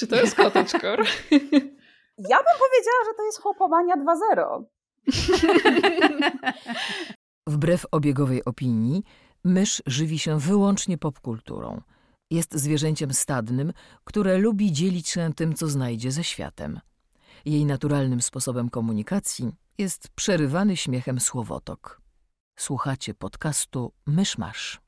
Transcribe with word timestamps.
Czy 0.00 0.06
to 0.06 0.16
jest 0.16 0.34
cottagecore? 0.34 1.04
Ja 2.28 2.36
bym 2.36 2.54
powiedziała, 2.58 3.04
że 3.04 3.14
to 3.16 3.24
jest 3.24 3.40
chłopomania 3.40 3.94
2.0. 3.96 4.64
Wbrew 7.46 7.86
obiegowej 7.90 8.44
opinii, 8.44 9.04
mysz 9.44 9.82
żywi 9.86 10.18
się 10.18 10.38
wyłącznie 10.38 10.98
popkulturą. 10.98 11.80
Jest 12.30 12.54
zwierzęciem 12.54 13.14
stadnym, 13.14 13.72
które 14.04 14.38
lubi 14.38 14.72
dzielić 14.72 15.08
się 15.08 15.30
tym, 15.36 15.54
co 15.54 15.68
znajdzie 15.68 16.10
ze 16.10 16.24
światem. 16.24 16.80
Jej 17.44 17.64
naturalnym 17.64 18.22
sposobem 18.22 18.70
komunikacji 18.70 19.52
jest 19.78 20.08
przerywany 20.08 20.76
śmiechem 20.76 21.20
słowotok. 21.20 22.00
Słuchacie 22.58 23.14
podcastu 23.14 23.92
Myszmasz. 24.06 24.80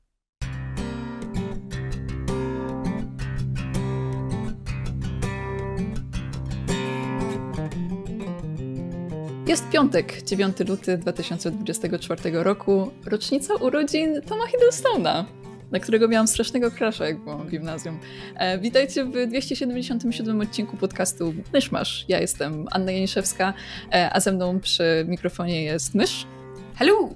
Jest 9.47 9.69
piątek, 9.69 10.21
9 10.21 10.59
luty 10.59 10.97
2024 10.97 12.43
roku, 12.43 12.91
rocznica 13.05 13.55
urodzin 13.55 14.21
Toma 14.21 14.47
Hiddlestona, 14.47 15.25
na 15.71 15.79
którego 15.79 16.07
miałam 16.07 16.27
strasznego 16.27 16.71
crusha, 16.71 17.05
jak 17.05 17.19
byłam 17.19 17.47
w 17.47 17.51
gimnazjum. 17.51 17.99
E, 18.35 18.59
witajcie 18.59 19.05
w 19.05 19.27
277 19.27 20.41
odcinku 20.41 20.77
podcastu 20.77 21.33
Myszmasz. 21.53 22.05
Ja 22.07 22.19
jestem 22.19 22.65
Anna 22.71 22.91
Janiszewska, 22.91 23.53
e, 23.93 24.09
a 24.13 24.19
ze 24.19 24.31
mną 24.31 24.59
przy 24.59 25.05
mikrofonie 25.07 25.63
jest 25.63 25.95
Mysz. 25.95 26.27
Hello! 26.75 27.09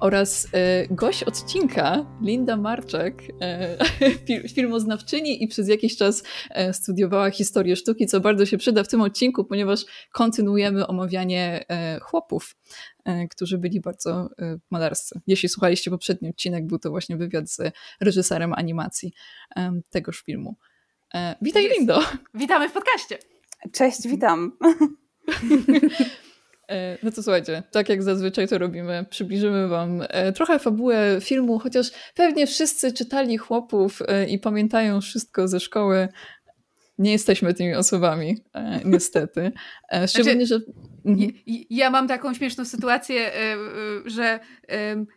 Oraz 0.00 0.48
e, 0.52 0.86
gość 0.90 1.22
odcinka, 1.22 2.06
Linda 2.22 2.56
Marczek, 2.56 3.22
e, 3.40 3.78
filmoznawczyni 4.54 5.44
i 5.44 5.48
przez 5.48 5.68
jakiś 5.68 5.96
czas 5.96 6.22
e, 6.50 6.72
studiowała 6.72 7.30
historię 7.30 7.76
sztuki, 7.76 8.06
co 8.06 8.20
bardzo 8.20 8.46
się 8.46 8.58
przyda 8.58 8.84
w 8.84 8.88
tym 8.88 9.00
odcinku, 9.00 9.44
ponieważ 9.44 9.84
kontynuujemy 10.12 10.86
omawianie 10.86 11.64
e, 11.68 12.00
chłopów, 12.00 12.56
e, 13.04 13.28
którzy 13.28 13.58
byli 13.58 13.80
bardzo 13.80 14.30
e, 14.38 14.58
malarscy. 14.70 15.20
Jeśli 15.26 15.48
słuchaliście 15.48 15.90
poprzedni 15.90 16.28
odcinek, 16.28 16.66
był 16.66 16.78
to 16.78 16.90
właśnie 16.90 17.16
wywiad 17.16 17.50
z 17.50 17.60
reżyserem 18.00 18.52
animacji 18.52 19.12
tegoż 19.90 20.22
filmu. 20.22 20.56
Witaj, 21.42 21.64
Jest. 21.64 21.78
Lindo! 21.78 22.00
Witamy 22.34 22.68
w 22.68 22.72
podcaście! 22.72 23.18
Cześć, 23.72 24.08
witam! 24.08 24.52
E, 26.68 26.98
no 27.02 27.10
to 27.10 27.22
słuchajcie, 27.22 27.62
tak 27.70 27.88
jak 27.88 28.02
zazwyczaj 28.02 28.48
to 28.48 28.58
robimy, 28.58 29.04
przybliżymy 29.10 29.68
wam 29.68 30.02
e, 30.08 30.32
trochę 30.32 30.58
fabułę 30.58 31.18
filmu, 31.20 31.58
chociaż 31.58 31.90
pewnie 32.14 32.46
wszyscy 32.46 32.92
czytali 32.92 33.38
chłopów 33.38 34.02
e, 34.08 34.26
i 34.26 34.38
pamiętają 34.38 35.00
wszystko 35.00 35.48
ze 35.48 35.60
szkoły. 35.60 36.08
Nie 36.98 37.12
jesteśmy 37.12 37.54
tymi 37.54 37.74
osobami, 37.74 38.44
niestety. 38.84 39.52
Szczególnie, 40.06 40.46
znaczy, 40.46 40.64
że. 40.66 40.72
Mhm. 41.04 41.32
Ja 41.70 41.90
mam 41.90 42.08
taką 42.08 42.34
śmieszną 42.34 42.64
sytuację, 42.64 43.30
że 44.04 44.40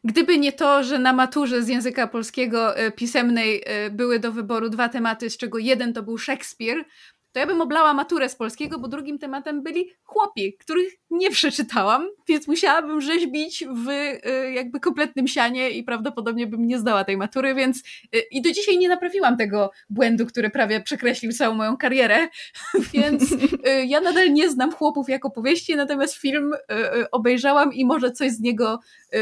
gdyby 0.03 0.37
nie 0.37 0.51
to, 0.51 0.83
że 0.83 0.99
na 0.99 1.13
maturze 1.13 1.63
z 1.63 1.67
języka 1.67 2.07
polskiego 2.07 2.73
pisemnej 2.95 3.63
były 3.91 4.19
do 4.19 4.31
wyboru 4.31 4.69
dwa 4.69 4.89
tematy, 4.89 5.29
z 5.29 5.37
czego 5.37 5.57
jeden 5.57 5.93
to 5.93 6.03
był 6.03 6.17
Szekspir, 6.17 6.85
to 7.31 7.39
ja 7.39 7.47
bym 7.47 7.61
oblała 7.61 7.93
maturę 7.93 8.29
z 8.29 8.35
polskiego, 8.35 8.79
bo 8.79 8.87
drugim 8.87 9.19
tematem 9.19 9.63
byli 9.63 9.89
chłopi, 10.03 10.57
których 10.57 10.93
nie 11.09 11.31
przeczytałam, 11.31 12.07
więc 12.27 12.47
musiałabym 12.47 13.01
rzeźbić 13.01 13.65
w 13.85 13.89
y, 13.89 14.51
jakby 14.51 14.79
kompletnym 14.79 15.27
sianie 15.27 15.69
i 15.69 15.83
prawdopodobnie 15.83 16.47
bym 16.47 16.67
nie 16.67 16.79
zdała 16.79 17.03
tej 17.03 17.17
matury, 17.17 17.55
więc 17.55 17.83
y, 18.15 18.19
i 18.31 18.41
do 18.41 18.51
dzisiaj 18.51 18.77
nie 18.77 18.89
naprawiłam 18.89 19.37
tego 19.37 19.71
błędu, 19.89 20.25
który 20.25 20.49
prawie 20.49 20.81
przekreślił 20.81 21.31
całą 21.31 21.55
moją 21.55 21.77
karierę, 21.77 22.27
więc 22.93 23.31
y, 23.31 23.37
ja 23.85 24.01
nadal 24.01 24.33
nie 24.33 24.49
znam 24.49 24.71
chłopów 24.71 25.09
jako 25.09 25.29
powieści, 25.31 25.75
natomiast 25.75 26.15
film 26.15 26.51
obejrzałam 27.11 27.73
i 27.73 27.85
może 27.85 28.11
coś 28.11 28.31
z 28.31 28.39
niego 28.39 28.79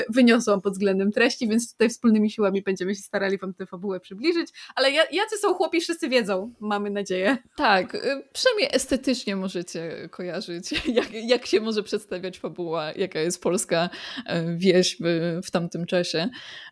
wyniosłam 0.10 0.62
pod 0.62 0.74
względem 0.74 1.12
treści, 1.12 1.48
więc 1.48 1.72
tutaj 1.72 1.90
wspólnymi 1.90 2.32
siłami 2.32 2.62
będziemy 2.62 2.96
się 2.96 3.02
starali 3.02 3.38
wam 3.38 3.54
tę 3.54 3.66
fabułę 3.66 4.00
przybliżyć, 4.00 4.50
ale 4.76 4.92
jacy 4.92 5.38
są 5.42 5.54
chłopi, 5.54 5.82
wszyscy 5.82 6.10
wiedzą, 6.10 6.54
mamy 6.60 6.90
nadzieję. 6.90 7.38
Tak, 7.56 7.97
przynajmniej 8.34 8.70
estetycznie 8.74 9.36
możecie 9.36 10.10
kojarzyć, 10.12 10.72
jak, 11.00 11.14
jak 11.14 11.46
się 11.46 11.60
może 11.60 11.84
przedstawiać 11.84 12.40
fabuła, 12.40 12.92
jaka 12.96 13.20
jest 13.20 13.42
polska 13.42 13.90
e, 14.26 14.58
wieś 14.58 14.98
w, 15.44 15.52
tamtym 15.52 15.86
czasie. 15.86 16.30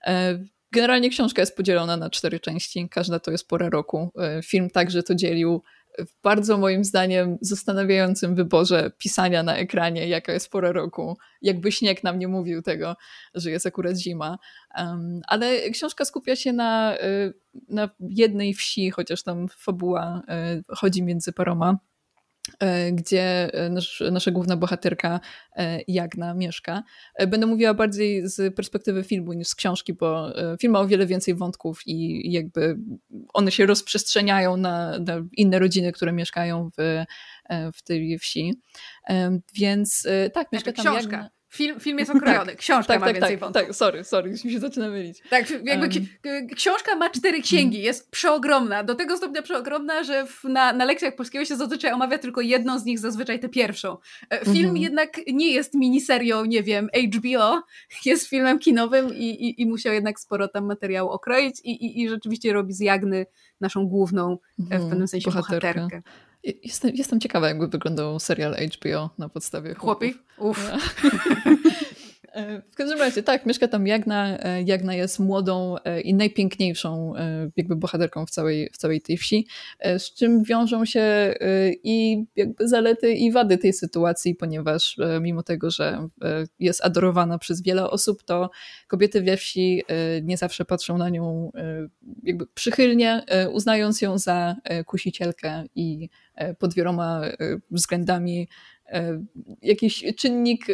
E, 0.07 0.39
generalnie 0.71 1.09
książka 1.09 1.41
jest 1.41 1.57
podzielona 1.57 1.97
na 1.97 2.09
cztery 2.09 2.39
części, 2.39 2.89
każda 2.89 3.19
to 3.19 3.31
jest 3.31 3.47
pora 3.47 3.69
roku. 3.69 4.11
Film 4.43 4.69
także 4.69 5.03
to 5.03 5.15
dzielił 5.15 5.61
w 5.99 6.21
bardzo 6.23 6.57
moim 6.57 6.83
zdaniem 6.83 7.37
zastanawiającym 7.41 8.35
wyborze 8.35 8.91
pisania 8.97 9.43
na 9.43 9.57
ekranie, 9.57 10.07
jaka 10.07 10.33
jest 10.33 10.49
pora 10.49 10.71
roku. 10.71 11.17
Jakby 11.41 11.71
śnieg 11.71 12.03
nam 12.03 12.19
nie 12.19 12.27
mówił 12.27 12.61
tego, 12.61 12.95
że 13.33 13.51
jest 13.51 13.65
akurat 13.65 13.97
zima. 13.97 14.37
Um, 14.77 15.21
ale 15.27 15.69
książka 15.69 16.05
skupia 16.05 16.35
się 16.35 16.53
na, 16.53 16.97
na 17.69 17.89
jednej 17.99 18.53
wsi, 18.53 18.91
chociaż 18.91 19.23
tam 19.23 19.47
fabuła 19.47 20.21
chodzi 20.69 21.03
między 21.03 21.33
paroma 21.33 21.77
gdzie 22.91 23.53
e, 23.53 23.69
nasz, 23.69 24.03
nasza 24.11 24.31
główna 24.31 24.57
bohaterka 24.57 25.19
e, 25.55 25.79
Jagna 25.87 26.33
mieszka. 26.33 26.83
Będę 27.27 27.47
mówiła 27.47 27.73
bardziej 27.73 28.27
z 28.27 28.55
perspektywy 28.55 29.03
filmu 29.03 29.33
niż 29.33 29.47
z 29.47 29.55
książki, 29.55 29.93
bo 29.93 30.33
film 30.61 30.73
ma 30.73 30.79
o 30.79 30.87
wiele 30.87 31.05
więcej 31.05 31.35
wątków 31.35 31.81
i 31.85 32.31
jakby 32.31 32.77
one 33.33 33.51
się 33.51 33.65
rozprzestrzeniają 33.65 34.57
na, 34.57 34.99
na 34.99 35.21
inne 35.37 35.59
rodziny, 35.59 35.91
które 35.91 36.13
mieszkają 36.13 36.69
w, 36.77 37.03
w 37.75 37.83
tej 37.83 38.19
wsi. 38.19 38.61
Więc 39.55 40.07
tak, 40.33 40.51
mieszka 40.51 40.73
tam 40.73 40.85
książka. 40.85 41.17
Jagna. 41.17 41.34
Film, 41.55 41.79
film 41.79 41.99
jest 41.99 42.11
okrojony, 42.15 42.51
tak, 42.51 42.59
książka 42.59 42.93
tak, 42.93 42.99
ma 42.99 43.05
tak, 43.05 43.15
więcej 43.15 43.31
tak, 43.31 43.39
wątków. 43.39 43.63
Tak, 43.63 43.75
sorry, 43.75 44.03
sorry, 44.03 44.29
już 44.29 44.43
mi 44.43 44.51
się 44.51 44.59
zaczyna 44.59 44.89
mylić. 44.89 45.21
Tak, 45.29 45.49
jakby 45.49 45.89
um. 46.25 46.47
książka 46.55 46.95
ma 46.95 47.09
cztery 47.09 47.41
księgi, 47.41 47.81
jest 47.81 48.11
przeogromna, 48.11 48.83
do 48.83 48.95
tego 48.95 49.17
stopnia 49.17 49.41
przeogromna, 49.41 50.03
że 50.03 50.25
w, 50.27 50.43
na, 50.43 50.73
na 50.73 50.85
lekcjach 50.85 51.15
polskiego 51.15 51.45
się 51.45 51.55
zazwyczaj 51.55 51.93
omawia 51.93 52.17
tylko 52.17 52.41
jedną 52.41 52.79
z 52.79 52.85
nich, 52.85 52.99
zazwyczaj 52.99 53.39
tę 53.39 53.49
pierwszą. 53.49 53.97
E, 54.29 54.45
film 54.45 54.57
mhm. 54.57 54.77
jednak 54.77 55.19
nie 55.27 55.51
jest 55.51 55.73
miniserią, 55.73 56.45
nie 56.45 56.63
wiem, 56.63 56.89
HBO, 57.13 57.63
jest 58.05 58.29
filmem 58.29 58.59
kinowym 58.59 59.15
i, 59.15 59.29
i, 59.29 59.61
i 59.61 59.65
musiał 59.65 59.93
jednak 59.93 60.19
sporo 60.19 60.47
tam 60.47 60.65
materiału 60.65 61.09
okroić 61.09 61.59
i, 61.63 61.71
i, 61.85 62.01
i 62.01 62.09
rzeczywiście 62.09 62.53
robi 62.53 62.73
z 62.73 62.79
Jagny 62.79 63.25
naszą 63.61 63.87
główną, 63.87 64.37
mhm. 64.59 64.81
w 64.81 64.89
pewnym 64.89 65.07
sensie 65.07 65.31
bohaterkę. 65.31 65.73
bohaterkę. 65.73 66.01
Jestem, 66.63 66.91
jestem 66.95 67.19
ciekawa, 67.19 67.47
jakby 67.47 67.67
wyglądał 67.67 68.19
serial 68.19 68.55
HBO 68.55 69.09
na 69.17 69.29
podstawie 69.29 69.73
chłopów. 69.73 70.07
Chłopi? 70.07 70.13
Uff. 70.37 70.69
E, 70.69 70.77
w 72.71 72.75
każdym 72.75 72.99
razie, 72.99 73.23
tak, 73.23 73.45
mieszka 73.45 73.67
tam 73.67 73.87
Jagna. 73.87 74.39
E, 74.39 74.63
Jagna 74.63 74.95
jest 74.95 75.19
młodą 75.19 75.75
e, 75.83 76.01
i 76.01 76.13
najpiękniejszą 76.13 77.13
jakby 77.55 77.75
bohaterką 77.75 78.25
w 78.25 78.29
całej, 78.29 78.69
w 78.73 78.77
całej 78.77 79.01
tej 79.01 79.17
wsi, 79.17 79.47
z 79.97 80.13
czym 80.13 80.43
wiążą 80.43 80.85
się 80.85 81.35
i 81.83 82.25
jakby 82.35 82.67
zalety 82.67 83.13
i 83.13 83.31
wady 83.31 83.57
tej 83.57 83.73
sytuacji, 83.73 84.35
ponieważ 84.35 84.97
mimo 85.21 85.43
tego, 85.43 85.71
że 85.71 86.07
jest 86.59 86.85
adorowana 86.85 87.37
przez 87.37 87.61
wiele 87.61 87.89
osób, 87.89 88.23
to 88.23 88.49
kobiety 88.87 89.21
we 89.21 89.37
wsi 89.37 89.83
nie 90.23 90.37
zawsze 90.37 90.65
patrzą 90.65 90.97
na 90.97 91.09
nią 91.09 91.51
jakby 92.23 92.47
przychylnie, 92.47 93.23
uznając 93.51 94.01
ją 94.01 94.17
za 94.17 94.55
kusicielkę 94.85 95.63
i 95.75 96.09
pod 96.59 96.73
wieloma 96.73 97.21
względami 97.71 98.47
jakiś 99.61 100.03
czynnik 100.17 100.65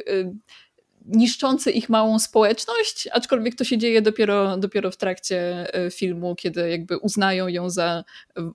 niszczący 1.06 1.72
ich 1.72 1.90
małą 1.90 2.20
społeczność, 2.20 3.08
aczkolwiek 3.12 3.56
to 3.56 3.64
się 3.64 3.78
dzieje 3.78 4.02
dopiero, 4.02 4.58
dopiero 4.58 4.92
w 4.92 4.98
trakcie 4.98 5.68
e, 5.74 5.92
filmu, 5.92 6.36
kiedy 6.36 6.70
jakby 6.70 6.98
uznają 6.98 7.48
ją 7.48 7.70
za 7.70 8.04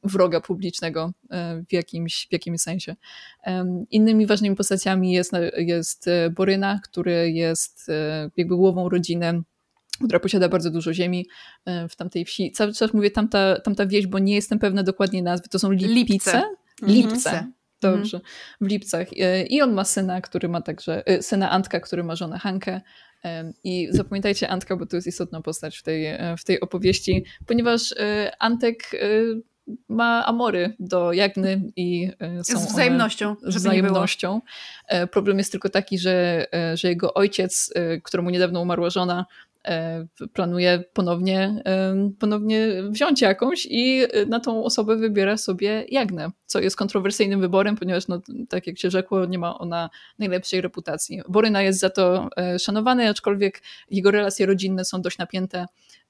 wroga 0.04 0.40
publicznego 0.40 1.12
e, 1.30 1.62
w 1.68 1.72
jakimś, 1.72 2.26
w 2.28 2.32
jakimś 2.32 2.60
sensie. 2.60 2.96
Innymi 3.90 4.26
ważnymi 4.26 4.56
postaciami 4.56 5.12
jest, 5.12 5.32
jest 5.56 6.08
e, 6.08 6.30
Boryna, 6.30 6.80
który 6.84 7.30
jest 7.30 7.86
jakby 8.36 8.56
głową 8.56 8.88
rodziny 8.88 9.42
która 10.04 10.20
posiada 10.20 10.48
bardzo 10.48 10.70
dużo 10.70 10.92
ziemi 10.92 11.26
w 11.90 11.96
tamtej 11.96 12.24
wsi. 12.24 12.52
Cały 12.52 12.72
czas 12.72 12.94
mówię 12.94 13.10
tamta, 13.10 13.60
tamta 13.60 13.86
wieś, 13.86 14.06
bo 14.06 14.18
nie 14.18 14.34
jestem 14.34 14.58
pewna 14.58 14.82
dokładnie 14.82 15.22
nazwy. 15.22 15.48
To 15.48 15.58
są 15.58 15.70
Lipice. 15.72 15.94
Lipce. 15.94 16.42
Lipce. 16.82 17.46
Mhm. 17.84 18.02
Dobrze, 18.02 18.20
w 18.60 18.66
Lipcach. 18.66 19.08
E, 19.20 19.42
I 19.42 19.62
on 19.62 19.72
ma 19.72 19.84
syna, 19.84 20.20
który 20.20 20.48
ma 20.48 20.60
także, 20.60 21.06
e, 21.06 21.22
syna 21.22 21.50
Antka, 21.50 21.80
który 21.80 22.04
ma 22.04 22.16
żonę 22.16 22.38
Hankę. 22.38 22.80
E, 23.24 23.52
I 23.64 23.88
zapamiętajcie 23.90 24.48
Antka, 24.48 24.76
bo 24.76 24.86
to 24.86 24.96
jest 24.96 25.08
istotna 25.08 25.42
postać 25.42 25.78
w 25.78 25.82
tej, 25.82 26.06
w 26.38 26.44
tej 26.44 26.60
opowieści, 26.60 27.24
ponieważ 27.46 27.94
Antek 28.38 28.90
ma 29.88 30.26
amory 30.26 30.74
do 30.78 31.12
Jagny 31.12 31.62
i 31.76 32.10
są 32.42 32.58
z 32.58 32.66
wzajemnością. 32.66 33.36
Z 33.42 33.56
wzajemnością. 33.56 34.40
Problem 35.10 35.38
jest 35.38 35.50
tylko 35.52 35.68
taki, 35.68 35.98
że, 35.98 36.46
że 36.74 36.88
jego 36.88 37.14
ojciec, 37.14 37.74
któremu 38.02 38.30
niedawno 38.30 38.60
umarła 38.60 38.90
żona, 38.90 39.26
planuje 40.32 40.84
ponownie, 40.92 41.62
ponownie 42.18 42.68
wziąć 42.90 43.20
jakąś 43.20 43.66
i 43.70 44.02
na 44.28 44.40
tą 44.40 44.64
osobę 44.64 44.96
wybiera 44.96 45.36
sobie 45.36 45.84
Jagnę, 45.88 46.30
co 46.46 46.60
jest 46.60 46.76
kontrowersyjnym 46.76 47.40
wyborem, 47.40 47.76
ponieważ 47.76 48.08
no, 48.08 48.20
tak 48.48 48.66
jak 48.66 48.78
się 48.78 48.90
rzekło, 48.90 49.24
nie 49.24 49.38
ma 49.38 49.58
ona 49.58 49.90
najlepszej 50.18 50.60
reputacji. 50.60 51.20
Boryna 51.28 51.62
jest 51.62 51.80
za 51.80 51.90
to 51.90 52.28
szanowany, 52.58 53.08
aczkolwiek 53.08 53.62
jego 53.90 54.10
relacje 54.10 54.46
rodzinne 54.46 54.84
są 54.84 55.02
dość 55.02 55.18
napięte 55.18 55.66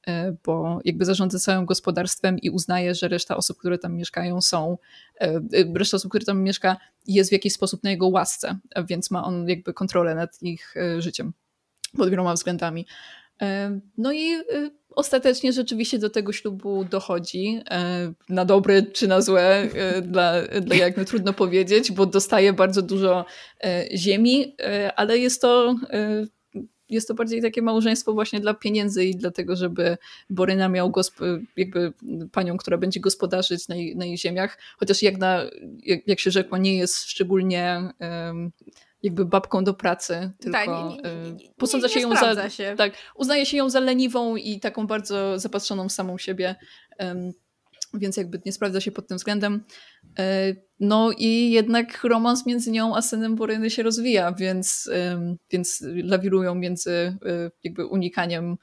E, 0.06 0.36
bo 0.44 0.80
jakby 0.84 1.04
zarządza 1.04 1.38
całym 1.38 1.66
gospodarstwem 1.66 2.38
i 2.38 2.50
uznaje, 2.50 2.94
że 2.94 3.08
reszta 3.08 3.36
osób, 3.36 3.58
które 3.58 3.78
tam 3.78 3.94
mieszkają 3.94 4.40
są, 4.40 4.78
e, 5.20 5.24
e, 5.24 5.40
reszta 5.74 5.96
osób, 5.96 6.10
które 6.10 6.24
tam 6.24 6.42
mieszka 6.42 6.76
jest 7.06 7.30
w 7.30 7.32
jakiś 7.32 7.52
sposób 7.52 7.82
na 7.82 7.90
jego 7.90 8.08
łasce, 8.08 8.58
więc 8.88 9.10
ma 9.10 9.24
on 9.24 9.48
jakby 9.48 9.74
kontrolę 9.74 10.14
nad 10.14 10.42
ich 10.42 10.74
życiem 10.98 11.32
pod 11.96 12.10
wieloma 12.10 12.34
względami. 12.34 12.86
No 13.98 14.12
i 14.12 14.36
ostatecznie 14.90 15.52
rzeczywiście 15.52 15.98
do 15.98 16.10
tego 16.10 16.32
ślubu 16.32 16.84
dochodzi. 16.84 17.60
Na 18.28 18.44
dobre 18.44 18.82
czy 18.82 19.08
na 19.08 19.20
złe, 19.20 19.68
dla, 20.02 20.42
dla 20.42 20.76
jakby 20.76 21.04
trudno 21.04 21.32
powiedzieć, 21.32 21.92
bo 21.92 22.06
dostaje 22.06 22.52
bardzo 22.52 22.82
dużo 22.82 23.24
ziemi, 23.96 24.56
ale 24.96 25.18
jest 25.18 25.40
to 25.40 25.74
jest 26.88 27.08
to 27.08 27.14
bardziej 27.14 27.42
takie 27.42 27.62
małżeństwo 27.62 28.12
właśnie 28.12 28.40
dla 28.40 28.54
pieniędzy 28.54 29.04
i 29.04 29.16
dlatego, 29.16 29.56
żeby 29.56 29.96
Boryna 30.30 30.68
miał 30.68 30.92
jakby 31.56 31.92
panią, 32.32 32.56
która 32.56 32.78
będzie 32.78 33.00
gospodarzyć 33.00 33.68
na 33.68 33.76
jej, 33.76 33.96
na 33.96 34.04
jej 34.04 34.18
ziemiach, 34.18 34.58
chociaż 34.78 35.02
jak, 35.02 35.18
na, 35.18 35.42
jak, 35.82 36.08
jak 36.08 36.20
się 36.20 36.30
rzekło, 36.30 36.58
nie 36.58 36.76
jest 36.76 37.04
szczególnie 37.04 37.80
jakby 39.06 39.24
babką 39.24 39.64
do 39.64 39.74
pracy, 39.74 40.32
tylko 40.38 40.58
tak, 40.58 40.68
nie, 40.68 40.74
nie, 40.74 41.32
nie, 41.32 41.50
posądza 41.56 41.88
się 41.88 42.00
ją 42.00 42.16
za... 42.16 42.50
Się. 42.50 42.74
Tak, 42.78 42.92
uznaje 43.14 43.46
się 43.46 43.56
ją 43.56 43.70
za 43.70 43.80
leniwą 43.80 44.36
i 44.36 44.60
taką 44.60 44.86
bardzo 44.86 45.38
zapatrzoną 45.38 45.88
w 45.88 45.92
samą 45.92 46.18
siebie. 46.18 46.56
Um, 46.98 47.32
więc 47.94 48.16
jakby 48.16 48.40
nie 48.46 48.52
sprawdza 48.52 48.80
się 48.80 48.92
pod 48.92 49.08
tym 49.08 49.16
względem. 49.16 49.64
E, 50.18 50.54
no 50.80 51.10
i 51.18 51.50
jednak 51.50 52.04
romans 52.04 52.46
między 52.46 52.70
nią 52.70 52.96
a 52.96 53.02
synem 53.02 53.36
Boryny 53.36 53.70
się 53.70 53.82
rozwija, 53.82 54.32
więc, 54.32 54.90
więc 55.50 55.84
lawirują 56.04 56.54
między 56.54 56.90
e, 56.90 57.50
jakby 57.64 57.86
unikaniem 57.86 58.56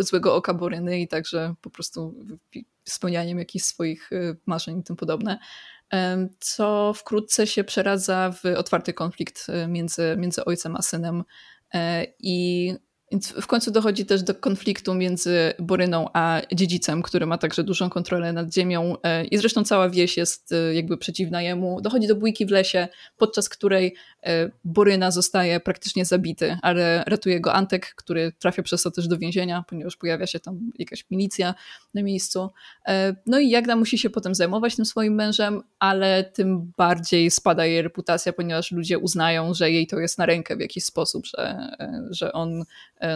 złego 0.00 0.34
oka 0.34 0.54
Boryny 0.54 1.00
i 1.00 1.08
także 1.08 1.54
po 1.60 1.70
prostu 1.70 2.14
spełnianiem 2.84 3.38
jakichś 3.38 3.64
swoich 3.64 4.10
marzeń 4.46 4.78
i 4.78 4.82
tym 4.82 4.96
podobne. 4.96 5.38
Co 6.40 6.92
wkrótce 6.96 7.46
się 7.46 7.64
przeradza 7.64 8.32
w 8.32 8.44
otwarty 8.56 8.92
konflikt 8.92 9.46
między, 9.68 10.14
między 10.18 10.44
ojcem 10.44 10.76
a 10.76 10.82
synem. 10.82 11.24
I 12.18 12.74
więc 13.14 13.28
w 13.28 13.46
końcu 13.46 13.70
dochodzi 13.70 14.06
też 14.06 14.22
do 14.22 14.34
konfliktu 14.34 14.94
między 14.94 15.52
Boryną 15.58 16.08
a 16.12 16.40
dziedzicem, 16.52 17.02
który 17.02 17.26
ma 17.26 17.38
także 17.38 17.64
dużą 17.64 17.90
kontrolę 17.90 18.32
nad 18.32 18.54
ziemią 18.54 18.96
e, 19.02 19.24
i 19.24 19.38
zresztą 19.38 19.64
cała 19.64 19.90
wieś 19.90 20.16
jest 20.16 20.52
e, 20.52 20.74
jakby 20.74 20.98
przeciwna 20.98 21.42
jemu. 21.42 21.80
Dochodzi 21.80 22.06
do 22.06 22.14
bójki 22.14 22.46
w 22.46 22.50
lesie, 22.50 22.88
podczas 23.16 23.48
której 23.48 23.94
e, 24.22 24.50
Boryna 24.64 25.10
zostaje 25.10 25.60
praktycznie 25.60 26.04
zabity, 26.04 26.56
ale 26.62 27.04
ratuje 27.06 27.40
go 27.40 27.52
Antek, 27.52 27.94
który 27.94 28.32
trafia 28.38 28.62
przez 28.62 28.82
to 28.82 28.90
też 28.90 29.08
do 29.08 29.18
więzienia, 29.18 29.64
ponieważ 29.68 29.96
pojawia 29.96 30.26
się 30.26 30.40
tam 30.40 30.70
jakaś 30.78 31.04
milicja 31.10 31.54
na 31.94 32.02
miejscu. 32.02 32.50
No 33.26 33.38
i 33.38 33.50
Jagna 33.50 33.76
musi 33.76 33.98
się 33.98 34.10
potem 34.10 34.34
zajmować 34.34 34.76
tym 34.76 34.84
swoim 34.84 35.14
mężem, 35.14 35.62
ale 35.78 36.24
tym 36.24 36.72
bardziej 36.78 37.30
spada 37.30 37.66
jej 37.66 37.82
reputacja, 37.82 38.32
ponieważ 38.32 38.72
ludzie 38.72 38.98
uznają, 38.98 39.54
że 39.54 39.70
jej 39.70 39.86
to 39.86 39.98
jest 39.98 40.18
na 40.18 40.26
rękę 40.26 40.56
w 40.56 40.60
jakiś 40.60 40.84
sposób, 40.84 41.26
że, 41.26 41.68
że 42.10 42.32
on 42.32 42.64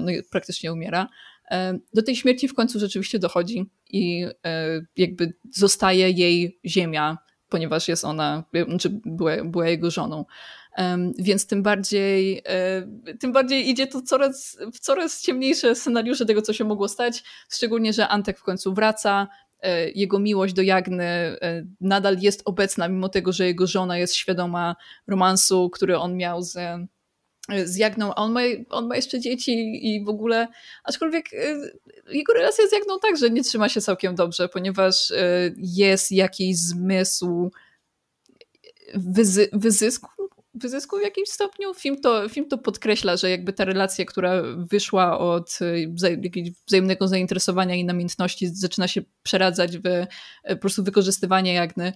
no 0.03 0.11
i 0.11 0.23
praktycznie 0.23 0.73
umiera. 0.73 1.09
E, 1.51 1.79
do 1.95 2.03
tej 2.03 2.17
śmierci 2.17 2.49
w 2.49 2.55
końcu 2.55 2.79
rzeczywiście 2.79 3.19
dochodzi 3.19 3.71
i 3.91 4.27
e, 4.47 4.81
jakby 4.97 5.33
zostaje 5.51 6.11
jej 6.11 6.61
ziemia, 6.67 7.19
ponieważ 7.49 7.89
jest 7.89 8.05
ona, 8.05 8.45
znaczy 8.69 9.01
była, 9.05 9.45
była 9.45 9.69
jego 9.69 9.91
żoną. 9.91 10.25
Więc 11.19 11.47
tym 11.47 11.63
bardziej, 11.63 12.43
tym 13.21 13.33
bardziej 13.33 13.71
idzie 13.71 13.87
to 13.87 14.03
coraz, 14.03 14.59
w 14.75 14.79
coraz 14.79 15.23
ciemniejsze 15.23 15.75
scenariusze 15.75 16.27
tego, 16.27 16.43
co 16.43 16.53
się 16.53 16.65
mogło 16.65 16.89
stać. 16.89 17.25
Szczególnie, 17.51 17.93
że 17.93 18.09
Antek 18.09 18.39
w 18.39 18.43
końcu 18.43 18.75
wraca, 18.75 19.29
jego 19.95 20.19
miłość 20.19 20.55
do 20.55 20.63
Jagny 20.63 21.37
nadal 21.81 22.19
jest 22.19 22.43
obecna, 22.45 22.89
mimo 22.89 23.09
tego, 23.09 23.33
że 23.33 23.47
jego 23.47 23.67
żona 23.67 23.99
jest 23.99 24.15
świadoma 24.15 24.77
romansu, 25.07 25.71
który 25.71 25.99
on 25.99 26.17
miał 26.17 26.43
z 26.43 26.59
z 27.65 27.77
Jagną, 27.77 28.15
a 28.15 28.17
on 28.17 28.33
ma, 28.33 28.41
on 28.71 28.87
ma 28.87 28.97
jeszcze 28.97 29.21
dzieci 29.21 29.53
i 29.87 30.05
w 30.05 30.09
ogóle, 30.09 30.49
aczkolwiek 30.85 31.33
y, 31.33 31.79
jego 32.09 32.33
relacja 32.33 32.67
z 32.67 32.73
Jagną 32.73 32.99
także 32.99 33.31
nie 33.31 33.43
trzyma 33.43 33.69
się 33.69 33.81
całkiem 33.81 34.15
dobrze, 34.15 34.49
ponieważ 34.49 35.11
y, 35.11 35.55
jest 35.57 36.13
jakiś 36.13 36.57
zmysł 36.57 37.51
wyzy, 38.95 39.49
wyzysku, 39.53 40.09
wyzysku 40.55 40.99
w 40.99 41.03
jakimś 41.03 41.29
stopniu. 41.29 41.75
Film 41.75 42.01
to, 42.01 42.29
film 42.29 42.49
to 42.49 42.59
podkreśla, 42.59 43.17
że 43.17 43.31
jakby 43.31 43.53
ta 43.53 43.65
relacja, 43.65 44.05
która 44.05 44.43
wyszła 44.57 45.19
od 45.19 45.59
y, 45.63 45.93
jakiegoś 46.23 46.53
wzajemnego 46.67 47.09
zainteresowania 47.09 47.75
i 47.75 47.85
namiętności 47.85 48.47
zaczyna 48.47 48.89
się 48.89 49.03
przeradzać 49.23 49.79
w 49.79 49.83
po 50.49 50.57
prostu 50.57 50.85
wykorzystywanie 50.85 51.55
Jagny 51.55 51.93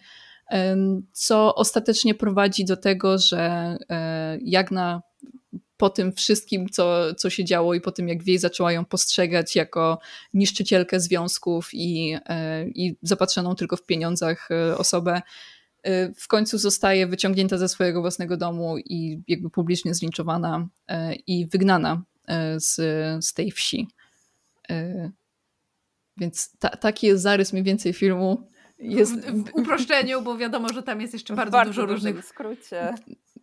co 1.12 1.54
ostatecznie 1.54 2.14
prowadzi 2.14 2.64
do 2.64 2.76
tego, 2.76 3.18
że 3.18 3.76
Jagna 4.40 5.02
po 5.82 5.90
tym 5.90 6.12
wszystkim, 6.12 6.68
co, 6.68 7.14
co 7.14 7.30
się 7.30 7.44
działo 7.44 7.74
i 7.74 7.80
po 7.80 7.92
tym, 7.92 8.08
jak 8.08 8.22
Wiej 8.22 8.38
zaczęła 8.38 8.72
ją 8.72 8.84
postrzegać 8.84 9.56
jako 9.56 9.98
niszczycielkę 10.34 11.00
związków 11.00 11.68
i, 11.72 12.18
e, 12.26 12.68
i 12.68 12.96
zapatrzoną 13.02 13.54
tylko 13.54 13.76
w 13.76 13.86
pieniądzach 13.86 14.48
e, 14.50 14.78
osobę, 14.78 15.22
e, 15.82 16.12
w 16.14 16.28
końcu 16.28 16.58
zostaje 16.58 17.06
wyciągnięta 17.06 17.58
ze 17.58 17.68
swojego 17.68 18.00
własnego 18.00 18.36
domu 18.36 18.78
i 18.78 19.22
jakby 19.28 19.50
publicznie 19.50 19.94
zlinczowana 19.94 20.68
i 21.26 21.46
wygnana 21.46 22.02
z, 22.56 22.74
z 23.24 23.34
tej 23.34 23.50
wsi. 23.50 23.88
Więc 26.16 26.52
ta, 26.58 26.68
taki 26.68 27.06
jest 27.06 27.22
zarys 27.22 27.52
mniej 27.52 27.64
więcej 27.64 27.92
filmu. 27.92 28.48
Jest... 28.78 29.20
W, 29.20 29.44
w, 29.44 29.54
uproszczeniu, 29.54 30.22
bo 30.22 30.36
wiadomo, 30.36 30.68
że 30.68 30.82
tam 30.82 31.00
jest 31.00 31.12
jeszcze 31.12 31.34
bardzo, 31.34 31.52
bardzo 31.52 31.70
dużo 31.70 31.86
różnych. 31.86 32.24
W 32.24 32.28
skrócie. 32.28 32.94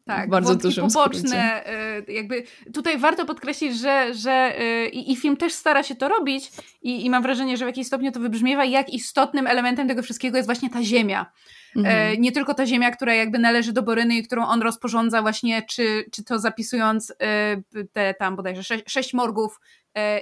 Tak, 0.09 0.29
bardzo 0.29 0.55
dużym 0.55 0.87
poboczne. 0.87 1.19
Skrócie. 1.19 1.63
Jakby 2.07 2.43
tutaj 2.73 2.97
warto 2.97 3.25
podkreślić, 3.25 3.77
że, 3.77 4.13
że 4.13 4.61
y, 4.61 4.89
i, 4.89 5.11
i 5.11 5.15
film 5.15 5.37
też 5.37 5.53
stara 5.53 5.83
się 5.83 5.95
to 5.95 6.07
robić 6.07 6.51
i, 6.81 7.05
i 7.05 7.09
mam 7.09 7.23
wrażenie, 7.23 7.57
że 7.57 7.65
w 7.65 7.67
jakimś 7.67 7.87
stopniu 7.87 8.11
to 8.11 8.19
wybrzmiewa, 8.19 8.65
jak 8.65 8.89
istotnym 8.89 9.47
elementem 9.47 9.87
tego 9.87 10.01
wszystkiego 10.01 10.37
jest 10.37 10.47
właśnie 10.47 10.69
ta 10.69 10.83
ziemia. 10.83 11.31
E, 11.75 11.79
mhm. 11.79 12.21
Nie 12.21 12.31
tylko 12.31 12.53
ta 12.53 12.65
ziemia, 12.65 12.91
która 12.91 13.13
jakby 13.13 13.39
należy 13.39 13.73
do 13.73 13.83
Boryny 13.83 14.15
i 14.15 14.23
którą 14.23 14.45
on 14.45 14.61
rozporządza 14.61 15.21
właśnie, 15.21 15.61
czy, 15.69 16.05
czy 16.11 16.23
to 16.23 16.39
zapisując 16.39 17.09
y, 17.09 17.87
te 17.93 18.13
tam 18.13 18.35
bodajże 18.35 18.63
sześć, 18.63 18.83
sześć 18.87 19.13
morgów 19.13 19.59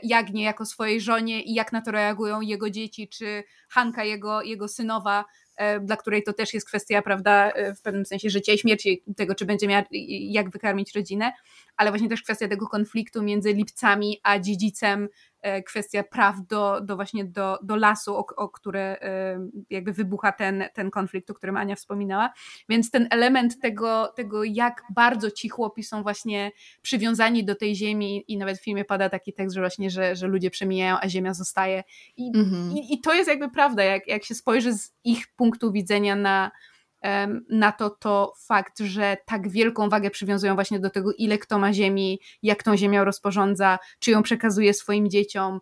Jagnie 0.04 0.44
jako 0.44 0.66
swojej 0.66 1.02
żonie 1.02 1.44
i 1.44 1.54
jak 1.54 1.72
na 1.72 1.82
to 1.82 1.92
reagują 1.92 2.42
jego 2.42 2.70
dzieci, 2.70 3.10
czy 3.10 3.44
Hanka, 3.70 4.04
jego, 4.04 4.42
jego 4.42 4.68
synowa, 4.68 5.26
dla 5.82 5.98
której 5.98 6.24
to 6.24 6.34
też 6.34 6.54
jest 6.54 6.68
kwestia, 6.68 7.02
prawda, 7.02 7.52
e, 7.52 7.76
w 7.76 7.82
pewnym 7.82 8.06
sensie 8.06 8.30
życia 8.30 8.54
i 8.54 8.58
śmierci, 8.58 9.04
tego, 9.18 9.36
czy 9.36 9.46
będzie 9.46 9.68
miała, 9.68 9.84
jak 10.30 10.50
wykarmić 10.50 10.96
rodzinę, 10.96 11.32
ale 11.78 11.92
właśnie 11.92 12.10
też 12.10 12.24
kwestia 12.24 12.48
tego 12.48 12.68
konfliktu 12.68 13.24
między 13.24 13.54
Lipcami 13.54 14.20
a 14.24 14.40
dziedzicem, 14.40 15.10
e, 15.42 15.64
kwestia 15.64 16.04
praw 16.04 16.36
do, 16.48 16.82
do 16.82 16.96
właśnie 16.96 17.26
do, 17.26 17.60
do 17.64 17.76
lasu, 17.76 18.16
o, 18.16 18.26
o 18.36 18.50
które 18.50 18.98
jakby 19.70 19.94
wybucha 19.94 20.32
ten, 20.32 20.64
ten 20.74 20.92
konflikt, 20.92 21.30
o 21.30 21.34
którym 21.34 21.58
Ania 21.58 21.76
wspominała. 21.76 22.34
Więc 22.70 22.92
ten 22.92 23.08
element 23.12 23.60
tego, 23.60 24.14
tego, 24.16 24.44
jak 24.44 24.84
bardzo 24.96 25.32
ci 25.32 25.50
chłopi 25.50 25.84
są 25.84 26.04
właśnie 26.04 26.52
przywiązani 26.82 27.46
do 27.46 27.56
tej 27.56 27.76
ziemi 27.76 28.24
i 28.28 28.38
nawet 28.38 28.58
w 28.58 28.64
filmie 28.64 28.86
pada 28.86 29.10
taki 29.10 29.34
tekst, 29.34 29.56
że 29.56 29.62
właśnie, 29.62 29.90
że, 29.90 30.16
że 30.16 30.28
ludzie 30.28 30.50
przemijają, 30.50 30.98
a 31.02 31.10
ziemia 31.10 31.34
zostaje. 31.34 31.84
I, 32.18 32.32
mhm. 32.36 32.72
i, 32.72 32.94
i 32.94 33.02
to 33.02 33.14
jest 33.14 33.30
jakby 33.30 33.50
prawda, 33.50 33.84
jak, 33.84 34.08
jak 34.08 34.24
się 34.24 34.36
spojrzy 34.36 34.74
z 34.74 34.94
ich 35.04 35.28
punktu 35.28 35.72
widzenia 35.72 36.16
na 36.16 36.52
na 37.50 37.72
to, 37.72 37.90
to 37.90 38.34
fakt, 38.48 38.80
że 38.80 39.18
tak 39.26 39.50
wielką 39.50 39.90
wagę 39.90 40.10
przywiązują 40.10 40.56
właśnie 40.56 40.80
do 40.80 40.90
tego, 40.90 41.14
ile 41.18 41.38
kto 41.38 41.60
ma 41.60 41.74
ziemi, 41.74 42.20
jak 42.44 42.64
tą 42.64 42.78
ziemią 42.78 43.04
rozporządza, 43.04 43.80
czy 44.00 44.12
ją 44.12 44.24
przekazuje 44.24 44.74
swoim 44.74 45.10
dzieciom, 45.10 45.60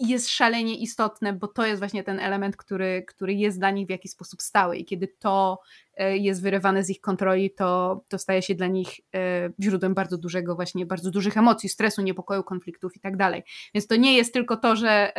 jest 0.00 0.28
szalenie 0.28 0.74
istotne, 0.74 1.32
bo 1.32 1.48
to 1.48 1.66
jest 1.66 1.78
właśnie 1.78 2.04
ten 2.04 2.20
element, 2.20 2.56
który, 2.56 3.04
który 3.08 3.34
jest 3.34 3.58
dla 3.58 3.70
nich 3.70 3.86
w 3.86 3.90
jakiś 3.90 4.10
sposób 4.10 4.42
stały 4.42 4.76
i 4.76 4.84
kiedy 4.84 5.08
to 5.08 5.60
e, 5.96 6.16
jest 6.16 6.42
wyrywane 6.42 6.84
z 6.84 6.90
ich 6.90 7.00
kontroli, 7.00 7.50
to, 7.50 8.00
to 8.08 8.18
staje 8.18 8.42
się 8.42 8.54
dla 8.54 8.66
nich 8.66 9.00
e, 9.14 9.50
źródłem 9.62 9.94
bardzo 9.94 10.18
dużego, 10.18 10.54
właśnie 10.54 10.86
bardzo 10.86 11.10
dużych 11.10 11.36
emocji, 11.36 11.68
stresu, 11.68 12.02
niepokoju, 12.02 12.42
konfliktów 12.42 12.96
i 12.96 13.00
tak 13.00 13.16
dalej. 13.16 13.42
Więc 13.74 13.86
to 13.86 13.96
nie 13.96 14.16
jest 14.16 14.32
tylko 14.32 14.56
to, 14.56 14.76
że 14.76 15.12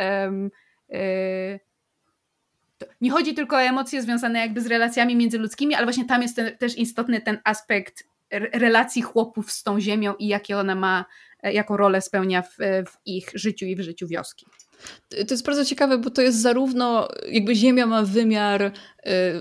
yy, 0.88 1.60
nie 3.00 3.10
chodzi 3.10 3.34
tylko 3.34 3.56
o 3.56 3.60
emocje 3.60 4.02
związane 4.02 4.38
jakby 4.38 4.60
z 4.60 4.66
relacjami 4.66 5.16
międzyludzkimi, 5.16 5.74
ale 5.74 5.86
właśnie 5.86 6.04
tam 6.04 6.22
jest 6.22 6.36
ten, 6.36 6.56
też 6.58 6.78
istotny 6.78 7.20
ten 7.20 7.38
aspekt 7.44 8.04
relacji 8.52 9.02
chłopów 9.02 9.52
z 9.52 9.62
tą 9.62 9.80
ziemią 9.80 10.14
i 10.14 10.28
jakie 10.28 10.58
ona 10.58 10.74
ma, 10.74 11.04
jaką 11.42 11.76
rolę 11.76 12.02
spełnia 12.02 12.42
w, 12.42 12.56
w 12.86 12.96
ich 13.06 13.30
życiu 13.34 13.66
i 13.66 13.76
w 13.76 13.80
życiu 13.80 14.06
wioski. 14.08 14.46
To 15.08 15.34
jest 15.34 15.46
bardzo 15.46 15.64
ciekawe, 15.64 15.98
bo 15.98 16.10
to 16.10 16.22
jest 16.22 16.40
zarówno 16.40 17.08
jakby 17.28 17.54
Ziemia 17.54 17.86
ma 17.86 18.02
wymiar 18.02 18.62
y, 18.62 18.72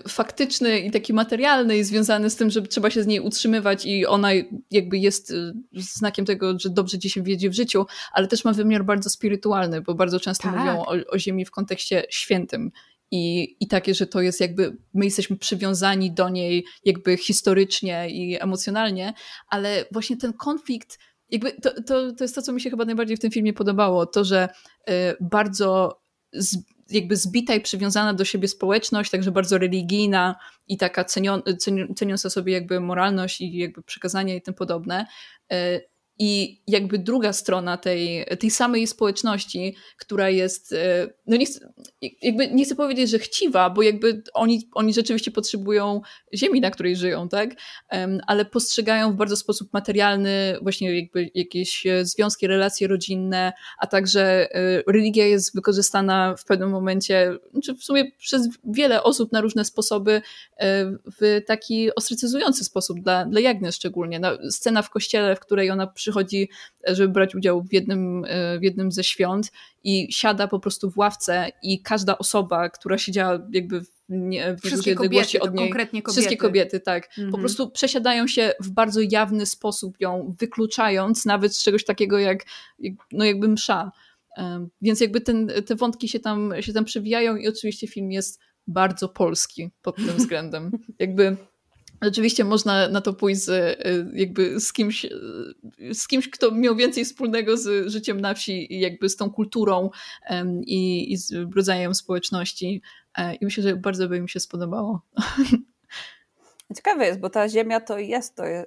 faktyczny 0.09 0.79
i 0.79 0.91
taki 0.91 1.13
materialny 1.13 1.77
i 1.77 1.83
związany 1.83 2.29
z 2.29 2.35
tym, 2.35 2.49
że 2.49 2.61
trzeba 2.61 2.89
się 2.89 3.03
z 3.03 3.07
niej 3.07 3.19
utrzymywać 3.19 3.85
i 3.85 4.05
ona 4.05 4.29
jakby 4.71 4.97
jest 4.97 5.31
y, 5.31 5.53
znakiem 5.73 6.25
tego, 6.25 6.59
że 6.59 6.69
dobrze 6.69 6.99
ci 6.99 7.09
się 7.09 7.23
wiedzie 7.23 7.49
w 7.49 7.53
życiu, 7.53 7.85
ale 8.11 8.27
też 8.27 8.45
ma 8.45 8.53
wymiar 8.53 8.85
bardzo 8.85 9.09
spirytualny, 9.09 9.81
bo 9.81 9.93
bardzo 9.93 10.19
często 10.19 10.43
tak. 10.43 10.59
mówią 10.59 10.79
o, 10.79 10.93
o 11.07 11.19
Ziemi 11.19 11.45
w 11.45 11.51
kontekście 11.51 12.03
świętym. 12.09 12.71
I, 13.11 13.55
I 13.59 13.67
takie, 13.67 13.93
że 13.93 14.07
to 14.07 14.21
jest 14.21 14.39
jakby, 14.39 14.77
my 14.93 15.05
jesteśmy 15.05 15.37
przywiązani 15.37 16.11
do 16.11 16.29
niej 16.29 16.65
jakby 16.85 17.17
historycznie 17.17 18.09
i 18.09 18.41
emocjonalnie, 18.41 19.13
ale 19.47 19.85
właśnie 19.91 20.17
ten 20.17 20.33
konflikt 20.33 20.97
jakby 21.31 21.51
to, 21.51 21.83
to, 21.83 22.13
to 22.13 22.23
jest 22.23 22.35
to, 22.35 22.41
co 22.41 22.53
mi 22.53 22.61
się 22.61 22.69
chyba 22.69 22.85
najbardziej 22.85 23.17
w 23.17 23.19
tym 23.19 23.31
filmie 23.31 23.53
podobało, 23.53 24.05
to, 24.05 24.23
że 24.23 24.49
y, 24.89 24.93
bardzo 25.21 26.01
z, 26.33 26.57
jakby 26.89 27.15
zbita 27.15 27.53
i 27.53 27.61
przywiązana 27.61 28.13
do 28.13 28.25
siebie 28.25 28.47
społeczność, 28.47 29.11
także 29.11 29.31
bardzo 29.31 29.57
religijna 29.57 30.35
i 30.67 30.77
taka 30.77 31.05
ceniąca 31.95 32.29
sobie 32.29 32.53
jakby 32.53 32.79
moralność 32.79 33.41
i 33.41 33.57
jakby 33.57 33.83
przekazanie 33.83 34.35
i 34.35 34.41
tym 34.41 34.53
podobne, 34.53 35.05
y, 35.53 35.90
i 36.23 36.61
jakby 36.67 36.99
druga 36.99 37.33
strona 37.33 37.77
tej, 37.77 38.25
tej 38.39 38.51
samej 38.51 38.87
społeczności, 38.87 39.75
która 39.97 40.29
jest, 40.29 40.73
e, 40.73 41.07
no 41.27 41.37
nie 41.37 41.45
chcę, 41.45 41.73
jakby 42.21 42.47
nie 42.47 42.65
chcę 42.65 42.75
powiedzieć, 42.75 43.09
że 43.09 43.19
chciwa, 43.19 43.69
bo 43.69 43.81
jakby 43.81 44.23
oni, 44.33 44.69
oni 44.73 44.93
rzeczywiście 44.93 45.31
potrzebują 45.31 46.01
ziemi, 46.35 46.61
na 46.61 46.71
której 46.71 46.95
żyją, 46.95 47.29
tak? 47.29 47.49
Ale 48.27 48.45
postrzegają 48.45 49.13
w 49.13 49.15
bardzo 49.15 49.35
sposób 49.35 49.73
materialny 49.73 50.57
właśnie 50.61 50.99
jakby 50.99 51.31
jakieś 51.35 51.85
e, 51.85 52.05
związki, 52.05 52.47
relacje 52.47 52.87
rodzinne, 52.87 53.53
a 53.77 53.87
także 53.87 54.55
e, 54.55 54.83
religia 54.87 55.25
jest 55.25 55.55
wykorzystana 55.55 56.35
w 56.37 56.45
pewnym 56.45 56.69
momencie, 56.69 57.37
czy 57.63 57.75
w 57.75 57.83
sumie 57.83 58.11
przez 58.17 58.49
wiele 58.63 59.03
osób 59.03 59.31
na 59.31 59.41
różne 59.41 59.65
sposoby 59.65 60.21
w 61.21 61.41
taki 61.47 61.95
ostrycyzujący 61.95 62.63
sposób 62.63 62.99
dla, 62.99 63.25
dla 63.25 63.39
Jagny 63.39 63.71
szczególnie. 63.71 64.19
No, 64.19 64.29
scena 64.49 64.81
w 64.81 64.89
kościele, 64.89 65.35
w 65.35 65.39
której 65.39 65.71
ona 65.71 65.87
przy 65.87 66.10
przychodzi, 66.11 66.49
żeby 66.87 67.13
brać 67.13 67.35
udział 67.35 67.63
w 67.63 67.73
jednym, 67.73 68.25
e, 68.27 68.59
w 68.59 68.63
jednym 68.63 68.91
ze 68.91 69.03
świąt 69.03 69.51
i 69.83 70.13
siada 70.13 70.47
po 70.47 70.59
prostu 70.59 70.91
w 70.91 70.97
ławce 70.97 71.51
i 71.63 71.81
każda 71.81 72.17
osoba, 72.17 72.69
która 72.69 72.97
siedziała 72.97 73.39
jakby 73.53 73.81
w, 73.81 73.87
nie, 74.09 74.55
w 74.55 74.61
wszystkie 74.61 74.95
kobiety, 74.95 75.39
od 75.39 75.53
niej, 75.53 75.69
konkretnie 75.69 76.01
kobiety. 76.01 76.21
Wszystkie 76.21 76.37
kobiety, 76.37 76.79
tak. 76.79 77.05
Mhm. 77.05 77.31
Po 77.31 77.37
prostu 77.37 77.69
przesiadają 77.69 78.27
się 78.27 78.53
w 78.59 78.69
bardzo 78.69 79.01
jawny 79.11 79.45
sposób 79.45 79.95
ją 79.99 80.35
wykluczając 80.39 81.25
nawet 81.25 81.55
z 81.55 81.63
czegoś 81.63 81.85
takiego 81.85 82.19
jak 82.19 82.45
no 83.11 83.25
jakby 83.25 83.47
msza. 83.47 83.91
E, 84.37 84.67
więc 84.81 85.01
jakby 85.01 85.21
ten, 85.21 85.51
te 85.65 85.75
wątki 85.75 86.09
się 86.09 86.19
tam, 86.19 86.53
się 86.59 86.73
tam 86.73 86.85
przewijają 86.85 87.35
i 87.35 87.47
oczywiście 87.47 87.87
film 87.87 88.11
jest 88.11 88.39
bardzo 88.67 89.09
polski 89.09 89.69
pod 89.81 89.95
tym 89.95 90.17
względem. 90.21 90.71
Jakby 90.99 91.37
Oczywiście 92.01 92.43
można 92.43 92.87
na 92.87 93.01
to 93.01 93.13
pójść 93.13 93.41
z, 93.41 93.49
y, 93.49 94.11
jakby 94.13 94.59
z 94.59 94.73
kimś, 94.73 95.05
y, 95.05 95.93
z 95.93 96.07
kimś, 96.07 96.29
kto 96.29 96.51
miał 96.51 96.75
więcej 96.75 97.05
wspólnego 97.05 97.57
z 97.57 97.87
życiem 97.91 98.21
na 98.21 98.33
wsi 98.33 98.79
jakby 98.79 99.09
z 99.09 99.15
tą 99.15 99.31
kulturą 99.31 99.89
i, 100.65 101.13
i 101.13 101.17
z 101.17 101.33
rodzajem 101.55 101.95
społeczności. 101.95 102.81
E, 103.17 103.35
I 103.35 103.45
myślę, 103.45 103.63
że 103.63 103.75
bardzo 103.75 104.07
by 104.07 104.21
mi 104.21 104.29
się 104.29 104.39
spodobało. 104.39 105.01
Ciekawe 106.75 107.05
jest, 107.05 107.19
bo 107.19 107.29
ta 107.29 107.49
ziemia 107.49 107.79
to 107.79 107.99
jest 107.99 108.35
to, 108.35 108.47
y, 108.47 108.65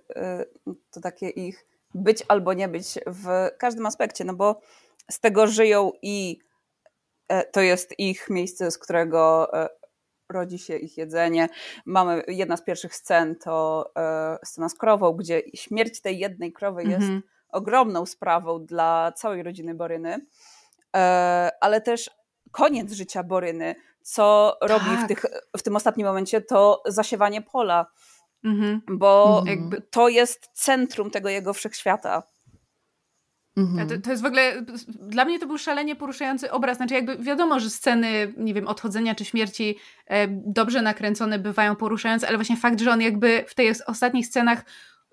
to 0.91 1.01
takie 1.01 1.29
ich 1.29 1.67
być 1.95 2.23
albo 2.29 2.53
nie 2.53 2.69
być 2.69 2.99
w 3.07 3.49
każdym 3.59 3.87
aspekcie, 3.87 4.25
no 4.25 4.35
bo 4.35 4.61
z 5.11 5.21
tego 5.21 5.47
żyją 5.47 5.93
i 6.03 6.39
e, 7.29 7.45
to 7.45 7.61
jest 7.61 7.99
ich 7.99 8.31
miejsce, 8.31 8.71
z 8.71 8.79
którego 8.79 9.53
e, 9.55 9.69
rodzi 10.35 10.59
się 10.59 10.77
ich 10.77 10.97
jedzenie. 10.99 11.49
Mamy 11.87 12.23
jedna 12.29 12.57
z 12.57 12.65
pierwszych 12.65 12.95
scen 12.95 13.37
to 13.37 13.91
e, 13.97 14.39
scena 14.45 14.69
z 14.69 14.75
krową, 14.75 15.13
gdzie 15.13 15.43
śmierć 15.55 16.01
tej 16.01 16.19
jednej 16.19 16.53
krowy 16.53 16.83
-hmm. 16.83 16.91
jest 16.91 17.03
mhm. 17.03 17.23
ogromną 17.49 18.07
sprawą 18.07 18.67
dla 18.67 19.13
całej 19.17 19.43
rodziny 19.43 19.75
Boryny, 19.75 20.27
e, 20.97 21.51
ale 21.61 21.81
też 21.81 22.11
koniec 22.51 22.93
życia 22.93 23.23
Boryny, 23.23 23.75
co 24.03 24.57
tak. 24.61 24.71
robi 24.71 24.97
w, 24.97 24.99
tak. 24.99 25.09
tych, 25.09 25.25
w 25.57 25.63
tym 25.63 25.77
ostatnim 25.77 26.07
momencie, 26.07 26.41
to 26.41 26.83
zasiewanie 26.87 27.43
pola. 27.43 27.87
-hmm. 28.45 28.81
Bo 28.91 29.43
jakby 29.47 29.83
to 29.83 30.09
jest 30.09 30.49
centrum 30.53 31.11
tego 31.11 31.29
jego 31.29 31.53
wszechświata. 31.53 32.23
Mhm. 33.57 33.89
To, 33.89 33.99
to, 33.99 34.11
jest 34.11 34.23
w 34.23 34.27
ogóle, 34.27 34.65
dla 34.89 35.25
mnie 35.25 35.39
to 35.39 35.47
był 35.47 35.59
szalenie 35.59 35.97
poruszający 35.97 36.51
obraz, 36.51 36.77
znaczy 36.77 36.95
jakby 36.95 37.17
wiadomo, 37.19 37.61
że 37.61 37.71
sceny, 37.71 38.33
nie 38.37 38.55
wiem, 38.55 38.69
odchodzenia 38.69 39.15
czy 39.15 39.25
śmierci 39.25 39.77
e, 40.07 40.29
dobrze 40.29 40.83
nakręcone 40.83 41.39
bywają 41.39 41.77
poruszające, 41.77 42.29
ale 42.29 42.37
właśnie 42.37 42.57
fakt, 42.57 42.81
że 42.81 42.91
on 42.91 43.01
jakby 43.01 43.45
w 43.49 43.55
tych 43.55 43.77
ostatnich 43.87 44.27
scenach 44.27 44.65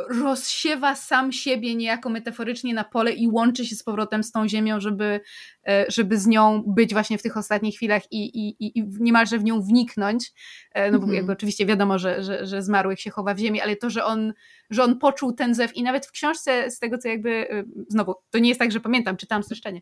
rozsiewa 0.09 0.95
sam 0.95 1.31
siebie 1.31 1.75
niejako 1.75 2.09
metaforycznie 2.09 2.73
na 2.73 2.83
pole 2.83 3.11
i 3.11 3.27
łączy 3.27 3.65
się 3.65 3.75
z 3.75 3.83
powrotem 3.83 4.23
z 4.23 4.31
tą 4.31 4.47
ziemią, 4.47 4.79
żeby, 4.79 5.05
e, 5.05 5.60
żeby 5.87 6.17
z 6.17 6.27
nią 6.27 6.63
być 6.67 6.93
właśnie 6.93 7.17
w 7.17 7.21
tych 7.21 7.37
ostatnich 7.37 7.75
chwilach 7.75 8.11
i, 8.11 8.47
i, 8.47 8.55
i 8.79 8.83
niemalże 8.99 9.39
w 9.39 9.43
nią 9.43 9.61
wniknąć. 9.61 10.31
E, 10.71 10.91
no 10.91 10.99
bo 10.99 11.07
-hmm. 11.07 11.13
jakby 11.13 11.31
oczywiście 11.31 11.65
wiadomo, 11.65 11.99
że, 11.99 12.23
że, 12.23 12.45
że 12.45 12.61
zmarłych 12.61 12.99
się 12.99 13.09
chowa 13.09 13.33
w 13.33 13.39
ziemi, 13.39 13.61
ale 13.61 13.75
to, 13.75 13.89
że 13.89 14.05
on 14.05 14.33
że 14.71 14.83
on 14.83 14.99
poczuł 14.99 15.33
ten 15.33 15.53
zew 15.53 15.77
i 15.77 15.83
nawet 15.83 16.05
w 16.05 16.11
książce 16.11 16.71
z 16.71 16.79
tego, 16.79 16.97
co 16.97 17.07
jakby, 17.07 17.29
y, 17.29 17.65
znowu, 17.87 18.15
to 18.29 18.39
nie 18.39 18.49
jest 18.49 18.59
tak, 18.59 18.71
że 18.71 18.79
pamiętam, 18.79 19.17
czytałam 19.17 19.43
streszczenie, 19.43 19.81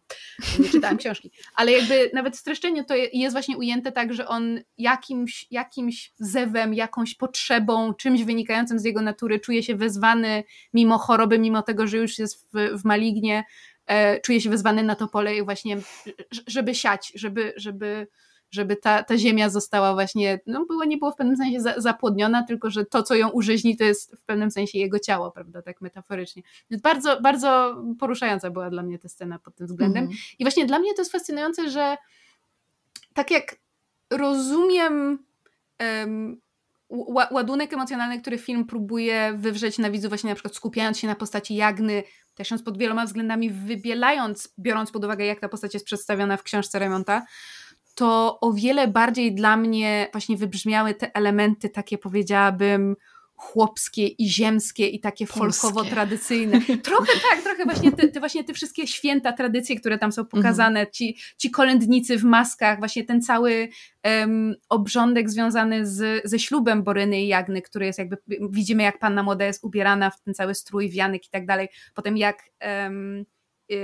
nie 0.59 0.69
czytałam 0.69 0.97
książki, 1.03 1.31
ale 1.55 1.71
jakby 1.71 2.11
nawet 2.13 2.35
w 2.35 2.39
streszczeniu 2.39 2.83
to 2.83 2.95
jest 3.13 3.35
właśnie 3.35 3.57
ujęte 3.57 3.91
tak, 3.91 4.13
że 4.13 4.27
on 4.27 4.59
jakimś, 4.77 5.47
jakimś 5.51 6.13
zewem, 6.19 6.73
jakąś 6.73 7.15
potrzebą, 7.15 7.93
czymś 7.93 8.23
wynikającym 8.23 8.79
z 8.79 8.83
jego 8.83 9.01
natury 9.01 9.39
czuje 9.39 9.63
się 9.63 9.75
wezwany 9.75 10.43
mimo 10.73 10.97
choroby, 10.97 11.39
mimo 11.39 11.61
tego, 11.61 11.87
że 11.87 11.97
już 11.97 12.19
jest 12.19 12.47
w, 12.53 12.81
w 12.81 12.85
malignie, 12.85 13.43
e, 13.89 14.21
czuje 14.21 14.41
się 14.41 14.49
wezwany 14.49 14.83
na 14.83 14.95
to 14.95 15.07
pole 15.07 15.35
i 15.35 15.43
właśnie, 15.43 15.77
żeby 16.47 16.75
siać, 16.75 17.11
żeby, 17.15 17.53
żeby 17.57 18.07
żeby 18.51 18.75
ta, 18.75 19.03
ta 19.03 19.17
ziemia 19.17 19.49
została 19.49 19.93
właśnie, 19.93 20.39
no 20.47 20.65
było, 20.65 20.85
nie 20.85 20.97
było 20.97 21.11
w 21.11 21.15
pewnym 21.15 21.37
sensie 21.37 21.61
za, 21.61 21.73
zapłodniona, 21.77 22.43
tylko 22.43 22.69
że 22.69 22.85
to, 22.85 23.03
co 23.03 23.15
ją 23.15 23.29
użyźni, 23.29 23.77
to 23.77 23.83
jest 23.83 24.15
w 24.15 24.23
pewnym 24.23 24.51
sensie 24.51 24.79
jego 24.79 24.99
ciało, 24.99 25.31
prawda, 25.31 25.61
tak 25.61 25.81
metaforycznie. 25.81 26.43
Więc 26.71 26.83
bardzo, 26.83 27.21
bardzo 27.21 27.83
poruszająca 27.99 28.49
była 28.49 28.69
dla 28.69 28.83
mnie 28.83 28.99
ta 28.99 29.09
scena 29.09 29.39
pod 29.39 29.55
tym 29.55 29.67
względem. 29.67 30.03
Mhm. 30.03 30.19
I 30.39 30.43
właśnie 30.43 30.65
dla 30.65 30.79
mnie 30.79 30.93
to 30.93 31.01
jest 31.01 31.11
fascynujące, 31.11 31.69
że 31.69 31.97
tak 33.13 33.31
jak 33.31 33.55
rozumiem 34.11 35.23
um, 35.79 36.41
ładunek 37.31 37.73
emocjonalny, 37.73 38.21
który 38.21 38.37
film 38.37 38.65
próbuje 38.65 39.33
wywrzeć 39.37 39.77
na 39.77 39.89
widzu, 39.91 40.09
właśnie 40.09 40.29
na 40.29 40.35
przykład 40.35 40.55
skupiając 40.55 40.99
się 40.99 41.07
na 41.07 41.15
postaci 41.15 41.55
Jagny, 41.55 42.03
też 42.35 42.51
ją 42.51 42.59
pod 42.59 42.77
wieloma 42.77 43.05
względami 43.05 43.49
wybielając, 43.49 44.53
biorąc 44.59 44.91
pod 44.91 45.05
uwagę, 45.05 45.25
jak 45.25 45.39
ta 45.39 45.49
postać 45.49 45.73
jest 45.73 45.85
przedstawiona 45.85 46.37
w 46.37 46.43
książce 46.43 46.79
Remonta, 46.79 47.25
to 47.95 48.39
o 48.41 48.53
wiele 48.53 48.87
bardziej 48.87 49.35
dla 49.35 49.57
mnie 49.57 50.07
właśnie 50.11 50.37
wybrzmiały 50.37 50.93
te 50.93 51.15
elementy 51.15 51.69
takie 51.69 51.97
powiedziałabym 51.97 52.95
chłopskie 53.39 54.07
i 54.07 54.29
ziemskie 54.29 54.87
i 54.87 54.99
takie 54.99 55.25
folkowo-tradycyjne. 55.25 56.61
Trochę 56.83 57.13
tak, 57.29 57.41
trochę 57.43 57.65
właśnie 57.65 57.91
te, 57.91 58.07
te, 58.07 58.19
właśnie 58.19 58.43
te 58.43 58.53
wszystkie 58.53 58.87
święta 58.87 59.33
tradycje, 59.33 59.79
które 59.79 59.97
tam 59.97 60.11
są 60.11 60.21
mhm. 60.21 60.43
pokazane, 60.43 60.87
ci, 60.87 61.17
ci 61.37 61.51
kolędnicy 61.51 62.17
w 62.17 62.23
maskach, 62.23 62.79
właśnie 62.79 63.03
ten 63.03 63.21
cały 63.21 63.69
um, 64.03 64.55
obrządek 64.69 65.29
związany 65.29 65.87
z, 65.87 66.21
ze 66.29 66.39
ślubem 66.39 66.83
Boryny 66.83 67.21
i 67.21 67.27
Jagny, 67.27 67.61
który 67.61 67.85
jest 67.85 67.99
jakby, 67.99 68.17
widzimy 68.49 68.83
jak 68.83 68.99
panna 68.99 69.23
młoda 69.23 69.45
jest 69.45 69.63
ubierana 69.63 70.09
w 70.09 70.21
ten 70.21 70.33
cały 70.33 70.55
strój, 70.55 70.89
wianek 70.89 71.25
i 71.25 71.29
tak 71.29 71.45
dalej, 71.45 71.67
potem 71.93 72.17
jak 72.17 72.43
um, 72.61 73.25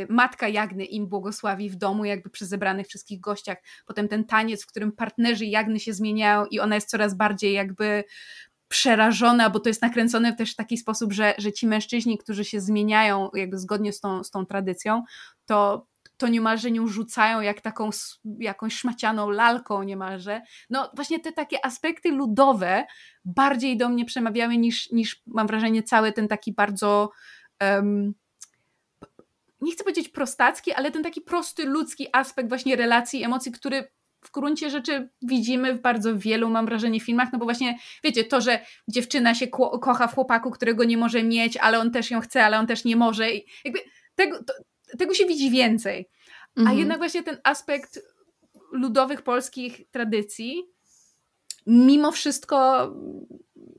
matka 0.10 0.48
Jagny 0.48 0.86
im 0.86 1.08
błogosławi 1.08 1.70
w 1.70 1.76
domu, 1.76 2.06
jakby 2.06 2.30
przy 2.30 2.46
zebranych 2.46 2.88
wszystkich 2.88 3.20
gościach. 3.20 3.58
Potem 3.86 4.08
ten 4.08 4.24
taniec, 4.24 4.64
w 4.64 4.68
którym 4.68 4.92
partnerzy 4.92 5.46
Jagny 5.46 5.80
się 5.80 5.94
zmieniają 5.94 6.46
i 6.46 6.60
ona 6.60 6.76
jest 6.76 6.90
coraz 6.90 7.18
bardziej 7.18 7.54
jakby 7.54 8.04
przerażona, 8.68 9.50
bo 9.50 9.60
to 9.60 9.70
jest 9.70 9.82
nakręcone 9.82 10.36
też 10.36 10.54
w 10.54 10.56
taki 10.56 10.78
sposób, 10.78 11.14
że, 11.14 11.34
że 11.38 11.54
ci 11.54 11.68
mężczyźni, 11.68 12.18
którzy 12.18 12.46
się 12.46 12.62
zmieniają 12.62 13.30
jakby 13.34 13.58
zgodnie 13.58 13.94
z 13.94 14.00
tą, 14.00 14.24
z 14.24 14.32
tą 14.32 14.46
tradycją, 14.46 15.04
to 15.46 15.88
to 16.18 16.28
niemalże 16.28 16.72
nią 16.72 16.88
rzucają 16.88 17.42
jak 17.42 17.62
taką 17.62 17.90
jakąś 18.40 18.76
szmacianą 18.76 19.30
lalką 19.30 19.84
niemalże. 19.84 20.42
No 20.70 20.92
właśnie 20.96 21.20
te 21.20 21.32
takie 21.32 21.66
aspekty 21.66 22.12
ludowe 22.12 22.86
bardziej 23.26 23.78
do 23.78 23.90
mnie 23.90 24.06
przemawiały 24.06 24.58
niż, 24.58 24.92
niż 24.92 25.24
mam 25.28 25.48
wrażenie 25.48 25.84
cały 25.84 26.12
ten 26.12 26.28
taki 26.28 26.54
bardzo 26.54 27.12
um, 27.62 28.14
nie 29.62 29.72
chcę 29.72 29.84
powiedzieć 29.84 30.10
prostacki, 30.10 30.74
ale 30.74 30.92
ten 30.92 31.04
taki 31.04 31.22
prosty 31.22 31.66
ludzki 31.66 32.08
aspekt 32.14 32.50
właśnie 32.50 32.76
relacji, 32.76 33.24
emocji, 33.24 33.52
który 33.52 33.92
w 34.26 34.32
gruncie 34.32 34.70
rzeczy 34.70 35.10
widzimy 35.22 35.74
w 35.74 35.82
bardzo 35.82 36.18
wielu, 36.18 36.50
mam 36.50 36.66
wrażenie, 36.66 37.00
filmach, 37.00 37.34
no 37.34 37.40
bo 37.40 37.46
właśnie, 37.46 37.80
wiecie, 38.04 38.24
to, 38.24 38.42
że 38.42 38.60
dziewczyna 38.88 39.36
się 39.36 39.48
kocha 39.82 40.08
w 40.08 40.16
chłopaku, 40.16 40.52
którego 40.52 40.84
nie 40.84 40.98
może 40.98 41.24
mieć, 41.24 41.58
ale 41.58 41.80
on 41.80 41.92
też 41.92 42.12
ją 42.12 42.22
chce, 42.22 42.46
ale 42.46 42.60
on 42.60 42.68
też 42.68 42.86
nie 42.86 42.96
może 42.96 43.32
i 43.32 43.46
jakby 43.66 43.80
tego, 44.16 44.44
to, 44.44 44.54
tego 44.98 45.14
się 45.14 45.26
widzi 45.26 45.52
więcej. 45.52 46.10
Mhm. 46.58 46.76
A 46.76 46.80
jednak 46.80 46.98
właśnie 46.98 47.24
ten 47.24 47.38
aspekt 47.44 48.00
ludowych 48.72 49.22
polskich 49.22 49.82
tradycji 49.92 50.64
mimo 51.68 52.12
wszystko 52.12 52.90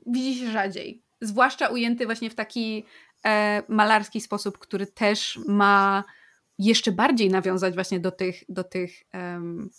widzi 0.05 0.39
się 0.39 0.51
rzadziej. 0.51 1.03
Zwłaszcza 1.21 1.67
ujęty 1.67 2.05
właśnie 2.05 2.29
w 2.29 2.35
taki 2.35 2.85
e, 3.25 3.63
malarski 3.67 4.21
sposób, 4.21 4.57
który 4.57 4.87
też 4.87 5.39
ma 5.47 6.03
jeszcze 6.59 6.91
bardziej 6.91 7.29
nawiązać 7.29 7.73
właśnie 7.73 7.99
do 7.99 8.11
tych, 8.11 8.43
do 8.49 8.63
tych 8.63 9.03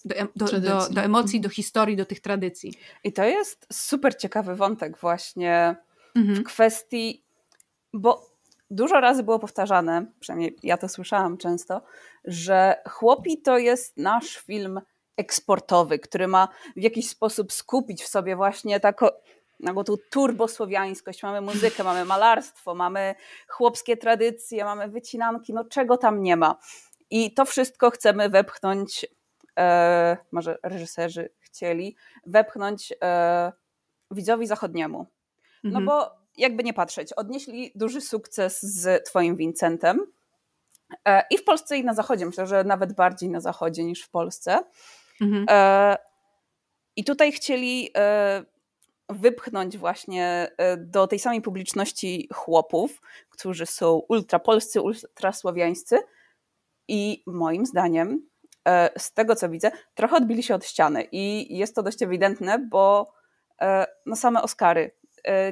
do, 0.04 0.14
do, 0.36 0.60
do, 0.60 0.88
do, 0.90 1.00
emocji, 1.00 1.40
do 1.40 1.48
historii, 1.48 1.96
do 1.96 2.06
tych 2.06 2.20
tradycji. 2.20 2.72
I 3.04 3.12
to 3.12 3.24
jest 3.24 3.66
super 3.72 4.16
ciekawy 4.16 4.56
wątek 4.56 4.98
właśnie 4.98 5.76
mhm. 6.16 6.36
w 6.36 6.44
kwestii, 6.44 7.24
bo 7.92 8.26
dużo 8.70 9.00
razy 9.00 9.22
było 9.22 9.38
powtarzane, 9.38 10.06
przynajmniej 10.20 10.56
ja 10.62 10.76
to 10.76 10.88
słyszałam 10.88 11.38
często, 11.38 11.82
że 12.24 12.76
Chłopi 12.88 13.42
to 13.42 13.58
jest 13.58 13.96
nasz 13.96 14.36
film 14.36 14.80
eksportowy, 15.16 15.98
który 15.98 16.28
ma 16.28 16.48
w 16.76 16.82
jakiś 16.82 17.08
sposób 17.08 17.52
skupić 17.52 18.02
w 18.02 18.08
sobie 18.08 18.36
właśnie 18.36 18.80
taką 18.80 19.06
no 19.60 19.84
tu 19.84 19.98
turbosłowiańskość, 20.10 21.22
mamy 21.22 21.40
muzykę, 21.40 21.84
mamy 21.84 22.04
malarstwo, 22.04 22.74
mamy 22.74 23.14
chłopskie 23.48 23.96
tradycje, 23.96 24.64
mamy 24.64 24.88
wycinanki, 24.88 25.54
no 25.54 25.64
czego 25.64 25.96
tam 25.96 26.22
nie 26.22 26.36
ma. 26.36 26.56
I 27.10 27.34
to 27.34 27.44
wszystko 27.44 27.90
chcemy 27.90 28.28
wepchnąć, 28.28 29.06
e, 29.58 30.16
może 30.32 30.58
reżyserzy 30.62 31.30
chcieli, 31.40 31.96
wepchnąć 32.26 32.92
e, 33.02 33.52
widzowi 34.10 34.46
zachodniemu. 34.46 35.06
No 35.64 35.78
mhm. 35.78 35.86
bo 35.86 36.18
jakby 36.36 36.64
nie 36.64 36.74
patrzeć, 36.74 37.12
odnieśli 37.12 37.72
duży 37.74 38.00
sukces 38.00 38.62
z 38.62 39.04
twoim 39.04 39.36
Vincentem 39.36 40.06
e, 41.04 41.22
i 41.30 41.38
w 41.38 41.44
Polsce 41.44 41.78
i 41.78 41.84
na 41.84 41.94
zachodzie, 41.94 42.26
myślę, 42.26 42.46
że 42.46 42.64
nawet 42.64 42.92
bardziej 42.92 43.28
na 43.28 43.40
zachodzie 43.40 43.84
niż 43.84 44.02
w 44.02 44.10
Polsce. 44.10 44.58
Mhm. 45.20 45.46
E, 45.50 45.96
I 46.96 47.04
tutaj 47.04 47.32
chcieli 47.32 47.90
e, 47.96 48.44
wypchnąć 49.08 49.78
właśnie 49.78 50.50
e, 50.56 50.76
do 50.76 51.06
tej 51.06 51.18
samej 51.18 51.42
publiczności 51.42 52.28
chłopów, 52.32 53.00
którzy 53.30 53.66
są 53.66 54.02
ultrapolscy, 54.08 54.82
ultrasłowiańscy 54.82 55.98
i 56.88 57.22
moim 57.26 57.66
zdaniem 57.66 58.28
z 58.98 59.12
tego 59.12 59.36
co 59.36 59.48
widzę, 59.48 59.70
trochę 59.94 60.16
odbili 60.16 60.42
się 60.42 60.54
od 60.54 60.64
ściany 60.64 61.08
i 61.12 61.56
jest 61.58 61.74
to 61.74 61.82
dość 61.82 62.02
ewidentne, 62.02 62.58
bo 62.58 63.12
no 64.06 64.16
same 64.16 64.42
Oscary 64.42 64.94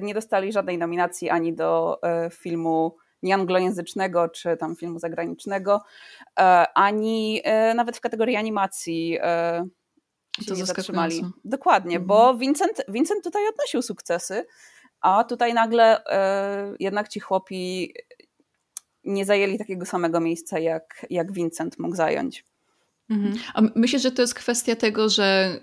nie 0.02 0.14
dostali 0.14 0.52
żadnej 0.52 0.78
nominacji 0.78 1.30
ani 1.30 1.54
do 1.54 2.00
filmu 2.32 2.96
nieanglojęzycznego 3.22 4.28
czy 4.28 4.56
tam 4.56 4.76
filmu 4.76 4.98
zagranicznego, 4.98 5.82
e, 6.38 6.66
ani 6.74 7.40
e, 7.44 7.74
nawet 7.74 7.96
w 7.96 8.00
kategorii 8.00 8.36
animacji 8.36 9.18
e, 9.20 9.66
się 10.42 10.48
to 10.48 10.54
nie 10.54 10.66
zatrzymali. 10.66 11.24
Dokładnie, 11.44 11.96
mhm. 11.96 12.06
bo 12.06 12.36
Vincent, 12.36 12.82
Vincent 12.88 13.24
tutaj 13.24 13.42
odnosił 13.48 13.82
sukcesy, 13.82 14.46
a 15.00 15.24
tutaj 15.24 15.54
nagle 15.54 16.02
jednak 16.80 17.08
ci 17.08 17.20
chłopi 17.20 17.94
nie 19.04 19.24
zajęli 19.24 19.58
takiego 19.58 19.86
samego 19.86 20.20
miejsca, 20.20 20.58
jak, 20.58 21.06
jak 21.10 21.32
Vincent 21.32 21.78
mógł 21.78 21.96
zająć. 21.96 22.44
Mhm. 23.10 23.34
A 23.54 23.62
myślę, 23.74 23.98
że 23.98 24.10
to 24.10 24.22
jest 24.22 24.34
kwestia 24.34 24.76
tego, 24.76 25.08
że 25.08 25.60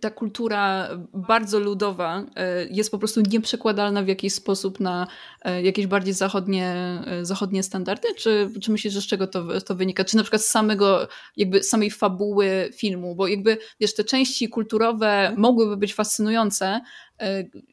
ta 0.00 0.10
kultura 0.10 0.88
bardzo 1.14 1.60
ludowa 1.60 2.24
e, 2.36 2.66
jest 2.70 2.90
po 2.90 2.98
prostu 2.98 3.20
nieprzekładalna 3.20 4.02
w 4.02 4.08
jakiś 4.08 4.34
sposób 4.34 4.80
na 4.80 5.06
e, 5.42 5.62
jakieś 5.62 5.86
bardziej 5.86 6.14
zachodnie, 6.14 6.66
e, 7.06 7.24
zachodnie 7.24 7.62
standardy? 7.62 8.08
Czy, 8.16 8.50
czy 8.62 8.70
myślisz, 8.70 8.94
że 8.94 9.00
z 9.00 9.06
czego 9.06 9.26
to, 9.26 9.60
to 9.60 9.74
wynika? 9.74 10.04
Czy 10.04 10.16
na 10.16 10.22
przykład 10.22 10.42
z 10.42 10.46
samego, 10.46 11.08
jakby 11.36 11.62
samej 11.62 11.90
fabuły 11.90 12.70
filmu? 12.74 13.14
Bo 13.14 13.28
jakby, 13.28 13.58
wiesz, 13.80 13.94
te 13.94 14.04
części 14.04 14.48
kulturowe 14.48 15.34
mogłyby 15.36 15.76
być 15.76 15.94
fascynujące, 15.94 16.80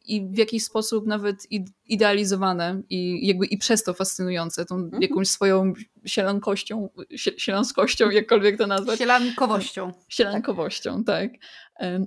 i 0.06 0.28
w 0.32 0.38
jakiś 0.38 0.64
sposób 0.64 1.08
nawet 1.08 1.48
idealizowane 1.86 2.82
i 2.90 3.28
jakby 3.28 3.46
i 3.46 3.58
przez 3.58 3.84
to 3.84 3.94
fascynujące, 3.94 4.66
tą 4.66 4.76
mhm. 4.76 5.02
jakąś 5.02 5.28
swoją 5.28 5.74
sielankością, 6.06 6.90
sielanskością, 7.16 8.10
jakkolwiek 8.10 8.58
to 8.58 8.68
nazwać. 8.68 9.00
Sielankowością. 9.00 9.92
Sielankowością, 10.10 11.04
tak. 11.04 11.32
Um, 11.32 11.40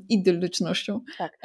idyllicznością. 0.09 1.01
Tak. 1.19 1.39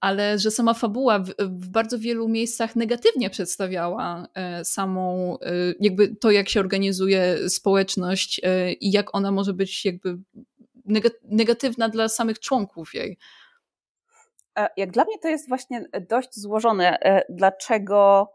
Ale 0.00 0.38
że 0.38 0.50
sama 0.50 0.74
fabuła 0.74 1.18
w, 1.18 1.28
w, 1.38 1.68
bardzo 1.68 1.98
wielu 1.98 2.28
miejscach 2.28 2.76
negatywnie 2.76 3.30
przedstawiała 3.30 4.26
e, 4.34 4.64
samą, 4.64 5.38
e, 5.40 5.52
jakby 5.80 6.16
to, 6.16 6.30
jak 6.30 6.48
się 6.48 6.60
organizuje 6.60 7.48
społeczność 7.48 8.40
e, 8.44 8.72
i 8.72 8.92
jak 8.92 9.14
ona 9.14 9.32
może 9.32 9.52
być 9.52 9.84
jakby 9.84 10.18
negatywna 11.22 11.88
dla 11.88 12.08
samych 12.08 12.40
członków 12.40 12.94
jej. 12.94 13.18
Jak 14.76 14.90
dla 14.90 15.04
mnie 15.04 15.18
to 15.18 15.28
jest 15.28 15.48
właśnie 15.48 15.84
dość 16.08 16.40
złożone, 16.40 16.98
dlaczego 17.28 18.28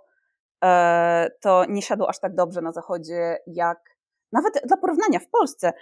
to 1.41 1.65
nie 1.70 1.82
siadło 1.82 2.10
aż 2.10 2.20
tak 2.20 2.36
dobrze 2.36 2.62
na 2.62 2.72
Zachodzie, 2.72 3.38
jak 3.48 3.80
nawet 4.32 4.54
dla 4.65 4.78
porównania 4.78 5.20
w 5.20 5.30
Polsce. 5.30 5.74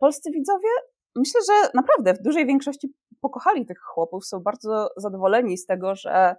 Polscy 0.00 0.30
widzowie, 0.30 0.68
myślę, 1.18 1.40
że 1.46 1.70
naprawdę 1.74 2.14
w 2.14 2.22
dużej 2.22 2.46
większości 2.46 2.94
pokochali 3.20 3.66
tych 3.66 3.78
chłopów, 3.78 4.26
są 4.26 4.40
bardzo 4.40 4.88
zadowoleni 4.96 5.58
z 5.58 5.66
tego, 5.66 5.94
że 5.94 6.36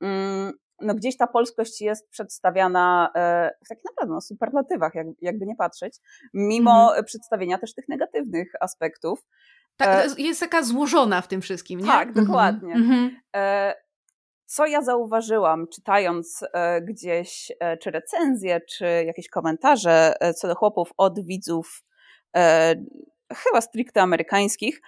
mm, 0.00 0.52
no 0.80 0.94
gdzieś 0.94 1.16
ta 1.16 1.26
polskość 1.26 1.80
jest 1.80 2.10
przedstawiana 2.10 3.10
w 3.64 3.68
takich 3.68 3.84
naprawdę 3.84 4.14
no, 4.14 4.20
superlatywach, 4.20 4.92
jakby 5.20 5.46
nie 5.46 5.56
patrzeć, 5.56 5.98
mimo 6.34 6.92
mm. 6.92 7.04
przedstawienia 7.04 7.58
też 7.58 7.74
tych 7.74 7.88
negatywnych 7.88 8.52
aspektów. 8.60 9.24
Tak, 9.76 10.06
e, 10.06 10.22
jest 10.22 10.40
taka 10.40 10.62
złożona 10.62 11.20
w 11.20 11.28
tym 11.28 11.40
wszystkim, 11.40 11.80
nie? 11.80 11.86
Tak, 11.86 12.08
mhm. 12.08 12.26
dokładnie. 12.26 12.74
Mhm. 12.74 13.16
E, 13.36 13.74
co 14.46 14.66
ja 14.66 14.82
zauważyłam, 14.82 15.66
czytając 15.74 16.44
e, 16.52 16.82
gdzieś 16.82 17.52
czy 17.82 17.90
recenzje, 17.90 18.60
czy 18.60 18.84
jakieś 19.06 19.28
komentarze 19.28 20.14
co 20.36 20.48
do 20.48 20.54
chłopów 20.54 20.90
od 20.96 21.24
widzów, 21.24 21.84
chyba 23.32 23.60
stricte 23.60 24.02
amerykańskich, 24.02 24.80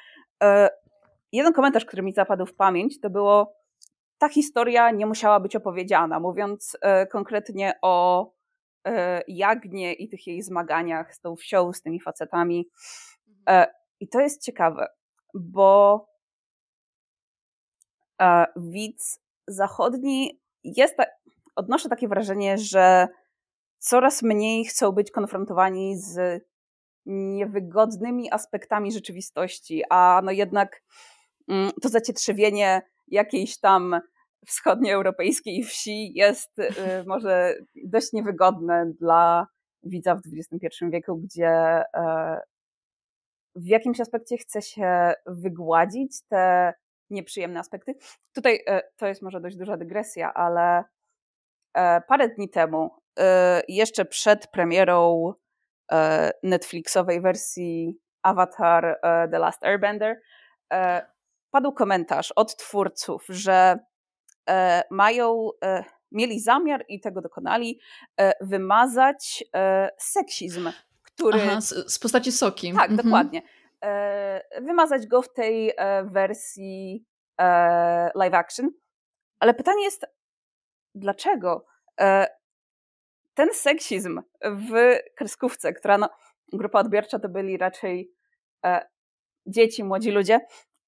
jeden 1.33 1.53
komentarz, 1.53 1.85
który 1.85 2.03
mi 2.03 2.13
zapadł 2.13 2.47
w 2.47 2.55
pamięć, 2.55 3.01
to 3.01 3.11
było 3.11 3.57
ta 4.19 4.29
historia 4.29 4.91
nie 4.91 5.07
musiała 5.07 5.41
być 5.41 5.57
opowiedziana, 5.57 6.21
mówiąc 6.21 6.77
konkretnie 7.11 7.79
o 7.83 8.33
Jagnie 9.29 9.93
i 9.93 10.09
tych 10.09 10.27
jej 10.27 10.43
zmaganiach 10.43 11.15
z 11.15 11.21
tą 11.21 11.37
wsią, 11.37 11.73
z 11.73 11.83
tymi 11.83 12.01
facetami. 12.01 12.69
Mhm. 13.29 13.67
I 14.01 14.09
to 14.09 14.21
jest 14.21 14.43
ciekawe, 14.43 14.89
bo 15.35 16.07
e, 18.23 18.47
widz 18.57 19.21
zachodni 19.49 20.41
jest, 20.65 20.97
odnoszę 21.57 21.89
takie 21.89 22.09
wrażenie, 22.09 22.59
że 22.59 23.09
coraz 23.79 24.23
mniej 24.23 24.65
chcą 24.65 24.93
być 24.93 25.11
konfrontowani 25.11 25.99
z 25.99 26.45
niewygodnymi 27.07 28.33
aspektami 28.33 28.93
rzeczywistości, 28.93 29.83
a 29.91 30.21
no 30.25 30.31
jednak 30.31 30.83
mm, 31.49 31.71
to 31.83 31.89
zacietrzewienie 31.89 32.83
jakiejś 33.09 33.61
tam 33.61 34.01
wschodnioeuropejskiej 34.47 35.65
wsi 35.65 36.13
jest 36.15 36.59
y, 36.59 36.69
może 37.07 37.55
dość 37.85 38.13
niewygodne 38.13 38.93
dla 39.01 39.47
widza 39.83 40.15
w 40.15 40.21
XXI 40.53 40.85
wieku, 40.91 41.17
gdzie 41.17 41.49
e, 41.95 42.41
w 43.57 43.67
jakimś 43.67 44.01
aspekcie 44.01 44.37
chce 44.37 44.63
się 44.63 45.13
wygładzić 45.27 46.23
te 46.29 46.75
nieprzyjemne 47.11 47.61
aspekty. 47.61 47.95
Tutaj 48.33 48.63
e, 48.67 48.83
to 48.97 49.07
jest 49.07 49.23
może 49.23 49.41
dość 49.41 49.57
duża 49.57 49.77
dygresja, 49.77 50.35
ale 50.35 50.85
e, 51.75 52.01
parę 52.01 52.29
dni 52.29 52.49
temu, 52.49 52.91
e, 53.19 53.63
jeszcze 53.69 54.05
przed 54.05 54.47
premierą 54.47 55.33
Netflixowej 56.43 57.21
wersji 57.21 57.99
Avatar 58.23 58.99
The 59.03 59.39
Last 59.39 59.65
Airbender, 59.65 60.21
padł 61.51 61.73
komentarz 61.73 62.33
od 62.37 62.57
twórców, 62.57 63.25
że 63.29 63.79
mają, 64.91 65.51
mieli 66.13 66.41
zamiar 66.41 66.85
i 66.89 67.01
tego 67.01 67.21
dokonali, 67.21 67.81
wymazać 68.41 69.45
seksizm 69.99 70.71
który. 71.17 71.43
Aha, 71.43 71.61
z, 71.61 71.93
z 71.93 71.99
postaci 71.99 72.33
soki. 72.33 72.73
Tak, 72.73 72.91
mhm. 72.91 72.97
dokładnie. 72.97 73.43
E, 73.85 74.61
wymazać 74.63 75.07
go 75.07 75.23
w 75.23 75.33
tej 75.33 75.73
e, 75.77 76.05
wersji 76.05 77.05
e, 77.41 78.11
live 78.15 78.35
action. 78.35 78.71
Ale 79.41 79.55
pytanie 79.55 79.85
jest, 79.85 80.07
dlaczego 80.95 81.67
ten 83.37 83.49
seksizm 83.53 84.23
w 84.45 84.99
kreskówce, 85.15 85.73
która 85.73 85.99
no, 85.99 86.09
grupa 86.53 86.81
odbiorcza 86.81 87.19
to 87.19 87.29
byli 87.29 87.59
raczej 87.59 88.13
dzieci, 89.47 89.85
młodzi 89.85 90.11
ludzie. 90.11 90.41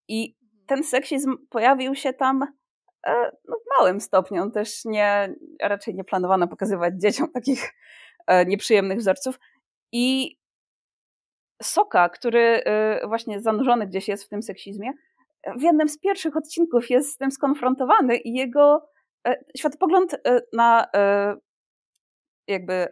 I 0.08 0.36
ten 0.66 0.84
seksizm 0.84 1.36
pojawił 1.50 1.94
się 1.94 2.12
tam 2.12 2.42
e, 3.06 3.30
no, 3.48 3.56
w 3.56 3.78
małym 3.78 4.00
stopniu. 4.00 4.42
On 4.42 4.52
też 4.52 4.84
nie, 4.84 5.34
raczej 5.62 5.94
nie 5.94 6.04
planowano 6.04 6.48
pokazywać 6.48 6.94
dzieciom 7.00 7.32
takich 7.32 7.74
e, 8.26 8.46
nieprzyjemnych 8.46 8.98
wzorców. 8.98 9.38
I 9.92 10.38
Soka, 11.62 12.08
który 12.08 12.40
e, 12.40 13.08
właśnie 13.08 13.40
zanurzony 13.40 13.86
gdzieś 13.86 14.08
jest 14.08 14.24
w 14.24 14.28
tym 14.28 14.42
seksizmie, 14.42 14.92
w 15.56 15.62
jednym 15.62 15.88
z 15.88 15.98
pierwszych 15.98 16.36
odcinków 16.36 16.90
jest 16.90 17.12
z 17.12 17.16
tym 17.16 17.30
skonfrontowany 17.30 18.16
i 18.16 18.34
jego 18.34 18.90
światopogląd 19.56 20.16
na 20.52 20.86
jakby 22.48 22.88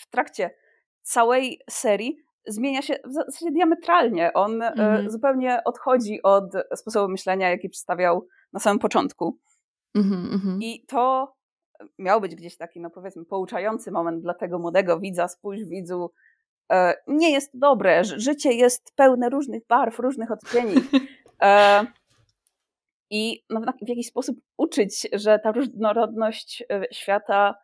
w 0.00 0.10
trakcie 0.10 0.50
całej 1.02 1.60
serii 1.70 2.16
zmienia 2.46 2.82
się 2.82 2.94
w 3.04 3.12
zasadzie 3.12 3.52
diametralnie. 3.52 4.32
On 4.32 4.62
mm. 4.62 5.10
zupełnie 5.10 5.60
odchodzi 5.64 6.22
od 6.22 6.44
sposobu 6.74 7.08
myślenia, 7.08 7.50
jaki 7.50 7.68
przedstawiał 7.68 8.26
na 8.52 8.60
samym 8.60 8.78
początku. 8.78 9.38
Mm 9.94 10.10
-hmm. 10.10 10.58
I 10.60 10.84
to 10.86 11.34
miał 11.98 12.20
być 12.20 12.34
gdzieś 12.34 12.56
taki, 12.56 12.80
no 12.80 12.90
powiedzmy, 12.90 13.24
pouczający 13.24 13.90
moment 13.90 14.22
dla 14.22 14.34
tego 14.34 14.58
młodego 14.58 15.00
widza, 15.00 15.28
spójrz 15.28 15.64
widzu, 15.64 16.10
e, 16.72 16.94
nie 17.06 17.30
jest 17.30 17.58
dobre, 17.58 18.04
życie 18.04 18.52
jest 18.52 18.92
pełne 18.96 19.28
różnych 19.28 19.66
barw, 19.66 19.98
różnych 19.98 20.30
odcieni. 20.30 20.74
E, 21.42 21.86
I 23.10 23.44
no, 23.50 23.60
w 23.60 23.88
jakiś 23.88 24.06
sposób 24.06 24.36
uczyć, 24.56 25.08
że 25.12 25.38
ta 25.38 25.52
różnorodność 25.52 26.64
e, 26.70 26.82
świata 26.92 27.54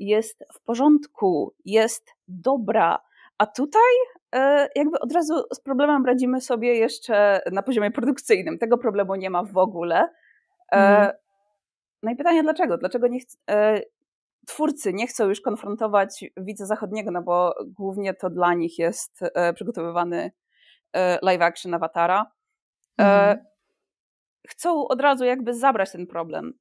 jest 0.00 0.44
w 0.54 0.60
porządku, 0.60 1.54
jest 1.64 2.10
dobra, 2.28 2.98
a 3.38 3.46
tutaj 3.46 3.92
e, 4.34 4.68
jakby 4.76 5.00
od 5.00 5.12
razu 5.12 5.34
z 5.54 5.60
problemem 5.60 6.06
radzimy 6.06 6.40
sobie 6.40 6.74
jeszcze 6.74 7.40
na 7.52 7.62
poziomie 7.62 7.90
produkcyjnym. 7.90 8.58
Tego 8.58 8.78
problemu 8.78 9.14
nie 9.14 9.30
ma 9.30 9.44
w 9.44 9.56
ogóle. 9.56 10.08
Mm. 10.72 11.10
No 12.02 12.12
i 12.12 12.16
pytanie 12.16 12.42
dlaczego? 12.42 12.78
Dlaczego 12.78 13.08
nie 13.08 13.20
e, 13.50 13.80
twórcy 14.46 14.92
nie 14.92 15.06
chcą 15.06 15.28
już 15.28 15.40
konfrontować 15.40 16.24
widza 16.36 16.66
zachodniego, 16.66 17.10
no 17.10 17.22
bo 17.22 17.54
głównie 17.66 18.14
to 18.14 18.30
dla 18.30 18.54
nich 18.54 18.78
jest 18.78 19.20
przygotowywany 19.54 20.30
live 21.22 21.42
action 21.42 21.74
Awatara. 21.74 22.32
Mm. 22.98 23.38
Chcą 24.48 24.88
od 24.88 25.00
razu 25.00 25.24
jakby 25.24 25.54
zabrać 25.54 25.92
ten 25.92 26.06
problem 26.06 26.52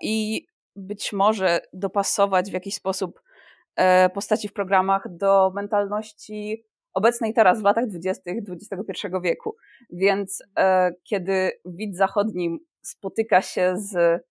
i 0.00 0.46
być 0.76 1.12
może 1.12 1.60
dopasować 1.72 2.50
w 2.50 2.54
jakiś 2.54 2.74
sposób 2.74 3.20
E, 3.76 4.10
postaci 4.10 4.48
w 4.48 4.52
programach 4.52 5.08
do 5.10 5.52
mentalności 5.54 6.64
obecnej 6.92 7.34
teraz, 7.34 7.60
w 7.60 7.64
latach 7.64 7.86
20. 7.86 8.22
XXI 8.48 9.06
wieku. 9.22 9.56
Więc 9.90 10.42
e, 10.58 10.92
kiedy 11.04 11.52
widz 11.64 11.96
zachodni 11.96 12.58
spotyka 12.82 13.42
się 13.42 13.74
z, 13.76 14.22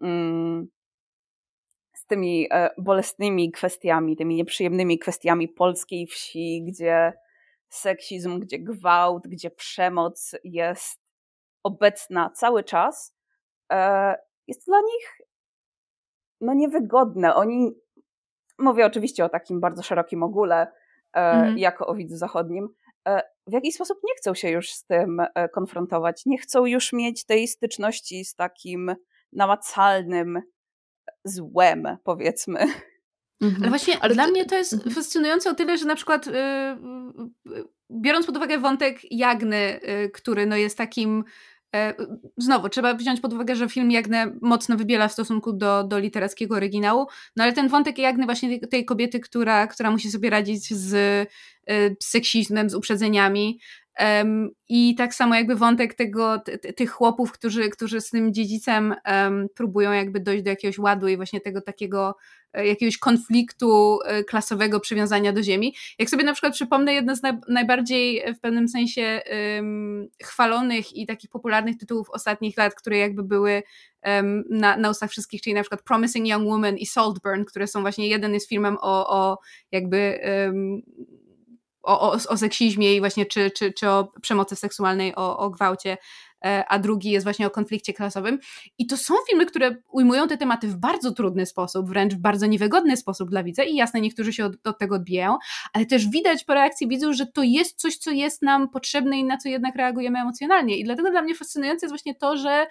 mm, 0.00 0.68
z 1.94 2.06
tymi 2.06 2.48
e, 2.50 2.70
bolesnymi 2.78 3.52
kwestiami, 3.52 4.16
tymi 4.16 4.36
nieprzyjemnymi 4.36 4.98
kwestiami 4.98 5.48
polskiej 5.48 6.06
wsi, 6.06 6.64
gdzie 6.64 7.12
seksizm, 7.68 8.40
gdzie 8.40 8.58
gwałt, 8.58 9.28
gdzie 9.28 9.50
przemoc 9.50 10.36
jest 10.44 11.00
obecna 11.62 12.30
cały 12.30 12.64
czas, 12.64 13.14
jest 14.46 14.66
dla 14.66 14.80
nich 14.80 15.18
no 16.40 16.54
niewygodne. 16.54 17.34
Oni 17.34 17.74
mówię 18.58 18.86
oczywiście 18.86 19.24
o 19.24 19.28
takim 19.28 19.60
bardzo 19.60 19.82
szerokim 19.82 20.22
ogóle, 20.22 20.56
e, 20.62 20.68
mhm. 21.16 21.58
jako 21.58 21.86
o 21.86 21.94
widzu 21.94 22.16
zachodnim, 22.16 22.68
e, 23.08 23.22
w 23.46 23.52
jakiś 23.52 23.74
sposób 23.74 23.98
nie 24.04 24.14
chcą 24.14 24.34
się 24.34 24.50
już 24.50 24.72
z 24.72 24.84
tym 24.84 25.20
e, 25.20 25.48
konfrontować, 25.48 26.26
nie 26.26 26.38
chcą 26.38 26.66
już 26.66 26.92
mieć 26.92 27.26
tej 27.26 27.48
styczności 27.48 28.24
z 28.24 28.34
takim 28.34 28.94
namacalnym 29.32 30.42
złem, 31.24 31.96
powiedzmy. 32.04 32.58
Mhm. 33.40 33.62
Ale 33.62 33.68
właśnie 33.68 33.98
Ale 34.00 34.14
dla 34.14 34.26
mnie 34.26 34.44
to 34.44 34.54
jest 34.54 34.72
mhm. 34.72 34.94
fascynujące 34.94 35.50
o 35.50 35.54
tyle, 35.54 35.78
że 35.78 35.86
na 35.86 35.96
przykład 35.96 36.26
yy, 36.26 37.64
biorąc 37.90 38.26
pod 38.26 38.36
uwagę 38.36 38.58
wątek 38.58 38.98
Jagny, 39.10 39.80
yy, 39.82 40.10
który 40.10 40.46
no 40.46 40.56
jest 40.56 40.78
takim 40.78 41.24
znowu, 42.36 42.68
trzeba 42.68 42.94
wziąć 42.94 43.20
pod 43.20 43.32
uwagę, 43.32 43.56
że 43.56 43.68
film 43.68 43.90
Jagnę 43.90 44.32
mocno 44.42 44.76
wybiela 44.76 45.08
w 45.08 45.12
stosunku 45.12 45.52
do, 45.52 45.84
do 45.84 45.98
literackiego 45.98 46.54
oryginału, 46.54 47.06
no 47.36 47.44
ale 47.44 47.52
ten 47.52 47.68
wątek 47.68 47.98
Jagny 47.98 48.24
właśnie 48.24 48.48
tej, 48.48 48.68
tej 48.68 48.84
kobiety, 48.84 49.20
która, 49.20 49.66
która 49.66 49.90
musi 49.90 50.10
sobie 50.10 50.30
radzić 50.30 50.68
z, 50.68 50.76
z 50.76 50.94
e, 51.66 51.96
seksizmem, 52.02 52.70
z 52.70 52.74
uprzedzeniami, 52.74 53.60
Um, 54.00 54.50
I 54.68 54.94
tak 54.94 55.14
samo 55.14 55.34
jakby 55.34 55.56
wątek 55.56 55.94
tego, 55.94 56.42
tych 56.76 56.90
chłopów, 56.90 57.32
którzy, 57.32 57.70
którzy 57.70 58.00
z 58.00 58.10
tym 58.10 58.34
dziedzicem 58.34 58.94
um, 59.06 59.48
próbują 59.54 59.92
jakby 59.92 60.20
dojść 60.20 60.44
do 60.44 60.50
jakiegoś 60.50 60.78
ładu 60.78 61.08
i 61.08 61.16
właśnie 61.16 61.40
tego 61.40 61.60
takiego 61.60 62.16
e, 62.52 62.66
jakiegoś 62.66 62.98
konfliktu 62.98 63.98
e, 64.04 64.24
klasowego 64.24 64.80
przywiązania 64.80 65.32
do 65.32 65.42
ziemi. 65.42 65.74
Jak 65.98 66.10
sobie 66.10 66.24
na 66.24 66.32
przykład 66.32 66.54
przypomnę 66.54 66.94
jedno 66.94 67.16
z 67.16 67.22
naj, 67.22 67.32
najbardziej 67.48 68.34
w 68.34 68.40
pewnym 68.40 68.68
sensie 68.68 69.20
um, 69.56 70.08
chwalonych 70.22 70.96
i 70.96 71.06
takich 71.06 71.30
popularnych 71.30 71.78
tytułów 71.78 72.10
ostatnich 72.10 72.56
lat, 72.56 72.74
które 72.74 72.98
jakby 72.98 73.22
były 73.22 73.62
na, 74.50 74.76
na 74.76 74.90
ustach 74.90 75.10
wszystkich, 75.10 75.42
czyli 75.42 75.54
na 75.54 75.60
przykład 75.60 75.82
Promising 75.82 76.28
Young 76.28 76.48
Woman 76.48 76.76
i 76.76 76.86
Saltburn, 76.86 77.44
które 77.44 77.66
są 77.66 77.80
właśnie, 77.80 78.08
jeden 78.08 78.34
jest 78.34 78.48
filmem 78.48 78.76
o, 78.80 79.08
o 79.08 79.38
jakby 79.72 80.20
o, 81.84 82.00
o, 82.00 82.16
o 82.28 82.36
seksizmie 82.36 82.96
i 82.96 83.00
właśnie 83.00 83.26
czy, 83.26 83.50
czy, 83.50 83.72
czy 83.72 83.88
o 83.88 84.12
przemocy 84.22 84.56
seksualnej, 84.56 85.14
o, 85.16 85.38
o 85.38 85.50
gwałcie, 85.50 85.96
e, 86.44 86.64
a 86.68 86.78
drugi 86.78 87.10
jest 87.10 87.26
właśnie 87.26 87.46
o 87.46 87.50
konflikcie 87.50 87.92
klasowym. 87.92 88.38
I 88.78 88.86
to 88.86 88.96
są 88.96 89.14
filmy, 89.28 89.46
które 89.46 89.76
ujmują 89.92 90.28
te 90.28 90.36
tematy 90.36 90.68
w 90.68 90.76
bardzo 90.76 91.12
trudny 91.12 91.46
sposób, 91.46 91.88
wręcz 91.88 92.14
w 92.14 92.18
bardzo 92.18 92.46
niewygodny 92.46 92.96
sposób 92.96 93.30
dla 93.30 93.42
widza 93.42 93.62
i 93.62 93.74
jasne, 93.74 94.00
niektórzy 94.00 94.32
się 94.32 94.44
od, 94.44 94.66
od 94.66 94.78
tego 94.78 94.94
odbijają, 94.94 95.38
ale 95.72 95.86
też 95.86 96.08
widać 96.08 96.44
po 96.44 96.54
reakcji 96.54 96.88
widzów, 96.88 97.14
że 97.14 97.26
to 97.26 97.42
jest 97.42 97.80
coś, 97.80 97.96
co 97.96 98.10
jest 98.10 98.42
nam 98.42 98.68
potrzebne 98.68 99.18
i 99.18 99.24
na 99.24 99.36
co 99.36 99.48
jednak 99.48 99.76
reagujemy 99.76 100.18
emocjonalnie. 100.18 100.76
I 100.76 100.84
dlatego 100.84 101.10
dla 101.10 101.22
mnie 101.22 101.34
fascynujące 101.34 101.86
jest 101.86 101.92
właśnie 101.92 102.14
to, 102.14 102.36
że 102.36 102.66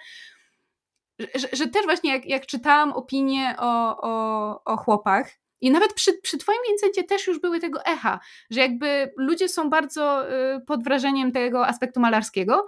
że, 1.34 1.48
że 1.52 1.68
też 1.68 1.84
właśnie 1.84 2.12
jak, 2.12 2.26
jak 2.26 2.46
czytałam 2.46 2.92
opinie 2.92 3.54
o, 3.58 4.00
o, 4.02 4.64
o 4.64 4.76
chłopach, 4.76 5.30
i 5.60 5.70
nawet 5.70 5.92
przy, 5.92 6.12
przy 6.12 6.38
Twoim 6.38 6.58
Vincencie 6.68 7.04
też 7.04 7.26
już 7.26 7.40
były 7.40 7.60
tego 7.60 7.84
echa, 7.84 8.20
że 8.50 8.60
jakby 8.60 9.12
ludzie 9.16 9.48
są 9.48 9.70
bardzo 9.70 10.32
y, 10.32 10.60
pod 10.60 10.84
wrażeniem 10.84 11.32
tego 11.32 11.66
aspektu 11.66 12.00
malarskiego, 12.00 12.66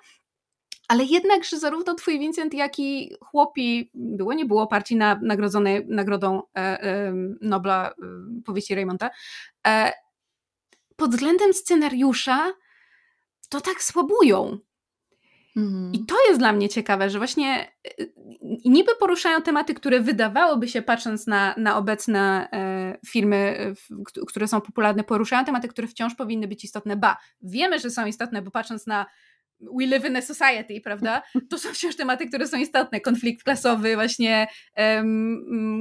ale 0.88 1.04
jednak, 1.04 1.44
że 1.44 1.58
zarówno 1.58 1.94
twój 1.94 2.18
Vincent, 2.18 2.54
jak 2.54 2.78
i 2.78 3.14
chłopi, 3.20 3.90
było 3.94 4.32
nie 4.32 4.44
było 4.44 4.66
partii 4.66 4.96
na, 4.96 5.20
nagrodzonej 5.22 5.86
nagrodą 5.88 6.42
e, 6.56 6.58
e, 6.58 7.12
Nobla 7.40 7.90
e, 7.90 7.94
powieści 8.44 8.74
Raymonta, 8.74 9.10
e, 9.66 9.92
pod 10.96 11.10
względem 11.10 11.54
scenariusza 11.54 12.52
to 13.48 13.60
tak 13.60 13.82
słabują. 13.82 14.58
Mhm. 15.56 15.92
I 15.92 16.06
to 16.06 16.14
jest 16.28 16.40
dla 16.40 16.52
mnie 16.52 16.68
ciekawe, 16.68 17.10
że 17.10 17.18
właśnie 17.18 17.72
y, 18.00 18.12
niby 18.64 18.92
poruszają 19.00 19.42
tematy, 19.42 19.74
które 19.74 20.00
wydawałoby 20.00 20.68
się, 20.68 20.82
patrząc 20.82 21.26
na, 21.26 21.54
na 21.56 21.76
obecne 21.78 22.48
e, 22.52 22.98
filmy, 23.06 23.74
które 24.28 24.48
są 24.48 24.60
popularne, 24.60 25.04
poruszają 25.04 25.44
tematy, 25.44 25.68
które 25.68 25.88
wciąż 25.88 26.14
powinny 26.14 26.48
być 26.48 26.64
istotne. 26.64 26.96
Ba, 26.96 27.16
wiemy, 27.42 27.78
że 27.78 27.90
są 27.90 28.06
istotne, 28.06 28.42
bo 28.42 28.50
patrząc 28.50 28.86
na 28.86 29.06
We 29.60 29.86
live 29.86 30.04
in 30.04 30.16
a 30.16 30.22
society, 30.22 30.80
prawda? 30.84 31.22
To 31.50 31.58
są 31.58 31.68
wciąż 31.72 31.96
tematy, 31.96 32.28
które 32.28 32.46
są 32.46 32.58
istotne. 32.58 33.00
Konflikt 33.00 33.44
klasowy, 33.44 33.94
właśnie 33.94 34.46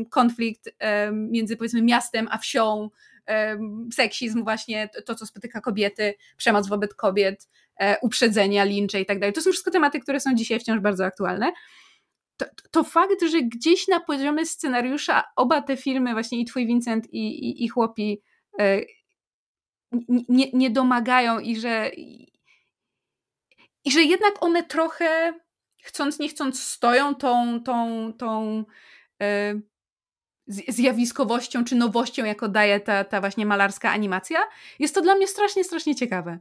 konflikt 0.10 0.70
między 1.14 1.58
powiedzmy 1.58 1.82
miastem 1.82 2.28
a 2.32 2.38
wsią, 2.38 2.90
um, 3.28 3.90
seksizm, 3.94 4.44
właśnie 4.44 4.90
to, 5.06 5.16
co 5.16 5.26
spotyka 5.26 5.62
kobiety, 5.62 6.14
przemoc 6.38 6.68
wobec 6.68 6.94
kobiet, 6.94 7.48
E, 7.80 7.98
uprzedzenia, 8.02 8.64
lincze 8.64 9.02
i 9.02 9.06
tak 9.06 9.20
dalej. 9.20 9.34
To 9.34 9.42
są 9.42 9.52
wszystko 9.52 9.72
tematy, 9.72 10.00
które 10.00 10.20
są 10.20 10.36
dzisiaj 10.36 10.60
wciąż 10.60 10.80
bardzo 10.80 11.06
aktualne. 11.06 11.52
To, 12.38 12.46
to, 12.72 12.84
fakt, 12.84 13.24
że 13.32 13.42
gdzieś 13.42 13.88
na 13.88 14.00
poziomie 14.00 14.46
scenariusza 14.46 15.24
oba 15.36 15.62
te 15.62 15.78
filmy, 15.78 16.14
właśnie 16.14 16.40
i 16.40 16.46
Twój 16.46 16.68
Vincent 16.68 17.14
i, 17.14 17.50
i, 17.50 17.64
i 17.64 17.70
Chłopi 17.70 18.22
e, 18.60 18.82
nie, 20.30 20.52
nie 20.54 20.70
domagają 20.70 21.40
i 21.40 21.56
że 21.56 21.92
i 23.86 23.92
że 23.92 24.04
jednak 24.04 24.44
one 24.44 24.64
trochę 24.64 25.34
chcąc 25.84 26.20
nie 26.20 26.30
chcąc 26.30 26.64
stoją 26.64 27.16
tą, 27.16 27.64
tą, 27.64 28.14
tą 28.14 28.64
e, 29.22 29.54
zjawiskowością 30.48 31.64
czy 31.64 31.76
nowością, 31.76 32.26
jako 32.26 32.48
daje 32.48 32.80
ta, 32.80 33.04
ta 33.04 33.20
właśnie 33.20 33.46
malarska 33.46 33.92
animacja, 33.92 34.40
jest 34.80 34.96
to 34.96 35.02
dla 35.02 35.16
mnie 35.16 35.28
strasznie, 35.28 35.64
strasznie 35.64 35.96
ciekawe. 35.96 36.40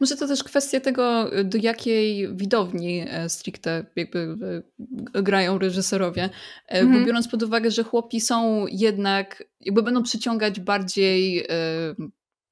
Może 0.00 0.16
to 0.16 0.28
też 0.28 0.44
kwestia 0.44 0.80
tego, 0.80 1.30
do 1.44 1.58
jakiej 1.58 2.36
widowni 2.36 3.04
e, 3.08 3.28
stricte 3.28 3.86
jakby 3.96 4.36
e, 5.14 5.22
grają 5.22 5.58
reżyserowie, 5.58 6.30
mhm. 6.68 7.00
bo 7.00 7.06
biorąc 7.06 7.28
pod 7.28 7.42
uwagę, 7.42 7.70
że 7.70 7.84
chłopi 7.84 8.20
są 8.20 8.66
jednak, 8.66 9.44
jakby 9.60 9.82
będą 9.82 10.02
przyciągać 10.02 10.60
bardziej 10.60 11.46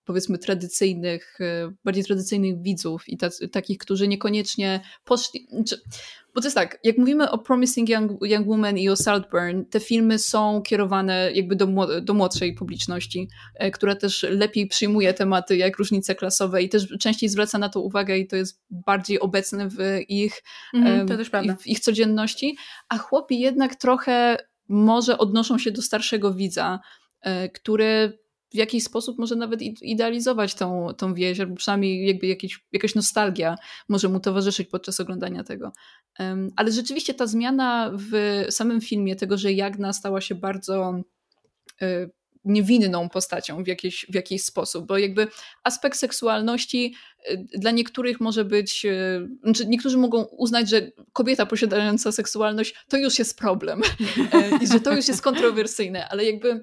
powiedzmy 0.05 0.39
tradycyjnych, 0.39 1.39
bardziej 1.85 2.05
tradycyjnych 2.05 2.63
widzów 2.63 3.09
i 3.09 3.17
tacy, 3.17 3.49
takich, 3.49 3.79
którzy 3.79 4.09
niekoniecznie 4.09 4.81
poszli. 5.05 5.49
Czy, 5.69 5.81
bo 6.35 6.41
to 6.41 6.47
jest 6.47 6.57
tak, 6.57 6.79
jak 6.85 6.99
mówimy 6.99 7.31
o 7.31 7.39
Promising 7.39 7.89
Young, 7.89 8.13
Young 8.23 8.49
Woman 8.49 8.79
i 8.79 8.89
o 8.89 8.97
Saltburn, 8.97 9.65
te 9.71 9.81
filmy 9.81 10.19
są 10.19 10.63
kierowane 10.63 11.33
jakby 11.33 11.57
do, 11.57 11.67
do 12.03 12.15
młodszej 12.15 12.55
publiczności, 12.55 13.29
e, 13.55 13.71
która 13.71 13.95
też 13.95 14.27
lepiej 14.31 14.67
przyjmuje 14.67 15.15
tematy 15.15 15.57
jak 15.57 15.79
różnice 15.79 16.15
klasowe 16.15 16.63
i 16.63 16.69
też 16.69 16.89
częściej 17.01 17.29
zwraca 17.29 17.59
na 17.59 17.69
to 17.69 17.81
uwagę 17.81 18.19
i 18.19 18.27
to 18.27 18.37
jest 18.37 18.63
bardziej 18.71 19.21
obecne 19.21 19.69
w 19.69 19.77
ich, 20.09 20.43
też 21.09 21.31
prawda. 21.31 21.57
w 21.57 21.67
ich 21.67 21.81
codzienności, 21.81 22.57
a 22.89 22.99
chłopi 22.99 23.39
jednak 23.39 23.75
trochę 23.75 24.37
może 24.69 25.19
odnoszą 25.19 25.59
się 25.59 25.71
do 25.71 25.83
starszego 25.83 26.35
widza, 26.35 26.81
e, 27.21 27.49
który 27.49 28.19
w 28.55 28.57
jakiś 28.57 28.85
sposób 28.85 29.19
może 29.19 29.37
nawet 29.37 29.63
idealizować 29.83 30.55
tą, 30.55 30.89
tą 30.97 31.15
wieś, 31.15 31.41
albo 31.41 31.57
przynajmniej 31.57 32.07
jakby 32.07 32.27
jakieś, 32.27 32.67
jakaś 32.73 32.95
nostalgia 32.95 33.57
może 33.89 34.09
mu 34.09 34.21
towarzyszyć 34.21 34.69
podczas 34.69 35.01
oglądania 35.01 35.45
tego. 35.45 35.73
Ale 36.57 36.73
rzeczywiście 36.73 37.15
ta 37.15 37.27
zmiana 37.27 37.93
w 37.95 38.45
samym 38.51 38.81
filmie, 38.81 39.17
tego, 39.17 39.39
że 39.39 39.53
Jagna 39.53 39.93
stała 39.93 40.21
się 40.21 40.35
bardzo 40.35 41.01
e, 41.83 42.09
niewinną 42.45 43.09
postacią 43.09 43.65
w 43.65 43.67
jakiś, 43.67 44.07
w 44.09 44.15
jakiś 44.15 44.45
sposób, 44.45 44.87
bo 44.87 44.99
jakby 44.99 45.29
aspekt 45.65 45.99
seksualności 45.99 46.95
y, 47.31 47.47
dla 47.59 47.71
niektórych 47.71 48.21
może 48.21 48.45
być, 48.45 48.85
y, 48.85 49.29
znaczy 49.43 49.67
niektórzy 49.67 49.99
mogą 49.99 50.23
uznać, 50.25 50.71
że 50.71 50.91
kobieta 51.13 51.47
posiadająca 51.47 52.13
seksualność 52.13 52.75
to 52.89 52.97
już 52.97 53.19
jest 53.19 53.39
problem 53.39 53.83
e, 54.33 54.51
i 54.63 54.67
że 54.67 54.81
to 54.81 54.93
już 54.97 55.09
jest 55.09 55.23
kontrowersyjne, 55.23 56.09
ale 56.09 56.25
jakby 56.25 56.49
y, 56.49 56.63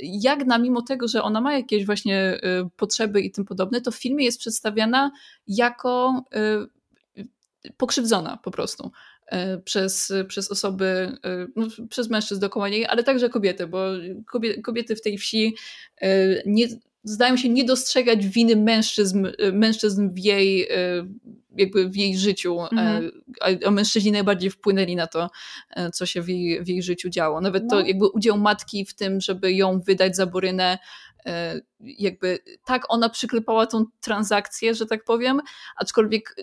Jagna, 0.00 0.58
mimo 0.58 0.82
tego, 0.82 1.08
że 1.08 1.22
ona 1.22 1.40
ma 1.40 1.54
jakieś 1.54 1.86
właśnie 1.86 2.40
potrzeby 2.76 3.20
i 3.20 3.30
tym 3.30 3.44
podobne, 3.44 3.80
to 3.80 3.90
w 3.90 3.96
filmie 3.96 4.24
jest 4.24 4.38
przedstawiana 4.38 5.10
jako 5.46 6.24
pokrzywdzona 7.76 8.36
po 8.36 8.50
prostu. 8.50 8.90
E, 9.26 9.58
przez, 9.58 10.12
przez 10.28 10.50
osoby, 10.50 11.18
e, 11.24 11.46
no, 11.56 11.66
przez 11.90 12.10
mężczyzn 12.10 12.40
dookoła 12.40 12.68
niej, 12.68 12.86
ale 12.86 13.04
także 13.04 13.28
kobiety, 13.28 13.66
bo 13.66 13.86
kobiety 14.62 14.96
w 14.96 15.02
tej 15.02 15.18
wsi 15.18 15.56
e, 16.00 16.08
nie, 16.46 16.66
zdają 17.04 17.36
się 17.36 17.48
nie 17.48 17.64
dostrzegać 17.64 18.26
winy 18.26 18.56
mężczyzn, 18.56 19.26
mężczyzn 19.52 20.10
w 20.10 20.18
jej 20.18 20.68
jakby 21.56 21.88
w 21.88 21.96
jej 21.96 22.18
życiu, 22.18 22.60
mhm. 22.60 23.10
a, 23.66 23.70
mężczyźni 23.70 24.12
najbardziej 24.12 24.50
wpłynęli 24.50 24.96
na 24.96 25.06
to, 25.06 25.30
co 25.92 26.06
się 26.06 26.22
w 26.22 26.28
jej, 26.28 26.64
w 26.64 26.68
jej 26.68 26.82
życiu 26.82 27.08
działo. 27.08 27.40
Nawet 27.40 27.64
no. 27.64 27.70
to 27.70 27.86
jakby 27.86 28.08
udział 28.08 28.38
matki 28.38 28.84
w 28.84 28.94
tym, 28.94 29.20
żeby 29.20 29.52
ją 29.52 29.80
wydać 29.80 30.16
za 30.16 30.26
Borynę, 30.26 30.78
jakby 31.80 32.38
tak 32.64 32.82
ona 32.88 33.08
przyklepała 33.08 33.66
tą 33.66 33.84
transakcję, 34.00 34.74
że 34.74 34.86
tak 34.86 35.04
powiem, 35.04 35.40
aczkolwiek 35.76 36.36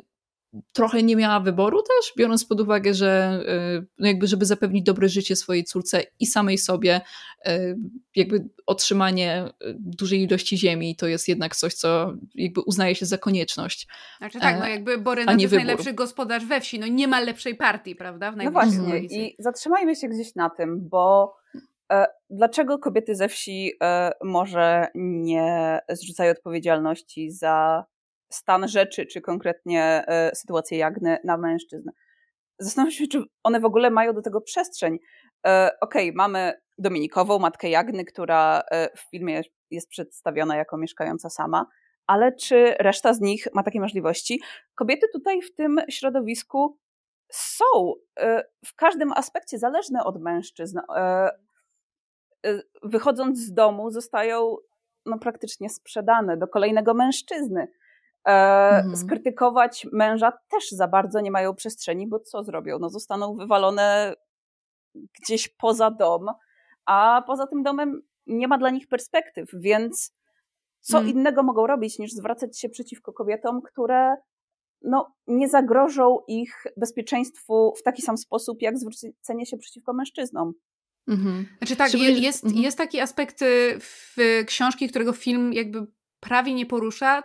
trochę 0.73 1.03
nie 1.03 1.15
miała 1.15 1.39
wyboru 1.39 1.81
też, 1.81 2.13
biorąc 2.17 2.45
pod 2.45 2.61
uwagę, 2.61 2.93
że 2.93 3.39
y, 3.79 3.85
no 3.99 4.07
jakby 4.07 4.27
żeby 4.27 4.45
zapewnić 4.45 4.83
dobre 4.83 5.09
życie 5.09 5.35
swojej 5.35 5.63
córce 5.63 6.03
i 6.19 6.25
samej 6.25 6.57
sobie, 6.57 7.01
y, 7.47 7.77
jakby 8.15 8.49
otrzymanie 8.65 9.45
y, 9.45 9.75
dużej 9.79 10.21
ilości 10.21 10.57
ziemi 10.57 10.95
to 10.95 11.07
jest 11.07 11.27
jednak 11.27 11.55
coś, 11.55 11.73
co 11.73 12.13
jakby 12.35 12.61
uznaje 12.61 12.95
się 12.95 13.05
za 13.05 13.17
konieczność. 13.17 13.87
Znaczy 14.17 14.39
tak, 14.39 14.59
no 14.59 14.67
jakby 14.67 14.97
Boryna 14.97 15.33
to 15.33 15.39
jest 15.39 15.51
wybór. 15.51 15.65
najlepszy 15.65 15.93
gospodarz 15.93 16.45
we 16.45 16.61
wsi, 16.61 16.79
no 16.79 16.87
nie 16.87 17.07
ma 17.07 17.19
lepszej 17.19 17.55
partii, 17.55 17.95
prawda? 17.95 18.31
W 18.31 18.37
no 18.37 18.51
właśnie 18.51 18.99
i 18.99 19.35
zatrzymajmy 19.39 19.95
się 19.95 20.07
gdzieś 20.07 20.35
na 20.35 20.49
tym, 20.49 20.89
bo 20.89 21.35
e, 21.91 22.05
dlaczego 22.29 22.79
kobiety 22.79 23.15
ze 23.15 23.27
wsi 23.27 23.71
e, 23.83 24.11
może 24.23 24.87
nie 24.95 25.79
zrzucają 25.89 26.31
odpowiedzialności 26.31 27.31
za 27.31 27.85
stan 28.33 28.67
rzeczy, 28.67 29.05
czy 29.05 29.21
konkretnie 29.21 30.03
e, 30.07 30.35
sytuację 30.35 30.77
Jagny 30.77 31.17
na 31.23 31.37
mężczyzn. 31.37 31.89
Zastanawiam 32.59 32.91
się, 32.91 33.07
czy 33.07 33.23
one 33.43 33.59
w 33.59 33.65
ogóle 33.65 33.89
mają 33.89 34.13
do 34.13 34.21
tego 34.21 34.41
przestrzeń. 34.41 34.99
E, 35.45 35.69
okej, 35.81 36.09
okay, 36.09 36.15
mamy 36.15 36.53
Dominikową, 36.77 37.39
matkę 37.39 37.69
Jagny, 37.69 38.05
która 38.05 38.63
e, 38.71 38.89
w 38.97 39.09
filmie 39.09 39.41
jest 39.71 39.89
przedstawiona 39.89 40.55
jako 40.55 40.77
mieszkająca 40.77 41.29
sama, 41.29 41.65
ale 42.07 42.35
czy 42.35 42.75
reszta 42.79 43.13
z 43.13 43.21
nich 43.21 43.47
ma 43.53 43.63
takie 43.63 43.79
możliwości? 43.79 44.41
Kobiety 44.75 45.07
tutaj 45.13 45.41
w 45.41 45.55
tym 45.55 45.81
środowisku 45.89 46.77
są 47.31 47.65
w 48.65 48.75
każdym 48.75 49.11
aspekcie 49.13 49.57
zależne 49.57 50.03
od 50.03 50.21
mężczyzn. 50.21 50.79
Wychodząc 52.83 53.39
z 53.39 53.53
domu, 53.53 53.91
zostają 53.91 54.55
no, 55.05 55.19
praktycznie 55.19 55.69
sprzedane 55.69 56.37
do 56.37 56.47
kolejnego 56.47 56.93
mężczyzny. 56.93 57.67
E, 58.27 58.31
mhm. 58.77 58.97
Skrytykować 58.97 59.88
męża 59.91 60.31
też 60.49 60.69
za 60.71 60.88
bardzo 60.88 61.21
nie 61.21 61.31
mają 61.31 61.55
przestrzeni, 61.55 62.07
bo 62.07 62.19
co 62.19 62.43
zrobią? 62.43 62.79
No 62.79 62.89
zostaną 62.89 63.36
wywalone 63.36 64.15
gdzieś 65.21 65.47
poza 65.49 65.91
dom, 65.91 66.25
a 66.86 67.23
poza 67.27 67.47
tym 67.47 67.63
domem 67.63 68.01
nie 68.27 68.47
ma 68.47 68.57
dla 68.57 68.69
nich 68.69 68.88
perspektyw, 68.88 69.49
więc 69.53 70.13
co 70.79 70.97
mhm. 70.97 71.15
innego 71.15 71.43
mogą 71.43 71.67
robić 71.67 71.99
niż 71.99 72.12
zwracać 72.12 72.59
się 72.59 72.69
przeciwko 72.69 73.13
kobietom, 73.13 73.62
które 73.62 74.15
no, 74.81 75.15
nie 75.27 75.49
zagrożą 75.49 76.17
ich 76.27 76.63
bezpieczeństwu 76.77 77.73
w 77.77 77.83
taki 77.83 78.01
sam 78.01 78.17
sposób, 78.17 78.62
jak 78.62 78.77
zwrócenie 78.77 79.45
się 79.45 79.57
przeciwko 79.57 79.93
mężczyznom. 79.93 80.53
Mhm. 81.07 81.45
Znaczy 81.57 81.75
tak, 81.75 81.93
jest, 81.93 82.43
mhm. 82.43 82.63
jest 82.63 82.77
taki 82.77 82.99
aspekt 82.99 83.41
y, 83.41 83.77
w 83.79 84.15
książki, 84.45 84.89
którego 84.89 85.13
film 85.13 85.53
jakby 85.53 85.88
prawie 86.23 86.53
nie 86.53 86.65
porusza, 86.65 87.19
e, 87.19 87.23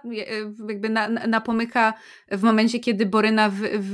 jakby 0.69 0.89
na, 0.89 1.09
napomyka 1.09 1.95
w 2.31 2.43
momencie, 2.43 2.81
kiedy 2.81 3.07
Boryna 3.07 3.49
w, 3.49 3.55
w, 3.79 3.93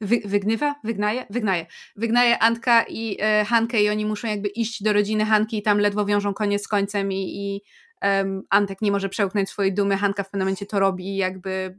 wy, 0.00 0.20
wygnywa, 0.24 0.74
wygnaje, 0.84 1.26
wygnaje, 1.30 1.66
wygnaje 1.96 2.38
Antka 2.38 2.84
i 2.88 3.16
e, 3.20 3.44
Hankę 3.44 3.82
i 3.82 3.88
oni 3.88 4.06
muszą 4.06 4.28
jakby 4.28 4.48
iść 4.48 4.82
do 4.82 4.92
rodziny 4.92 5.24
Hanki 5.24 5.58
i 5.58 5.62
tam 5.62 5.78
ledwo 5.78 6.04
wiążą 6.04 6.34
koniec 6.34 6.62
z 6.62 6.68
końcem 6.68 7.12
i, 7.12 7.16
i 7.16 7.62
um, 8.02 8.42
Antek 8.50 8.82
nie 8.82 8.92
może 8.92 9.08
przełknąć 9.08 9.48
swojej 9.48 9.74
dumy, 9.74 9.96
Hanka 9.96 10.22
w 10.22 10.30
pewnym 10.30 10.46
momencie 10.46 10.66
to 10.66 10.80
robi 10.80 11.16
jakby, 11.16 11.76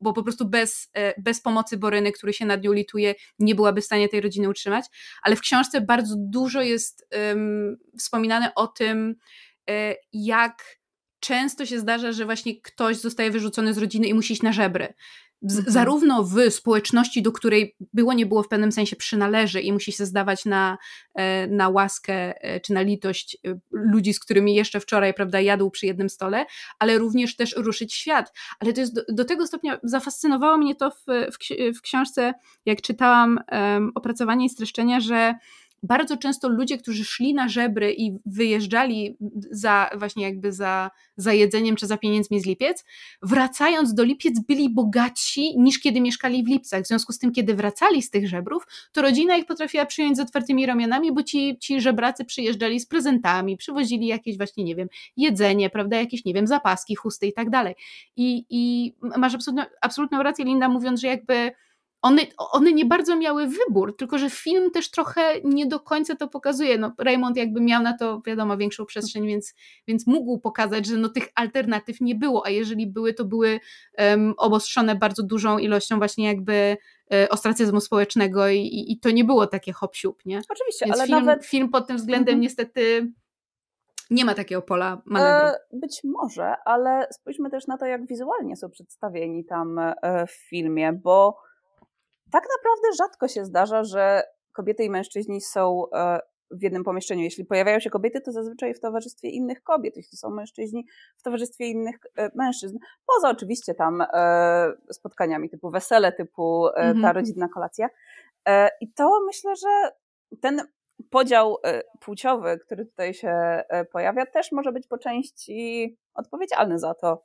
bo 0.00 0.12
po 0.12 0.22
prostu 0.22 0.48
bez, 0.48 0.90
e, 0.94 1.22
bez 1.22 1.40
pomocy 1.40 1.76
Boryny, 1.76 2.12
który 2.12 2.32
się 2.32 2.46
nad 2.46 2.62
nią 2.62 2.72
lituje, 2.72 3.14
nie 3.38 3.54
byłaby 3.54 3.80
w 3.80 3.84
stanie 3.84 4.08
tej 4.08 4.20
rodziny 4.20 4.48
utrzymać, 4.48 4.84
ale 5.22 5.36
w 5.36 5.40
książce 5.40 5.80
bardzo 5.80 6.14
dużo 6.18 6.62
jest 6.62 7.08
um, 7.28 7.76
wspominane 7.98 8.52
o 8.54 8.66
tym, 8.66 9.14
jak 10.12 10.77
często 11.20 11.66
się 11.66 11.78
zdarza, 11.78 12.12
że 12.12 12.24
właśnie 12.24 12.60
ktoś 12.60 12.96
zostaje 12.96 13.30
wyrzucony 13.30 13.74
z 13.74 13.78
rodziny 13.78 14.06
i 14.06 14.14
musi 14.14 14.32
iść 14.32 14.42
na 14.42 14.52
żebry. 14.52 14.94
Z, 15.42 15.56
mhm. 15.58 15.72
Zarówno 15.72 16.24
w 16.24 16.50
społeczności, 16.50 17.22
do 17.22 17.32
której 17.32 17.76
było 17.92 18.12
nie 18.12 18.26
było 18.26 18.42
w 18.42 18.48
pewnym 18.48 18.72
sensie 18.72 18.96
przynależy 18.96 19.60
i 19.60 19.72
musi 19.72 19.92
się 19.92 20.06
zdawać 20.06 20.44
na, 20.44 20.78
e, 21.14 21.46
na 21.46 21.68
łaskę 21.68 22.44
e, 22.44 22.60
czy 22.60 22.72
na 22.72 22.80
litość 22.80 23.36
e, 23.46 23.58
ludzi, 23.70 24.14
z 24.14 24.20
którymi 24.20 24.54
jeszcze 24.54 24.80
wczoraj 24.80 25.14
prawda, 25.14 25.40
jadł 25.40 25.70
przy 25.70 25.86
jednym 25.86 26.08
stole, 26.10 26.46
ale 26.78 26.98
również 26.98 27.36
też 27.36 27.56
ruszyć 27.56 27.94
świat. 27.94 28.32
Ale 28.60 28.72
to 28.72 28.80
jest 28.80 28.94
do, 28.94 29.02
do 29.08 29.24
tego 29.24 29.46
stopnia, 29.46 29.78
zafascynowało 29.82 30.58
mnie 30.58 30.74
to 30.74 30.90
w, 30.90 31.04
w, 31.06 31.38
w 31.78 31.82
książce, 31.82 32.34
jak 32.66 32.82
czytałam 32.82 33.40
um, 33.52 33.92
opracowanie 33.94 34.46
i 34.46 34.50
streszczenia, 34.50 35.00
że 35.00 35.34
bardzo 35.82 36.16
często 36.16 36.48
ludzie, 36.48 36.78
którzy 36.78 37.04
szli 37.04 37.34
na 37.34 37.48
żebry 37.48 37.94
i 37.94 38.18
wyjeżdżali 38.26 39.16
za 39.50 39.90
właśnie 39.96 40.24
jakby 40.24 40.52
za, 40.52 40.90
za 41.16 41.32
jedzeniem 41.32 41.76
czy 41.76 41.86
za 41.86 41.96
pieniędzmi 41.96 42.40
z 42.40 42.46
Lipiec, 42.46 42.84
wracając 43.22 43.94
do 43.94 44.04
Lipiec 44.04 44.40
byli 44.40 44.70
bogatsi 44.70 45.58
niż 45.58 45.80
kiedy 45.80 46.00
mieszkali 46.00 46.44
w 46.44 46.48
Lipcach. 46.48 46.82
W 46.82 46.86
związku 46.86 47.12
z 47.12 47.18
tym, 47.18 47.32
kiedy 47.32 47.54
wracali 47.54 48.02
z 48.02 48.10
tych 48.10 48.28
żebrów, 48.28 48.66
to 48.92 49.02
rodzina 49.02 49.36
ich 49.36 49.46
potrafiła 49.46 49.86
przyjąć 49.86 50.16
z 50.16 50.20
otwartymi 50.20 50.66
ramionami, 50.66 51.12
bo 51.12 51.22
ci, 51.22 51.58
ci 51.58 51.80
żebracy 51.80 52.24
przyjeżdżali 52.24 52.80
z 52.80 52.86
prezentami, 52.86 53.56
przywozili 53.56 54.06
jakieś 54.06 54.36
właśnie, 54.36 54.64
nie 54.64 54.76
wiem, 54.76 54.88
jedzenie, 55.16 55.70
prawda, 55.70 55.96
jakieś, 55.96 56.24
nie 56.24 56.34
wiem, 56.34 56.46
zapaski, 56.46 56.94
chusty 56.94 57.26
i 57.26 57.32
tak 57.32 57.50
dalej. 57.50 57.74
I, 58.16 58.44
i 58.50 58.94
masz 59.16 59.34
absolutną, 59.34 59.64
absolutną 59.80 60.22
rację, 60.22 60.44
Linda, 60.44 60.68
mówiąc, 60.68 61.00
że 61.00 61.06
jakby 61.06 61.52
one, 62.02 62.22
one 62.38 62.72
nie 62.72 62.84
bardzo 62.84 63.16
miały 63.16 63.46
wybór, 63.46 63.96
tylko 63.96 64.18
że 64.18 64.30
film 64.30 64.70
też 64.70 64.90
trochę 64.90 65.40
nie 65.44 65.66
do 65.66 65.80
końca 65.80 66.16
to 66.16 66.28
pokazuje. 66.28 66.78
No, 66.78 66.92
Raymond 66.98 67.36
jakby 67.36 67.60
miał 67.60 67.82
na 67.82 67.98
to, 67.98 68.22
wiadomo, 68.26 68.56
większą 68.56 68.86
przestrzeń, 68.86 69.26
więc, 69.26 69.54
więc 69.88 70.06
mógł 70.06 70.38
pokazać, 70.38 70.86
że 70.86 70.96
no, 70.96 71.08
tych 71.08 71.28
alternatyw 71.34 72.00
nie 72.00 72.14
było, 72.14 72.46
a 72.46 72.50
jeżeli 72.50 72.86
były, 72.86 73.14
to 73.14 73.24
były 73.24 73.60
um, 73.98 74.34
obostrzone 74.36 74.94
bardzo 74.94 75.22
dużą 75.22 75.58
ilością 75.58 75.98
właśnie 75.98 76.26
jakby 76.26 76.76
e, 77.12 77.28
ostracyzmu 77.28 77.80
społecznego 77.80 78.48
i, 78.48 78.84
i, 78.88 79.00
to 79.00 79.10
nie 79.10 79.24
było 79.24 79.46
takie 79.46 79.72
hop 79.72 79.92
nie? 80.24 80.40
Oczywiście, 80.50 80.86
więc 80.86 80.98
ale 80.98 81.06
film, 81.06 81.24
nawet... 81.24 81.46
film 81.46 81.68
pod 81.68 81.86
tym 81.86 81.96
względem 81.96 82.32
mhm. 82.32 82.40
niestety 82.40 83.12
nie 84.10 84.24
ma 84.24 84.34
takiego 84.34 84.62
pola 84.62 85.02
manewru. 85.04 85.48
E, 85.48 85.58
być 85.72 86.00
może, 86.04 86.54
ale 86.64 87.06
spójrzmy 87.12 87.50
też 87.50 87.66
na 87.66 87.78
to, 87.78 87.86
jak 87.86 88.06
wizualnie 88.06 88.56
są 88.56 88.70
przedstawieni 88.70 89.44
tam 89.44 89.78
e, 89.78 90.26
w 90.26 90.32
filmie, 90.32 90.92
bo 90.92 91.47
tak 92.32 92.44
naprawdę 92.56 92.96
rzadko 92.98 93.28
się 93.28 93.44
zdarza, 93.44 93.84
że 93.84 94.22
kobiety 94.52 94.84
i 94.84 94.90
mężczyźni 94.90 95.40
są 95.40 95.84
e, 95.94 96.20
w 96.50 96.62
jednym 96.62 96.84
pomieszczeniu. 96.84 97.22
Jeśli 97.22 97.44
pojawiają 97.44 97.80
się 97.80 97.90
kobiety, 97.90 98.20
to 98.20 98.32
zazwyczaj 98.32 98.74
w 98.74 98.80
towarzystwie 98.80 99.28
innych 99.28 99.62
kobiet, 99.62 99.96
jeśli 99.96 100.18
są 100.18 100.30
mężczyźni, 100.30 100.86
w 101.16 101.22
towarzystwie 101.22 101.66
innych 101.66 101.96
e, 102.16 102.30
mężczyzn. 102.34 102.78
Poza 103.06 103.30
oczywiście 103.30 103.74
tam 103.74 104.00
e, 104.00 104.72
spotkaniami 104.90 105.50
typu 105.50 105.70
wesele, 105.70 106.12
typu 106.12 106.68
ta 106.74 106.82
mhm. 106.82 107.14
rodzinna 107.16 107.48
kolacja. 107.48 107.88
I 108.80 108.92
to 108.92 109.20
myślę, 109.26 109.56
że 109.56 109.90
ten 110.40 110.60
podział 111.10 111.56
płciowy, 112.00 112.58
który 112.58 112.86
tutaj 112.86 113.14
się 113.14 113.62
pojawia, 113.92 114.26
też 114.26 114.52
może 114.52 114.72
być 114.72 114.86
po 114.86 114.98
części 114.98 115.96
odpowiedzialny 116.14 116.78
za 116.78 116.94
to. 116.94 117.24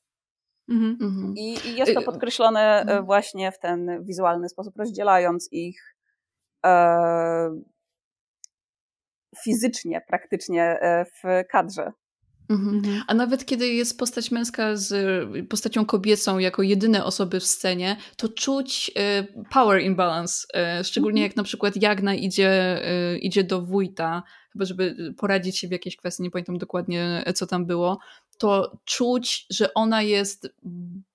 Mhm. 0.69 0.97
mhm. 1.01 1.33
I, 1.37 1.67
I, 1.67 1.75
jest 1.75 1.93
to 1.93 2.01
podkreślone 2.01 2.81
mhm. 2.81 3.05
właśnie 3.05 3.51
w 3.51 3.59
ten 3.59 4.03
wizualny 4.05 4.49
sposób, 4.49 4.77
rozdzielając 4.77 5.49
ich 5.51 5.95
e, 6.65 7.49
fizycznie, 9.43 10.01
praktycznie 10.07 10.79
w 11.05 11.43
kadrze. 11.51 11.91
Mhm. 12.49 12.75
mhm. 12.75 13.03
A 13.07 13.13
nawet 13.13 13.45
kiedy 13.45 13.67
jest 13.67 13.99
postać 13.99 14.31
męska 14.31 14.75
z 14.75 14.93
postacią 15.49 15.85
kobiecą 15.85 16.39
jako 16.39 16.63
jedyne 16.63 17.05
osoby 17.05 17.39
w 17.39 17.45
scenie, 17.45 17.97
to 18.17 18.29
czuć 18.29 18.91
e, 18.95 19.27
power 19.51 19.81
imbalance. 19.81 20.47
E, 20.53 20.83
szczególnie 20.83 21.21
mhm. 21.21 21.29
jak 21.29 21.37
na 21.37 21.43
przykład 21.43 21.81
Jagna 21.81 22.15
idzie, 22.15 22.49
e, 22.85 23.17
idzie 23.17 23.43
do 23.43 23.61
wójta, 23.61 24.23
chyba 24.53 24.65
żeby 24.65 25.13
poradzić 25.17 25.59
się 25.59 25.67
w 25.67 25.71
jakiejś 25.71 25.95
kwestii, 25.95 26.23
nie 26.23 26.31
pamiętam 26.31 26.57
dokładnie 26.57 27.23
co 27.35 27.47
tam 27.47 27.65
było, 27.65 27.99
to 28.37 28.77
czuć, 28.85 29.45
że 29.49 29.73
ona 29.73 30.01
jest, 30.01 30.49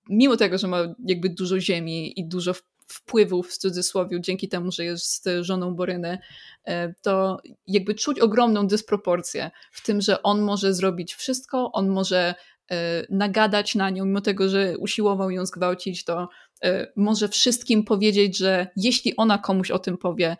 mimo 0.08 0.36
tego, 0.36 0.58
że 0.58 0.68
ma 0.68 0.78
jakby 1.06 1.28
dużo 1.28 1.60
ziemi 1.60 2.20
i 2.20 2.28
dużo 2.28 2.54
wpływów 2.88 3.48
w 3.48 3.58
cudzysłowie 3.58 4.20
dzięki 4.20 4.48
temu, 4.48 4.72
że 4.72 4.84
jest 4.84 5.28
żoną 5.40 5.74
Boryny, 5.74 6.18
e, 6.64 6.94
to 7.02 7.38
jakby 7.66 7.94
czuć 7.94 8.20
ogromną 8.20 8.66
dysproporcję 8.66 9.50
w 9.72 9.82
tym, 9.82 10.00
że 10.00 10.22
on 10.22 10.40
może 10.40 10.74
zrobić 10.74 11.14
wszystko, 11.14 11.72
on 11.72 11.88
może 11.88 12.34
e, 12.70 13.06
nagadać 13.10 13.74
na 13.74 13.90
nią, 13.90 14.04
mimo 14.04 14.20
tego, 14.20 14.48
że 14.48 14.78
usiłował 14.78 15.30
ją 15.30 15.46
zgwałcić, 15.46 16.04
to 16.04 16.28
e, 16.64 16.92
może 16.96 17.28
wszystkim 17.28 17.84
powiedzieć, 17.84 18.38
że 18.38 18.66
jeśli 18.76 19.16
ona 19.16 19.38
komuś 19.38 19.70
o 19.70 19.78
tym 19.78 19.98
powie, 19.98 20.36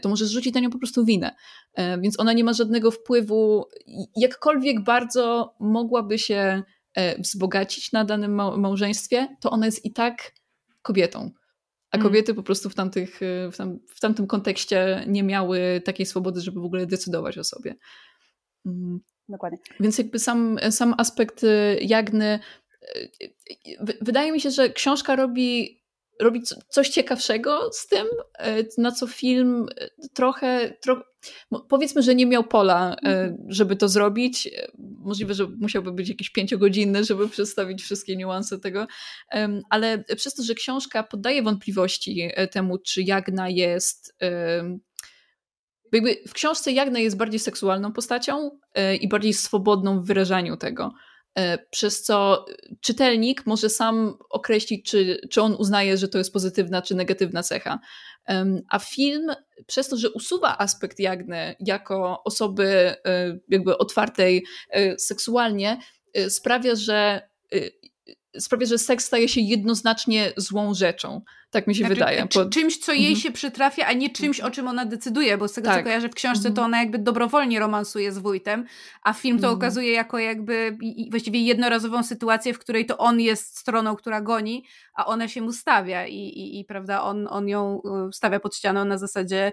to 0.00 0.08
może 0.08 0.26
zrzucić 0.26 0.54
na 0.54 0.60
nią 0.60 0.70
po 0.70 0.78
prostu 0.78 1.04
winę. 1.04 1.34
Więc 2.00 2.20
ona 2.20 2.32
nie 2.32 2.44
ma 2.44 2.52
żadnego 2.52 2.90
wpływu, 2.90 3.68
jakkolwiek 4.16 4.84
bardzo 4.84 5.54
mogłaby 5.60 6.18
się 6.18 6.62
wzbogacić 7.18 7.92
na 7.92 8.04
danym 8.04 8.34
małżeństwie, 8.34 9.36
to 9.40 9.50
ona 9.50 9.66
jest 9.66 9.84
i 9.84 9.92
tak 9.92 10.32
kobietą. 10.82 11.30
A 11.90 11.96
mm. 11.96 12.06
kobiety 12.06 12.34
po 12.34 12.42
prostu 12.42 12.70
w, 12.70 12.74
tamtych, 12.74 13.22
y, 13.22 13.50
w, 13.52 13.56
tam, 13.56 13.78
w 13.88 14.00
tamtym 14.00 14.26
kontekście 14.26 15.04
nie 15.06 15.22
miały 15.22 15.82
takiej 15.84 16.06
swobody, 16.06 16.40
żeby 16.40 16.60
w 16.60 16.64
ogóle 16.64 16.86
decydować 16.86 17.38
o 17.38 17.44
sobie. 17.44 17.76
Mm. 18.66 19.00
Dokładnie. 19.28 19.58
Więc 19.80 19.98
jakby 19.98 20.18
sam, 20.18 20.58
sam 20.70 20.94
aspekt 20.98 21.44
y, 21.44 21.78
Jagny. 21.80 22.40
Y, 22.96 23.10
wydaje 24.00 24.32
mi 24.32 24.40
się, 24.40 24.50
że 24.50 24.70
książka 24.70 25.16
robi 25.16 25.80
robi 26.20 26.42
coś 26.68 26.88
ciekawszego 26.88 27.70
z 27.72 27.86
tym, 27.86 28.06
e, 28.38 28.64
na 28.78 28.92
co 28.92 29.06
film 29.06 29.66
e, 29.76 29.88
trochę, 30.14 30.76
trochę 30.80 31.02
powiedzmy, 31.68 32.02
że 32.02 32.14
nie 32.14 32.26
miał 32.26 32.44
pola, 32.44 32.90
e, 32.90 33.06
mhm. 33.06 33.36
żeby 33.48 33.76
to 33.76 33.88
zrobić. 33.88 34.50
Możliwe, 34.78 35.34
że 35.34 35.46
musiałby 35.58 35.92
być 35.92 36.08
jakiś 36.08 36.30
pięciogodzinny, 36.30 37.04
żeby 37.04 37.28
przedstawić 37.28 37.82
wszystkie 37.82 38.16
niuanse 38.16 38.58
tego, 38.58 38.86
ale 39.70 40.04
przez 40.16 40.34
to, 40.34 40.42
że 40.42 40.54
książka 40.54 41.02
poddaje 41.02 41.42
wątpliwości 41.42 42.30
temu, 42.50 42.78
czy 42.78 43.02
Jagna 43.02 43.48
jest 43.48 44.16
jakby 45.92 46.16
w 46.28 46.32
książce 46.32 46.72
Jagna 46.72 46.98
jest 46.98 47.16
bardziej 47.16 47.40
seksualną 47.40 47.92
postacią 47.92 48.50
i 49.00 49.08
bardziej 49.08 49.32
swobodną 49.32 50.00
w 50.00 50.06
wyrażaniu 50.06 50.56
tego. 50.56 50.92
E, 51.38 51.58
przez 51.70 52.02
co 52.02 52.46
czytelnik 52.80 53.46
może 53.46 53.68
sam 53.70 54.18
określić, 54.30 54.90
czy, 54.90 55.20
czy 55.30 55.42
on 55.42 55.54
uznaje, 55.58 55.96
że 55.96 56.08
to 56.08 56.18
jest 56.18 56.32
pozytywna 56.32 56.82
czy 56.82 56.94
negatywna 56.94 57.42
cecha. 57.42 57.78
A 58.70 58.78
film, 58.78 59.30
przez 59.66 59.88
to, 59.88 59.96
że 59.96 60.10
usuwa 60.10 60.58
aspekt 60.58 60.98
Jagny 60.98 61.54
jako 61.60 62.22
osoby 62.24 62.66
e, 63.04 63.38
jakby 63.48 63.78
otwartej 63.78 64.44
e, 64.70 64.98
seksualnie, 64.98 65.78
sprawia, 66.28 66.74
że 66.74 67.28
sprawia, 68.38 68.66
że 68.66 68.78
seks 68.78 69.04
staje 69.04 69.28
się 69.28 69.40
jednoznacznie 69.40 70.32
złą 70.36 70.74
rzeczą. 70.74 71.22
Tak 71.50 71.66
mi 71.66 71.74
się 71.74 71.78
znaczy, 71.78 71.94
wydaje. 71.94 72.28
Czymś, 72.50 72.78
co 72.78 72.92
jej 72.92 73.12
mhm. 73.12 73.20
się 73.20 73.32
przytrafia, 73.32 73.86
a 73.86 73.92
nie 73.92 74.10
czymś, 74.10 74.40
o 74.40 74.50
czym 74.50 74.68
ona 74.68 74.84
decyduje, 74.84 75.38
bo 75.38 75.48
z 75.48 75.52
tego, 75.52 75.68
tak. 75.68 75.78
co 75.78 75.84
kojarzę 75.84 76.08
w 76.08 76.14
książce, 76.14 76.42
to 76.42 76.48
mhm. 76.48 76.66
ona 76.66 76.78
jakby 76.78 76.98
dobrowolnie 76.98 77.60
romansuje 77.60 78.12
z 78.12 78.18
wujtem, 78.18 78.64
a 79.02 79.12
film 79.12 79.38
to 79.38 79.46
mhm. 79.46 79.58
okazuje 79.58 79.92
jako 79.92 80.18
jakby 80.18 80.78
właściwie 81.10 81.40
jednorazową 81.42 82.02
sytuację, 82.02 82.54
w 82.54 82.58
której 82.58 82.86
to 82.86 82.98
on 82.98 83.20
jest 83.20 83.58
stroną, 83.58 83.96
która 83.96 84.20
goni, 84.20 84.64
a 84.94 85.06
ona 85.06 85.28
się 85.28 85.42
mu 85.42 85.52
stawia 85.52 86.06
i, 86.06 86.18
i, 86.18 86.60
i 86.60 86.64
prawda, 86.64 87.02
on, 87.02 87.26
on 87.30 87.48
ją 87.48 87.80
y, 88.08 88.12
stawia 88.12 88.40
pod 88.40 88.56
ścianą 88.56 88.84
na 88.84 88.98
zasadzie, 88.98 89.52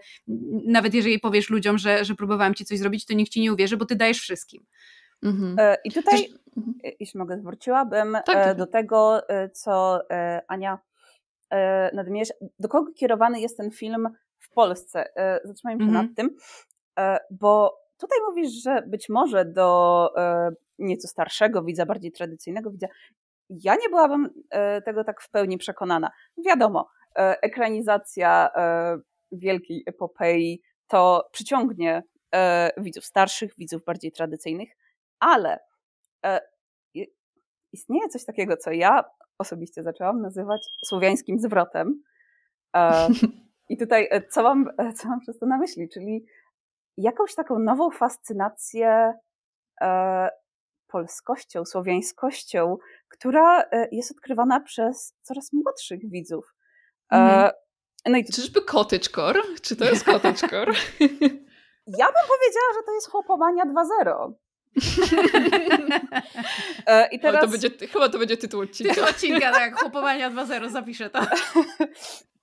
nawet 0.67 0.93
jeżeli 0.93 1.19
powiesz 1.19 1.49
ludziom, 1.49 1.77
że, 1.77 2.05
że 2.05 2.15
próbowałam 2.15 2.55
ci 2.55 2.65
coś 2.65 2.79
zrobić, 2.79 3.05
to 3.05 3.13
nikt 3.13 3.31
ci 3.31 3.41
nie 3.41 3.53
uwierzy, 3.53 3.77
bo 3.77 3.85
ty 3.85 3.95
dajesz 3.95 4.19
wszystkim. 4.19 4.65
Mhm. 5.23 5.55
E, 5.59 5.77
I 5.83 5.91
tutaj, 5.91 6.21
Też... 6.21 6.42
jeśli 6.99 7.17
mogę, 7.17 7.37
zwróciłabym 7.37 8.13
tak, 8.25 8.35
e, 8.35 8.43
tak. 8.43 8.57
do 8.57 8.67
tego, 8.67 9.29
e, 9.29 9.49
co 9.49 9.99
Ania 10.47 10.79
nadmierza. 11.93 12.33
Do 12.59 12.67
kogo 12.67 12.91
kierowany 12.93 13.39
jest 13.41 13.57
ten 13.57 13.71
film 13.71 14.09
w 14.39 14.49
Polsce? 14.49 15.05
Zatrzymajmy 15.43 15.83
się 15.83 15.89
mhm. 15.89 16.05
nad 16.05 16.15
tym, 16.15 16.35
bo 17.31 17.77
tutaj 17.97 18.19
mówisz, 18.29 18.51
że 18.63 18.81
być 18.87 19.09
może 19.09 19.45
do 19.45 20.09
nieco 20.79 21.07
starszego 21.07 21.63
widza, 21.63 21.85
bardziej 21.85 22.11
tradycyjnego 22.11 22.71
widza, 22.71 22.87
ja 23.49 23.75
nie 23.75 23.89
byłabym 23.89 24.29
tego 24.85 25.03
tak 25.03 25.21
w 25.21 25.29
pełni 25.29 25.57
przekonana. 25.57 26.11
Wiadomo, 26.45 26.89
ekranizacja 27.15 28.49
wielkiej 29.31 29.83
epopei 29.85 30.61
to 30.87 31.29
przyciągnie 31.31 32.03
widzów 32.77 33.05
starszych, 33.05 33.55
widzów 33.57 33.83
bardziej 33.85 34.11
tradycyjnych, 34.11 34.69
ale 35.19 35.53
e, 35.53 35.59
istnieje 37.73 38.09
coś 38.09 38.25
takiego, 38.25 38.57
co 38.57 38.71
ja 38.71 39.03
osobiście 39.37 39.83
zaczęłam 39.83 40.21
nazywać 40.21 40.67
słowiańskim 40.85 41.39
zwrotem. 41.39 42.03
E, 42.75 43.07
I 43.69 43.77
tutaj 43.77 44.07
e, 44.11 44.21
co 44.21 44.43
mam, 44.43 44.69
e, 44.77 44.93
co 44.93 45.07
mam 45.07 45.19
przez 45.19 45.39
to 45.39 45.45
na 45.45 45.57
myśli? 45.57 45.89
Czyli 45.89 46.25
jakąś 46.97 47.35
taką 47.35 47.59
nową 47.59 47.91
fascynację 47.91 49.13
e, 49.81 50.29
polskością, 50.87 51.65
słowiańskością, 51.65 52.77
która 53.09 53.61
e, 53.61 53.87
jest 53.91 54.11
odkrywana 54.11 54.59
przez 54.59 55.15
coraz 55.21 55.53
młodszych 55.53 56.09
widzów. 56.09 56.55
Mm. 57.09 57.51
No 58.05 58.17
i... 58.17 58.25
Czyżby 58.25 58.61
cottagecore? 58.61 59.41
Czy 59.61 59.75
to 59.75 59.85
jest 59.85 60.05
cottagecore? 60.05 60.73
Ja 61.87 62.05
bym 62.05 62.23
powiedziała, 62.27 62.73
że 62.73 62.83
to 62.85 62.93
jest 62.93 63.09
chłopomania 63.09 63.65
2.0. 63.65 64.33
E, 66.87 67.07
I 67.11 67.19
teraz... 67.19 67.41
to 67.41 67.47
będzie, 67.47 67.69
chyba 67.87 68.09
to 68.09 68.19
będzie 68.19 68.37
tytuł 68.37 68.61
odcinka. 68.61 68.93
Tytuł 68.93 69.09
odcinka, 69.09 69.51
tak. 69.51 69.75
Chłopomania 69.79 70.31
2.0, 70.31 70.69
zapiszę 70.69 71.09
to. 71.09 71.19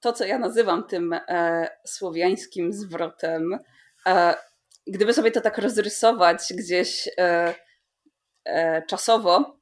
To, 0.00 0.12
co 0.12 0.24
ja 0.24 0.38
nazywam 0.38 0.84
tym 0.86 1.12
e, 1.12 1.68
słowiańskim 1.86 2.72
zwrotem, 2.72 3.58
e, 4.06 4.34
gdyby 4.86 5.14
sobie 5.14 5.30
to 5.30 5.40
tak 5.40 5.58
rozrysować 5.58 6.52
gdzieś 6.54 7.08
e, 7.18 7.54
e 8.44 8.82
czasowo, 8.82 9.60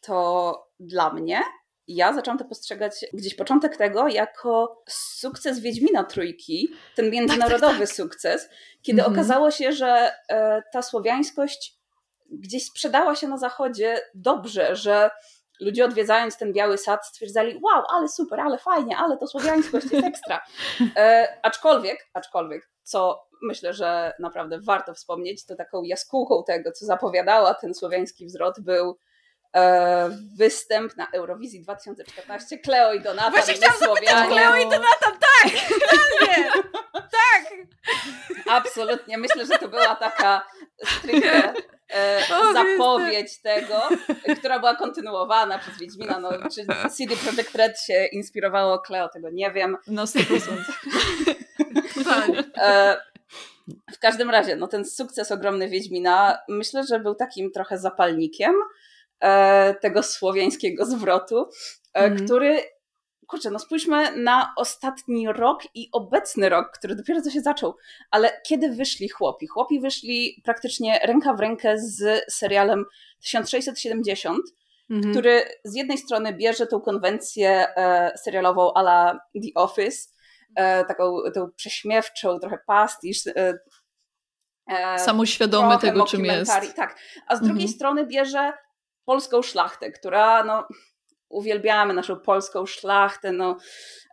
to 0.00 0.68
dla 0.80 1.12
mnie 1.12 1.42
ja 1.88 2.12
zaczęłam 2.12 2.38
to 2.38 2.44
postrzegać 2.44 3.04
gdzieś 3.12 3.34
początek 3.34 3.76
tego 3.76 4.08
jako 4.08 4.82
sukces 4.88 5.60
Wiedźmina 5.60 6.04
Trójki, 6.04 6.68
ten 6.96 7.10
międzynarodowy 7.10 7.60
tak, 7.60 7.78
tak, 7.78 7.88
tak. 7.88 7.96
sukces, 7.96 8.48
kiedy 8.82 9.00
mhm. 9.00 9.16
okazało 9.16 9.50
się, 9.50 9.72
że 9.72 10.12
e, 10.28 10.62
ta 10.72 10.82
słowiańskość 10.82 11.78
gdzieś 12.30 12.64
sprzedała 12.64 13.14
się 13.14 13.28
na 13.28 13.38
zachodzie 13.38 14.00
dobrze, 14.14 14.76
że 14.76 15.10
ludzie 15.60 15.84
odwiedzając 15.84 16.36
ten 16.36 16.52
biały 16.52 16.78
sad 16.78 17.06
stwierdzali, 17.06 17.60
wow, 17.62 17.84
ale 17.94 18.08
super, 18.08 18.40
ale 18.40 18.58
fajnie, 18.58 18.96
ale 18.96 19.16
to 19.16 19.26
słowiańskość 19.26 19.86
jest 19.92 20.06
ekstra. 20.06 20.40
E, 20.96 21.28
aczkolwiek, 21.42 22.08
aczkolwiek, 22.12 22.70
co 22.82 23.28
myślę, 23.42 23.74
że 23.74 24.12
naprawdę 24.18 24.60
warto 24.60 24.94
wspomnieć, 24.94 25.46
to 25.46 25.56
taką 25.56 25.82
jaskółką 25.82 26.44
tego, 26.46 26.72
co 26.72 26.86
zapowiadała 26.86 27.54
ten 27.54 27.74
słowiański 27.74 28.26
wzrot 28.26 28.60
był 28.60 28.98
występ 30.36 30.96
na 30.96 31.06
Eurowizji 31.12 31.62
2014 31.62 32.58
Kleo 32.58 32.92
i 32.92 33.00
Donata. 33.00 33.30
Właśnie 33.30 33.54
chciałam 33.54 33.78
zapytać 33.78 34.28
Kleo 34.28 34.56
i 34.56 34.64
Donata, 34.64 35.10
tak! 35.20 35.52
Totalnie! 35.68 36.50
tak! 36.92 37.52
Absolutnie. 38.48 39.18
Myślę, 39.18 39.46
że 39.46 39.58
to 39.58 39.68
była 39.68 39.96
taka 39.96 40.46
stricte 40.84 41.54
e, 41.88 42.20
zapowiedź 42.52 43.40
tego, 43.42 43.88
która 44.38 44.58
była 44.58 44.76
kontynuowana 44.76 45.58
przez 45.58 45.78
Wiedźmina. 45.78 46.20
No, 46.20 46.30
czy 46.54 46.66
CD 46.90 47.16
Projekt 47.16 47.54
Red 47.54 47.80
się 47.80 48.08
inspirowało 48.12 48.78
Kleo, 48.78 49.08
tego 49.08 49.30
nie 49.30 49.50
wiem. 49.50 49.76
No 49.86 50.04
100%. 50.04 50.62
E, 52.56 52.96
w 53.92 53.98
każdym 53.98 54.30
razie, 54.30 54.56
no 54.56 54.68
ten 54.68 54.84
sukces 54.84 55.32
ogromny 55.32 55.68
Wiedźmina, 55.68 56.38
myślę, 56.48 56.84
że 56.84 57.00
był 57.00 57.14
takim 57.14 57.50
trochę 57.50 57.78
zapalnikiem 57.78 58.52
e, 58.52 58.87
tego 59.80 60.02
słowiańskiego 60.02 60.86
zwrotu, 60.86 61.48
e, 61.94 62.00
mm. 62.00 62.24
który 62.24 62.60
kurczę, 63.28 63.50
no 63.50 63.58
spójrzmy 63.58 64.16
na 64.16 64.52
ostatni 64.56 65.32
rok 65.32 65.62
i 65.74 65.88
obecny 65.92 66.48
rok, 66.48 66.70
który 66.78 66.94
dopiero 66.94 67.20
co 67.20 67.30
się 67.30 67.40
zaczął, 67.40 67.76
ale 68.10 68.40
kiedy 68.46 68.68
wyszli 68.68 69.08
chłopi? 69.08 69.46
Chłopi 69.46 69.80
wyszli 69.80 70.42
praktycznie 70.44 71.00
ręka 71.04 71.34
w 71.34 71.40
rękę 71.40 71.78
z 71.78 72.24
serialem 72.32 72.84
1670, 73.20 74.38
mhm. 74.90 75.12
który 75.12 75.42
z 75.64 75.74
jednej 75.74 75.98
strony 75.98 76.32
bierze 76.32 76.66
tą 76.66 76.80
konwencję 76.80 77.76
e, 77.76 78.12
serialową 78.24 78.72
a 78.74 78.80
la 78.80 79.20
The 79.34 79.60
Office, 79.60 80.08
e, 80.54 80.84
taką 80.84 81.16
tą 81.34 81.50
prześmiewczą, 81.56 82.38
trochę 82.38 82.58
pastisz, 82.66 83.26
e, 83.26 83.58
e 84.66 84.98
samoświadomy 84.98 85.78
tego, 85.78 86.04
czym 86.04 86.24
jest. 86.24 86.52
Tak, 86.76 86.98
a 87.26 87.36
z 87.36 87.40
drugiej 87.40 87.62
mhm. 87.62 87.74
strony 87.74 88.06
bierze 88.06 88.52
polską 89.08 89.42
szlachtę, 89.42 89.92
która 89.92 90.44
no, 90.44 90.68
uwielbiamy 91.28 91.94
naszą 91.94 92.20
polską 92.20 92.66
szlachtę, 92.66 93.32
no, 93.32 93.56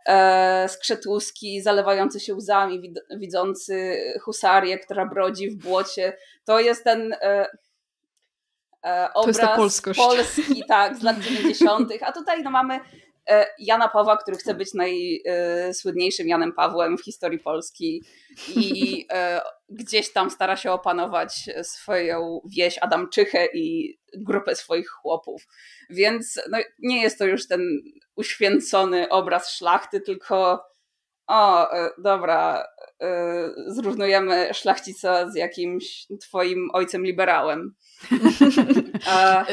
e, 0.06 0.68
skrzetuski 0.68 1.62
zalewający 1.62 2.20
się 2.20 2.34
łzami, 2.34 2.80
wid 2.80 2.98
widzący 3.16 3.98
husarię, 4.22 4.78
która 4.78 5.06
brodzi 5.06 5.50
w 5.50 5.56
błocie. 5.56 6.16
To 6.44 6.60
jest 6.60 6.84
ten 6.84 7.12
e, 7.12 7.46
e, 8.84 9.08
obraz 9.14 9.36
polski, 9.96 10.64
tak, 10.68 10.96
z 10.96 11.02
lat 11.02 11.18
90., 11.28 11.92
a 12.00 12.12
tutaj 12.12 12.42
no, 12.42 12.50
mamy 12.50 12.80
e, 13.28 13.46
Jana 13.58 13.88
Pawła, 13.88 14.16
który 14.16 14.36
chce 14.36 14.54
być 14.54 14.68
najsłynniejszym 14.74 16.28
Janem 16.28 16.52
Pawłem 16.52 16.98
w 16.98 17.04
historii 17.04 17.38
Polski 17.38 18.04
i 18.56 19.06
e, 19.12 19.40
gdzieś 19.68 20.12
tam 20.12 20.30
stara 20.30 20.56
się 20.56 20.72
opanować 20.72 21.50
swoją 21.62 22.40
wieś 22.44 22.78
Adamczychę 22.78 23.46
i 23.54 23.98
grupę 24.16 24.56
swoich 24.56 24.88
chłopów. 24.88 25.46
Więc 25.90 26.40
no, 26.50 26.58
nie 26.78 27.02
jest 27.02 27.18
to 27.18 27.24
już 27.24 27.48
ten 27.48 27.60
uświęcony 28.16 29.08
obraz 29.08 29.50
szlachty, 29.50 30.00
tylko 30.00 30.64
o, 31.26 31.72
e, 31.72 31.90
dobra, 31.98 32.64
e, 33.02 33.50
zrównujemy 33.66 34.48
szlachcica 34.54 35.30
z 35.30 35.34
jakimś 35.34 36.06
twoim 36.20 36.68
ojcem 36.72 37.04
liberałem. 37.04 37.74
A... 39.10 39.44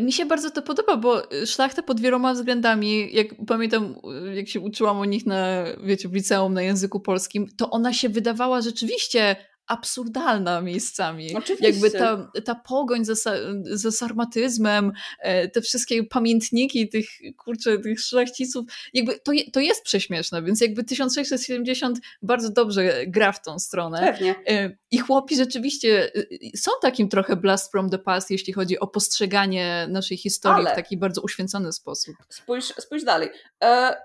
Mi 0.00 0.12
się 0.12 0.26
bardzo 0.26 0.50
to 0.50 0.62
podoba, 0.62 0.96
bo 0.96 1.22
szlachta 1.46 1.82
pod 1.82 2.00
wieloma 2.00 2.34
względami, 2.34 3.14
jak 3.14 3.26
pamiętam, 3.46 3.94
jak 4.34 4.48
się 4.48 4.60
uczyłam 4.60 4.98
o 5.00 5.04
nich 5.04 5.26
na, 5.26 5.64
wiecie, 5.84 6.08
w 6.08 6.14
liceum 6.14 6.54
na 6.54 6.62
języku 6.62 7.00
polskim, 7.00 7.46
to 7.56 7.70
ona 7.70 7.92
się 7.92 8.08
wydawała 8.08 8.60
rzeczywiście 8.60 9.36
absurdalna 9.66 10.60
miejscami. 10.60 11.36
Oczywiście. 11.36 11.70
Jakby 11.70 11.90
ta, 11.90 12.30
ta 12.44 12.54
pogoń 12.54 13.04
za, 13.04 13.14
za 13.62 13.90
sarmatyzmem, 13.90 14.92
e, 15.20 15.48
te 15.48 15.60
wszystkie 15.60 16.04
pamiętniki 16.04 16.88
tych, 16.88 17.06
kurczę, 17.36 17.78
tych 17.78 18.00
szlachciców, 18.00 18.66
jakby 18.94 19.18
to, 19.18 19.32
to 19.52 19.60
jest 19.60 19.82
prześmieszne, 19.82 20.42
więc 20.42 20.60
jakby 20.60 20.84
1670 20.84 21.98
bardzo 22.22 22.50
dobrze 22.50 23.06
gra 23.06 23.32
w 23.32 23.42
tą 23.42 23.58
stronę. 23.58 24.00
Pewnie. 24.00 24.34
E, 24.48 24.76
I 24.90 24.98
chłopi 24.98 25.36
rzeczywiście 25.36 26.12
e, 26.14 26.22
są 26.56 26.70
takim 26.82 27.08
trochę 27.08 27.36
blast 27.36 27.70
from 27.70 27.90
the 27.90 27.98
past, 27.98 28.30
jeśli 28.30 28.52
chodzi 28.52 28.78
o 28.78 28.86
postrzeganie 28.86 29.86
naszej 29.90 30.16
historii 30.16 30.66
Ale 30.66 30.72
w 30.72 30.76
taki 30.76 30.96
bardzo 30.96 31.22
uświęcony 31.22 31.72
sposób. 31.72 32.14
Spójrz, 32.28 32.74
spójrz 32.78 33.04
dalej. 33.04 33.30
E, 33.62 33.96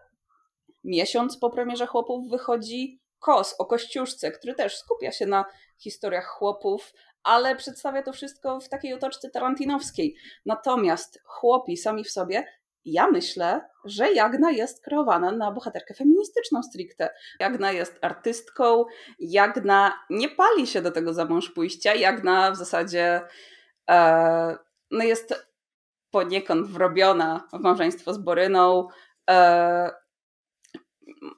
miesiąc 0.84 1.38
po 1.38 1.50
premierze 1.50 1.88
chłopów 1.88 2.30
wychodzi 2.30 3.00
Kos 3.20 3.56
o 3.60 3.66
Kościuszce, 3.66 4.32
który 4.32 4.54
też 4.54 4.78
skupia 4.78 5.12
się 5.12 5.26
na 5.26 5.46
historiach 5.78 6.26
chłopów, 6.26 6.94
ale 7.24 7.56
przedstawia 7.56 8.04
to 8.04 8.14
wszystko 8.14 8.60
w 8.60 8.70
takiej 8.70 8.94
otoczce 8.94 9.30
tarantinowskiej. 9.30 10.16
Natomiast 10.46 11.20
chłopi 11.24 11.78
sami 11.78 12.04
w 12.04 12.12
sobie, 12.12 12.46
ja 12.86 13.08
myślę, 13.08 13.70
że 13.86 14.12
Jagna 14.14 14.52
jest 14.52 14.84
kreowana 14.84 15.32
na 15.32 15.52
bohaterkę 15.52 15.94
feministyczną 15.94 16.64
stricte. 16.64 17.10
Jagna 17.40 17.72
jest 17.72 18.00
artystką, 18.02 18.86
Jagna 19.20 19.94
nie 20.10 20.30
pali 20.30 20.68
się 20.68 20.82
do 20.82 20.92
tego 20.92 21.14
za 21.14 21.26
mąż 21.26 21.50
pójścia, 21.50 21.96
Jagna 21.96 22.52
w 22.52 22.56
zasadzie 22.56 23.22
e, 23.90 24.58
no 24.92 25.04
jest 25.04 25.48
poniekąd 26.12 26.68
wrobiona 26.68 27.48
w 27.54 27.60
małżeństwo 27.60 28.14
z 28.14 28.18
Boryną, 28.18 28.88
e, 29.30 29.92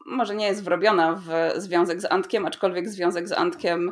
może 0.06 0.36
nie 0.36 0.48
jest 0.48 0.64
wrobiona 0.64 1.14
w 1.14 1.54
związek 1.62 2.02
z 2.02 2.12
Antkiem, 2.12 2.46
aczkolwiek 2.46 2.90
związek 2.90 3.28
z 3.28 3.32
Antkiem 3.32 3.92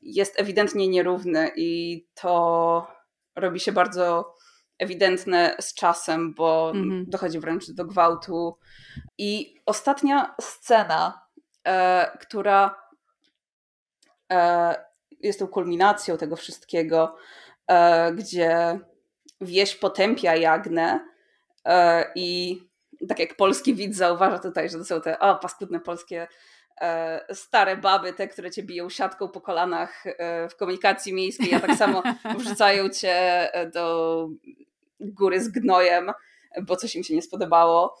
jest 0.00 0.40
ewidentnie 0.40 0.88
nierówny 0.88 1.50
i 1.56 2.04
to 2.14 2.86
robi 3.36 3.60
się 3.60 3.72
bardzo 3.72 4.34
ewidentne 4.78 5.56
z 5.60 5.74
czasem, 5.74 6.34
bo 6.34 6.72
mhm. 6.74 7.04
dochodzi 7.08 7.40
wręcz 7.40 7.70
do 7.70 7.84
gwałtu. 7.84 8.58
I 9.18 9.54
ostatnia 9.66 10.34
scena, 10.40 11.26
e, 11.66 12.18
która 12.20 12.82
e, 14.32 14.74
jest 15.20 15.38
tą 15.38 15.46
kulminacją 15.46 16.16
tego 16.16 16.36
wszystkiego, 16.36 17.16
e, 17.66 18.12
gdzie 18.12 18.80
wieś 19.40 19.76
potępia 19.76 20.36
Jagnę 20.36 21.08
e, 21.64 22.04
i 22.14 22.60
tak 23.08 23.18
jak 23.18 23.36
polski 23.36 23.74
widz 23.74 23.96
zauważa 23.96 24.38
tutaj, 24.38 24.68
że 24.68 24.78
to 24.78 24.84
są 24.84 25.00
te 25.00 25.18
o, 25.18 25.38
paskudne 25.38 25.80
polskie 25.80 26.28
e, 26.80 27.34
stare 27.34 27.76
baby, 27.76 28.12
te, 28.12 28.28
które 28.28 28.50
cię 28.50 28.62
biją 28.62 28.90
siatką 28.90 29.28
po 29.28 29.40
kolanach 29.40 30.04
e, 30.06 30.48
w 30.48 30.56
komunikacji 30.56 31.14
miejskiej, 31.14 31.54
a 31.54 31.60
tak 31.60 31.76
samo 31.76 32.02
wrzucają 32.38 32.88
cię 32.88 33.14
e, 33.54 33.70
do 33.70 34.28
góry 35.00 35.40
z 35.40 35.48
gnojem, 35.48 36.12
bo 36.62 36.76
coś 36.76 36.96
im 36.96 37.04
się 37.04 37.14
nie 37.14 37.22
spodobało. 37.22 37.96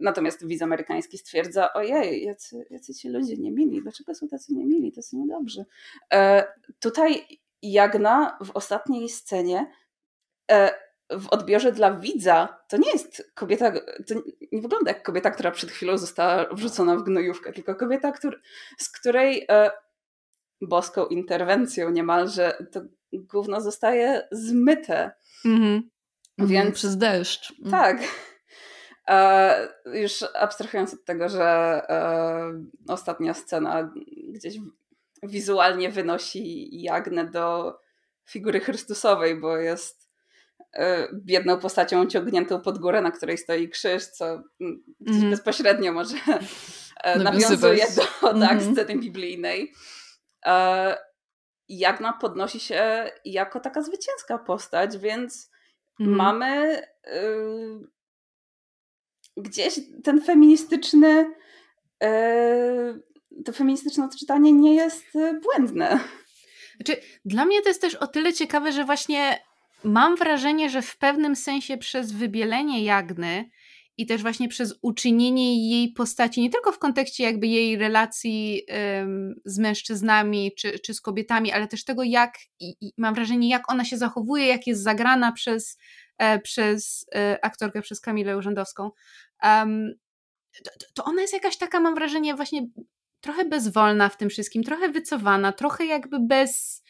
Natomiast 0.00 0.46
widz 0.46 0.62
amerykański 0.62 1.18
stwierdza, 1.18 1.72
ojej, 1.72 2.24
jacy, 2.24 2.66
jacy 2.70 2.94
ci 2.94 3.08
ludzie 3.08 3.36
nie 3.36 3.52
mili, 3.52 3.82
dlaczego 3.82 4.14
są 4.14 4.28
tacy 4.28 4.54
nie 4.54 4.64
mili, 4.64 4.92
tacy 4.92 5.16
niedobrzy. 5.16 5.64
E, 6.12 6.44
tutaj 6.80 7.24
Jagna 7.62 8.38
w 8.44 8.50
ostatniej 8.50 9.08
scenie 9.08 9.72
w 11.10 11.28
odbiorze 11.28 11.72
dla 11.72 11.92
widza 11.94 12.58
to 12.68 12.76
nie 12.76 12.90
jest 12.90 13.32
kobieta, 13.34 13.72
to 14.06 14.14
nie 14.52 14.60
wygląda 14.60 14.90
jak 14.90 15.02
kobieta, 15.02 15.30
która 15.30 15.50
przed 15.50 15.70
chwilą 15.70 15.98
została 15.98 16.46
wrzucona 16.52 16.96
w 16.96 17.02
gnojówkę, 17.02 17.52
tylko 17.52 17.74
kobieta, 17.74 18.12
który, 18.12 18.40
z 18.78 18.88
której 18.88 19.46
e, 19.48 19.70
boską 20.60 21.06
interwencją 21.06 21.90
niemalże 21.90 22.66
to 22.72 22.80
gówno 23.12 23.60
zostaje 23.60 24.28
zmyte. 24.32 25.10
Mm-hmm. 25.44 25.80
Więc 26.38 26.74
przez 26.74 26.96
deszcz. 26.96 27.54
Mm. 27.58 27.70
Tak. 27.70 27.98
E, 29.08 29.68
już 29.92 30.24
abstrahując 30.34 30.94
od 30.94 31.04
tego, 31.04 31.28
że 31.28 31.44
e, 31.44 32.52
ostatnia 32.88 33.34
scena 33.34 33.92
gdzieś 34.28 34.56
wizualnie 35.22 35.90
wynosi 35.90 36.68
Jagnę 36.82 37.24
do 37.24 37.78
figury 38.24 38.60
Chrystusowej, 38.60 39.40
bo 39.40 39.56
jest 39.56 39.99
biedną 41.24 41.58
postacią 41.58 42.06
ciągniętą 42.06 42.60
pod 42.60 42.78
górę, 42.78 43.00
na 43.00 43.10
której 43.10 43.38
stoi 43.38 43.68
krzyż, 43.68 44.06
co 44.06 44.42
mm. 45.06 45.30
bezpośrednio 45.30 45.92
może 45.92 46.16
e, 47.02 47.18
nawiązuje 47.24 47.86
do 47.96 48.28
mm. 48.28 48.42
tak, 48.48 48.58
mhm. 48.58 48.74
sceny 48.74 49.00
biblijnej. 49.00 49.72
E, 50.46 50.96
Jagna 51.68 52.12
podnosi 52.12 52.60
się 52.60 53.10
jako 53.24 53.60
taka 53.60 53.82
zwycięska 53.82 54.38
postać, 54.38 54.98
więc 54.98 55.50
mm. 56.00 56.16
mamy 56.16 56.82
y, 57.06 57.88
gdzieś 59.36 59.80
ten 60.04 60.22
feministyczny 60.22 61.34
y, 62.04 63.02
to 63.44 63.52
feministyczne 63.52 64.04
odczytanie 64.04 64.52
nie 64.52 64.74
jest 64.74 65.04
błędne. 65.42 66.00
Znaczy, 66.76 67.00
dla 67.24 67.44
mnie 67.44 67.62
to 67.62 67.68
jest 67.68 67.80
też 67.80 67.94
o 67.94 68.06
tyle 68.06 68.32
ciekawe, 68.32 68.72
że 68.72 68.84
właśnie 68.84 69.38
mam 69.84 70.16
wrażenie, 70.16 70.70
że 70.70 70.82
w 70.82 70.98
pewnym 70.98 71.36
sensie 71.36 71.78
przez 71.78 72.12
wybielenie 72.12 72.84
Jagny 72.84 73.50
i 73.96 74.06
też 74.06 74.22
właśnie 74.22 74.48
przez 74.48 74.78
uczynienie 74.82 75.70
jej 75.70 75.92
postaci, 75.92 76.40
nie 76.40 76.50
tylko 76.50 76.72
w 76.72 76.78
kontekście 76.78 77.24
jakby 77.24 77.46
jej 77.46 77.76
relacji 77.76 78.62
ym, 79.02 79.34
z 79.44 79.58
mężczyznami 79.58 80.52
czy, 80.58 80.78
czy 80.78 80.94
z 80.94 81.00
kobietami, 81.00 81.52
ale 81.52 81.68
też 81.68 81.84
tego, 81.84 82.02
jak 82.02 82.34
i, 82.60 82.76
i 82.80 82.92
mam 82.98 83.14
wrażenie, 83.14 83.48
jak 83.48 83.72
ona 83.72 83.84
się 83.84 83.98
zachowuje, 83.98 84.46
jak 84.46 84.66
jest 84.66 84.82
zagrana 84.82 85.32
przez, 85.32 85.78
e, 86.18 86.38
przez 86.38 87.06
e, 87.14 87.44
aktorkę, 87.44 87.82
przez 87.82 88.00
Kamilę 88.00 88.36
Urzędowską. 88.36 88.90
Um, 89.42 89.94
to, 90.64 90.70
to 90.94 91.04
ona 91.04 91.20
jest 91.20 91.34
jakaś 91.34 91.56
taka, 91.56 91.80
mam 91.80 91.94
wrażenie, 91.94 92.34
właśnie 92.34 92.66
trochę 93.20 93.44
bezwolna 93.44 94.08
w 94.08 94.16
tym 94.16 94.28
wszystkim, 94.28 94.64
trochę 94.64 94.88
wycofana, 94.88 95.52
trochę 95.52 95.86
jakby 95.86 96.20
bez 96.20 96.82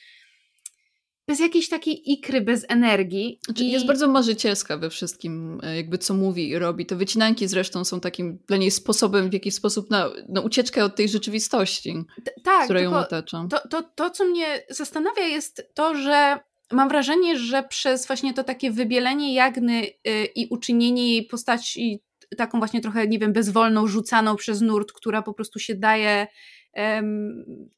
bez 1.31 1.41
jakiejś 1.41 1.69
takiej 1.69 2.13
ikry, 2.13 2.41
bez 2.41 2.67
energii. 2.69 3.39
Znaczy, 3.45 3.65
I... 3.65 3.71
Jest 3.71 3.87
bardzo 3.87 4.09
marzycielska 4.09 4.77
we 4.77 4.91
wszystkim, 4.91 5.61
e, 5.63 5.77
jakby 5.77 5.99
co 5.99 6.15
mówi 6.15 6.49
i 6.49 6.59
robi. 6.59 6.87
Te 6.87 6.97
wycinanki 6.97 7.49
zresztą 7.49 7.85
są 7.85 8.01
takim 8.01 8.39
dla 8.47 8.57
niej 8.57 8.71
sposobem, 8.71 9.31
w 9.31 9.33
jakiś 9.33 9.55
sposób 9.55 9.91
na, 9.91 10.11
na 10.29 10.41
ucieczkę 10.41 10.85
od 10.85 10.97
tej 10.97 11.09
rzeczywistości, 11.09 11.95
T 12.25 12.33
tak, 12.45 12.65
która 12.65 12.81
ją 12.81 12.97
otacza. 12.97 13.47
To, 13.51 13.69
to, 13.69 13.83
to, 13.95 14.11
co 14.11 14.25
mnie 14.25 14.63
zastanawia, 14.71 15.27
jest 15.27 15.71
to, 15.75 15.95
że 15.95 16.39
mam 16.73 16.89
wrażenie, 16.89 17.39
że 17.39 17.63
przez 17.63 18.07
właśnie 18.07 18.35
to 18.35 18.45
takie 18.45 18.71
wybielenie 18.71 19.35
Jagny 19.35 19.81
yy, 19.83 20.25
i 20.25 20.47
uczynienie 20.51 21.13
jej 21.13 21.27
postaci 21.27 22.03
taką 22.37 22.59
właśnie 22.59 22.81
trochę, 22.81 23.09
nie 23.09 23.19
wiem, 23.19 23.33
bezwolną, 23.33 23.87
rzucaną 23.87 24.37
przez 24.37 24.61
nurt, 24.61 24.93
która 24.93 25.23
po 25.23 25.35
prostu 25.35 25.59
się 25.59 25.75
daje 25.75 26.27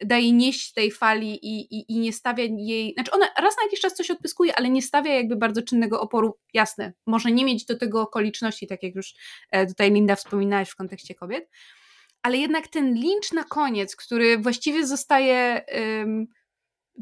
daje 0.04 0.32
nieść 0.32 0.72
tej 0.72 0.90
fali 0.90 1.34
i, 1.34 1.76
i, 1.76 1.92
i 1.92 1.98
nie 1.98 2.12
stawia 2.12 2.44
jej, 2.44 2.92
znaczy 2.94 3.10
ona 3.10 3.26
raz 3.26 3.56
na 3.56 3.62
jakiś 3.64 3.80
czas 3.80 3.94
coś 3.94 4.10
odpyskuje, 4.10 4.56
ale 4.56 4.70
nie 4.70 4.82
stawia 4.82 5.14
jakby 5.14 5.36
bardzo 5.36 5.62
czynnego 5.62 6.00
oporu, 6.00 6.38
jasne, 6.54 6.92
może 7.06 7.32
nie 7.32 7.44
mieć 7.44 7.64
do 7.64 7.78
tego 7.78 8.00
okoliczności, 8.00 8.66
tak 8.66 8.82
jak 8.82 8.94
już 8.94 9.14
e, 9.50 9.66
tutaj 9.66 9.92
Linda 9.92 10.16
wspominałaś 10.16 10.70
w 10.70 10.76
kontekście 10.76 11.14
kobiet, 11.14 11.48
ale 12.22 12.36
jednak 12.36 12.68
ten 12.68 12.94
lincz 12.94 13.32
na 13.32 13.44
koniec, 13.44 13.96
który 13.96 14.38
właściwie 14.38 14.86
zostaje 14.86 15.64
um, 16.00 16.26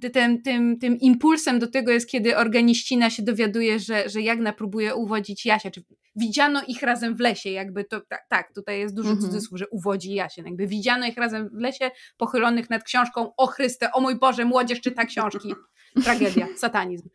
tym, 0.01 0.43
tym, 0.43 0.79
tym 0.79 0.99
impulsem 0.99 1.59
do 1.59 1.67
tego 1.67 1.93
jest, 1.93 2.11
kiedy 2.11 2.37
organiścina 2.37 3.11
się 3.11 3.23
dowiaduje, 3.23 3.79
że, 3.79 4.09
że 4.09 4.21
Jagna 4.21 4.53
próbuje 4.53 4.95
uwodzić 4.95 5.47
Jasia, 5.47 5.71
czy 5.71 5.85
widziano 6.17 6.63
ich 6.69 6.83
razem 6.83 7.17
w 7.17 7.21
lesie, 7.21 7.51
jakby 7.51 7.85
to, 7.85 8.01
tak, 8.01 8.27
tak 8.29 8.55
tutaj 8.55 8.79
jest 8.79 8.95
duży 8.95 9.11
mhm. 9.11 9.27
cudzysłów, 9.27 9.59
że 9.59 9.69
uwodzi 9.69 10.15
Jasia, 10.15 10.43
jakby 10.47 10.67
widziano 10.67 11.07
ich 11.07 11.17
razem 11.17 11.49
w 11.49 11.61
lesie, 11.61 11.91
pochylonych 12.17 12.71
nad 12.71 12.85
książką, 12.85 13.33
o 13.37 13.47
Chryste, 13.47 13.93
o 13.93 14.01
mój 14.01 14.19
Boże, 14.19 14.45
młodzież 14.45 14.81
czyta 14.81 15.05
książki, 15.05 15.55
tragedia, 16.05 16.49
satanizm. 16.57 17.09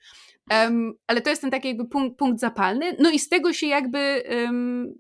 Um, 0.52 0.94
ale 1.08 1.22
to 1.22 1.30
jest 1.30 1.42
ten 1.42 1.52
taki 1.52 1.68
jakby 1.68 1.88
punkt, 1.88 2.18
punkt 2.18 2.40
zapalny, 2.40 2.96
no 3.00 3.10
i 3.10 3.20
z 3.20 3.30
tego 3.30 3.54
się 3.54 3.68
jakby 3.68 4.24
um, 4.46 4.96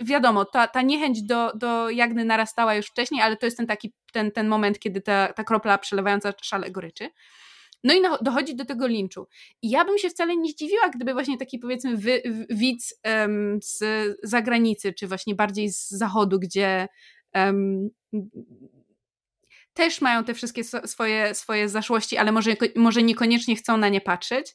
wiadomo, 0.00 0.44
ta, 0.44 0.68
ta 0.68 0.82
niechęć 0.82 1.22
do, 1.22 1.52
do 1.54 1.90
Jagny 1.90 2.24
narastała 2.24 2.74
już 2.74 2.86
wcześniej, 2.86 3.22
ale 3.22 3.36
to 3.36 3.46
jest 3.46 3.56
ten 3.56 3.66
taki 3.66 3.92
ten, 4.12 4.32
ten 4.32 4.48
moment, 4.48 4.78
kiedy 4.78 5.00
ta, 5.00 5.32
ta 5.32 5.44
kropla 5.44 5.78
przelewająca 5.78 6.32
szale 6.42 6.70
goryczy. 6.70 7.08
No 7.84 7.94
i 7.94 8.02
dochodzi 8.22 8.56
do 8.56 8.64
tego 8.64 8.86
linczu. 8.86 9.28
I 9.62 9.70
ja 9.70 9.84
bym 9.84 9.98
się 9.98 10.10
wcale 10.10 10.36
nie 10.36 10.50
zdziwiła, 10.50 10.88
gdyby 10.88 11.12
właśnie 11.12 11.38
taki 11.38 11.58
powiedzmy 11.58 11.96
wy, 11.96 12.22
widz 12.50 12.94
um, 13.04 13.58
z 13.62 13.84
zagranicy, 14.22 14.92
czy 14.92 15.06
właśnie 15.06 15.34
bardziej 15.34 15.70
z 15.70 15.88
zachodu, 15.88 16.38
gdzie 16.38 16.88
um, 17.34 17.90
też 19.74 20.00
mają 20.00 20.24
te 20.24 20.34
wszystkie 20.34 20.64
swoje, 20.64 21.34
swoje 21.34 21.68
zaszłości, 21.68 22.16
ale 22.16 22.32
może, 22.32 22.56
może 22.76 23.02
niekoniecznie 23.02 23.56
chcą 23.56 23.76
na 23.76 23.88
nie 23.88 24.00
patrzeć, 24.00 24.54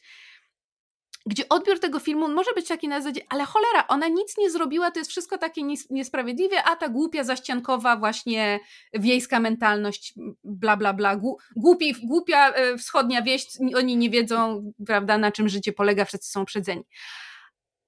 gdzie 1.30 1.50
odbiór 1.50 1.80
tego 1.80 2.00
filmu 2.00 2.28
może 2.28 2.54
być 2.54 2.68
taki 2.68 2.88
na 2.88 3.02
zasadzie, 3.02 3.22
ale 3.30 3.46
cholera, 3.46 3.88
ona 3.88 4.08
nic 4.08 4.38
nie 4.38 4.50
zrobiła, 4.50 4.92
to 4.92 5.00
jest 5.00 5.12
wszystko 5.12 5.38
takie 5.38 5.62
niesprawiedliwe, 5.90 6.64
a 6.64 6.76
ta 6.76 6.90
głupia, 6.90 7.24
zaściankowa 7.24 7.98
właśnie 7.98 8.60
wiejska 8.94 9.40
mentalność, 9.40 10.14
bla, 10.44 10.78
bla, 10.78 10.94
bla, 10.94 11.20
głupi, 11.56 11.96
głupia 12.04 12.54
e, 12.54 12.78
wschodnia 12.78 13.22
wieś, 13.22 13.48
oni 13.76 13.98
nie 13.98 14.10
wiedzą, 14.10 14.72
prawda, 14.86 15.18
na 15.18 15.32
czym 15.32 15.50
życie 15.50 15.74
polega, 15.74 16.06
wszyscy 16.06 16.32
są 16.32 16.46
przedzeni. 16.46 16.84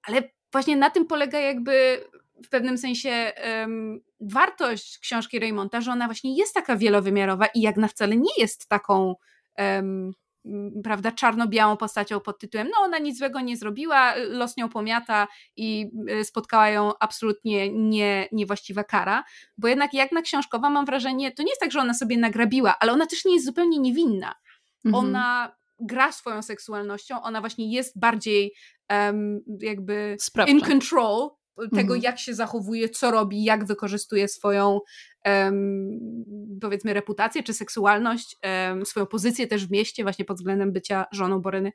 Ale 0.08 0.22
właśnie 0.52 0.76
na 0.76 0.90
tym 0.90 1.06
polega 1.06 1.40
jakby 1.40 2.04
w 2.44 2.48
pewnym 2.48 2.78
sensie 2.78 3.32
wartość 4.20 4.98
książki 4.98 5.38
Raymonta, 5.38 5.80
że 5.80 5.92
ona 5.92 6.06
właśnie 6.06 6.36
jest 6.36 6.54
taka 6.54 6.76
wielowymiarowa 6.76 7.46
i 7.46 7.60
jak 7.60 7.76
na 7.76 7.88
wcale 7.88 8.16
nie 8.16 8.32
jest 8.38 8.68
taką 8.68 9.14
prawda, 10.84 11.12
czarno-białą 11.12 11.76
postacią 11.76 12.20
pod 12.20 12.38
tytułem 12.38 12.68
no 12.68 12.84
ona 12.84 12.98
nic 12.98 13.18
złego 13.18 13.40
nie 13.40 13.56
zrobiła, 13.56 14.14
los 14.16 14.56
nią 14.56 14.68
pomiata 14.68 15.28
i 15.56 15.90
y, 16.10 16.24
spotkała 16.24 16.68
ją 16.68 16.92
absolutnie 17.00 17.72
nie, 17.72 18.28
niewłaściwa 18.32 18.84
kara, 18.84 19.24
bo 19.58 19.68
jednak 19.68 19.94
jak 19.94 20.12
na 20.12 20.22
książkowa 20.22 20.70
mam 20.70 20.86
wrażenie, 20.86 21.32
to 21.32 21.42
nie 21.42 21.48
jest 21.48 21.60
tak, 21.60 21.72
że 21.72 21.80
ona 21.80 21.94
sobie 21.94 22.18
nagrabiła, 22.18 22.78
ale 22.80 22.92
ona 22.92 23.06
też 23.06 23.24
nie 23.24 23.34
jest 23.34 23.46
zupełnie 23.46 23.78
niewinna. 23.78 24.34
Mhm. 24.84 25.04
Ona 25.04 25.56
gra 25.80 26.12
swoją 26.12 26.42
seksualnością, 26.42 27.22
ona 27.22 27.40
właśnie 27.40 27.72
jest 27.72 27.98
bardziej 27.98 28.52
um, 28.90 29.40
jakby 29.60 30.16
Sprawcza. 30.20 30.52
in 30.52 30.60
control 30.60 31.28
tego, 31.56 31.94
mhm. 31.94 32.00
jak 32.00 32.18
się 32.18 32.34
zachowuje, 32.34 32.88
co 32.88 33.10
robi, 33.10 33.44
jak 33.44 33.64
wykorzystuje 33.64 34.28
swoją 34.28 34.80
um, 35.24 36.24
powiedzmy 36.60 36.94
reputację 36.94 37.42
czy 37.42 37.54
seksualność, 37.54 38.36
um, 38.68 38.86
swoją 38.86 39.06
pozycję 39.06 39.46
też 39.46 39.66
w 39.66 39.70
mieście, 39.70 40.02
właśnie 40.02 40.24
pod 40.24 40.36
względem 40.36 40.72
bycia 40.72 41.04
żoną 41.12 41.40
Boryny. 41.40 41.72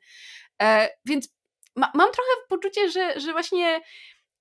E, 0.62 0.88
więc 1.04 1.28
ma, 1.76 1.92
mam 1.94 2.12
trochę 2.12 2.30
poczucie, 2.48 2.90
że, 2.90 3.20
że 3.20 3.32
właśnie 3.32 3.80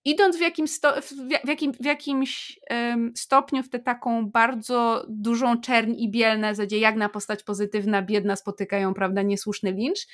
idąc 0.05 0.37
w, 0.37 0.41
jakim 0.41 0.67
sto, 0.67 1.01
w, 1.43 1.47
jakim, 1.47 1.73
w 1.73 1.85
jakimś 1.85 2.59
um, 2.69 3.13
stopniu 3.17 3.63
w 3.63 3.69
tę 3.69 3.79
taką 3.79 4.29
bardzo 4.29 5.05
dużą 5.09 5.61
czerń 5.61 5.93
i 5.97 6.11
bielne, 6.11 6.55
zadzie 6.55 6.79
jak 6.79 6.95
na 6.95 7.09
postać 7.09 7.43
pozytywna, 7.43 8.01
biedna 8.01 8.35
spotykają, 8.35 8.93
prawda, 8.93 9.21
niesłuszny 9.21 9.71
lincz, 9.71 10.07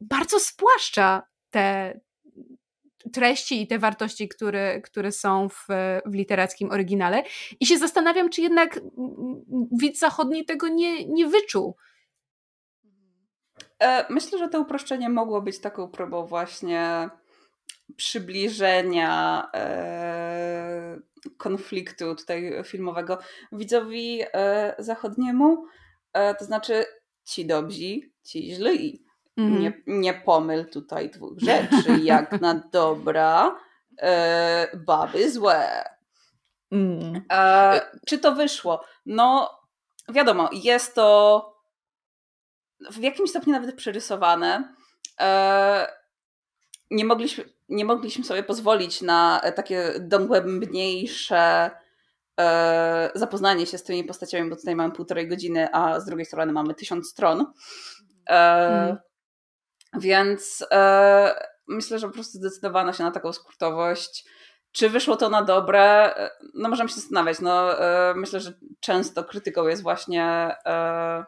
bardzo 0.00 0.40
spłaszcza 0.40 1.22
te, 1.50 2.00
treści 3.12 3.62
i 3.62 3.66
te 3.66 3.78
wartości, 3.78 4.28
które, 4.28 4.80
które 4.80 5.12
są 5.12 5.48
w, 5.48 5.66
w 6.06 6.14
literackim 6.14 6.70
oryginale. 6.70 7.22
I 7.60 7.66
się 7.66 7.78
zastanawiam, 7.78 8.30
czy 8.30 8.42
jednak 8.42 8.80
widz 9.72 9.98
zachodni 9.98 10.44
tego 10.44 10.68
nie, 10.68 11.06
nie 11.06 11.26
wyczuł. 11.26 11.76
E, 13.78 14.06
myślę, 14.12 14.38
że 14.38 14.48
to 14.48 14.60
uproszczenie 14.60 15.08
mogło 15.08 15.42
być 15.42 15.58
taką 15.58 15.88
próbą 15.88 16.26
właśnie 16.26 17.08
przybliżenia 17.96 19.48
e, 19.54 20.98
konfliktu 21.36 22.14
tutaj 22.14 22.64
filmowego 22.64 23.18
widzowi 23.52 24.20
e, 24.22 24.74
zachodniemu. 24.78 25.66
To 26.38 26.44
znaczy 26.44 26.84
ci 27.24 27.46
dobrzy, 27.46 28.00
ci 28.24 28.54
źli. 28.54 29.03
Mm. 29.36 29.60
Nie, 29.60 29.82
nie 29.86 30.14
pomyl 30.14 30.70
tutaj 30.70 31.10
dwóch 31.10 31.38
rzeczy. 31.38 32.00
Jak 32.02 32.40
na 32.40 32.54
dobra, 32.72 33.58
e, 33.98 34.78
baby 34.86 35.30
złe. 35.30 35.84
Mm. 36.70 37.24
E, 37.32 37.80
czy 38.06 38.18
to 38.18 38.34
wyszło? 38.34 38.84
No, 39.06 39.50
wiadomo, 40.08 40.50
jest 40.52 40.94
to 40.94 41.54
w 42.90 42.98
jakimś 42.98 43.30
stopniu 43.30 43.52
nawet 43.52 43.76
przerysowane. 43.76 44.74
E, 45.20 45.88
nie, 46.90 47.04
mogliśmy, 47.04 47.44
nie 47.68 47.84
mogliśmy 47.84 48.24
sobie 48.24 48.42
pozwolić 48.42 49.02
na 49.02 49.40
takie 49.56 49.94
dogłębniejsze 50.00 51.70
e, 52.40 53.10
zapoznanie 53.14 53.66
się 53.66 53.78
z 53.78 53.84
tymi 53.84 54.04
postaciami, 54.04 54.50
bo 54.50 54.56
tutaj 54.56 54.76
mamy 54.76 54.94
półtorej 54.94 55.28
godziny, 55.28 55.68
a 55.72 56.00
z 56.00 56.04
drugiej 56.04 56.26
strony 56.26 56.52
mamy 56.52 56.74
tysiąc 56.74 57.10
stron. 57.10 57.46
Mm. 58.26 58.96
Więc 59.98 60.66
e, 60.70 61.46
myślę, 61.68 61.98
że 61.98 62.06
po 62.06 62.12
prostu 62.14 62.38
zdecydowano 62.38 62.92
się 62.92 63.04
na 63.04 63.10
taką 63.10 63.32
skrótowość. 63.32 64.24
Czy 64.72 64.90
wyszło 64.90 65.16
to 65.16 65.28
na 65.28 65.42
dobre? 65.42 66.16
E, 66.16 66.30
no 66.54 66.68
możemy 66.68 66.88
się 66.88 66.94
zastanawiać. 66.94 67.40
No, 67.40 67.80
e, 67.80 68.14
myślę, 68.14 68.40
że 68.40 68.52
często 68.80 69.24
krytyką 69.24 69.66
jest 69.66 69.82
właśnie 69.82 70.24
e, 70.66 71.24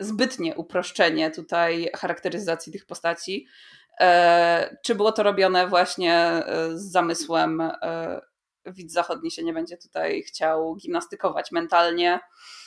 zbytnie 0.00 0.54
uproszczenie 0.54 1.30
tutaj 1.30 1.90
charakteryzacji 1.96 2.72
tych 2.72 2.86
postaci. 2.86 3.46
E, 4.00 4.76
czy 4.84 4.94
było 4.94 5.12
to 5.12 5.22
robione 5.22 5.66
właśnie 5.66 6.14
e, 6.14 6.78
z 6.78 6.92
zamysłem 6.92 7.62
widz 8.66 8.92
zachodni 8.92 9.30
się 9.30 9.44
nie 9.44 9.52
będzie 9.52 9.76
tutaj 9.76 10.22
chciał 10.22 10.76
gimnastykować 10.76 11.52
mentalnie. 11.52 12.20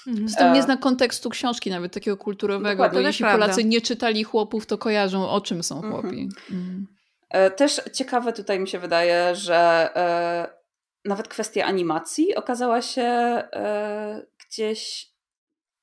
Mhm. 0.08 0.30
Z 0.30 0.36
tym 0.36 0.54
nie 0.54 0.64
zna 0.64 0.78
kontekstu 0.78 1.30
książki, 1.30 1.70
nawet 1.70 1.94
takiego 1.94 2.18
kulturowego, 2.18 2.70
Dokładnie, 2.70 3.02
bo 3.02 3.08
jeśli 3.08 3.26
Polacy 3.26 3.64
nie 3.64 3.82
czytali 3.82 4.24
chłopów, 4.24 4.66
to 4.66 4.78
kojarzą 4.78 5.30
o 5.30 5.42
czym 5.42 5.64
są 5.64 5.76
mhm. 5.76 5.94
chłopi. 5.94 6.30
Mhm. 6.52 6.88
Też 7.56 7.82
ciekawe 7.94 8.34
tutaj 8.34 8.60
mi 8.60 8.68
się 8.68 8.80
wydaje, 8.80 9.36
że 9.36 9.90
e, 9.96 10.48
nawet 11.06 11.28
kwestia 11.28 11.66
animacji 11.66 12.36
okazała 12.36 12.82
się 12.82 13.02
e, 13.02 14.26
gdzieś 14.48 15.10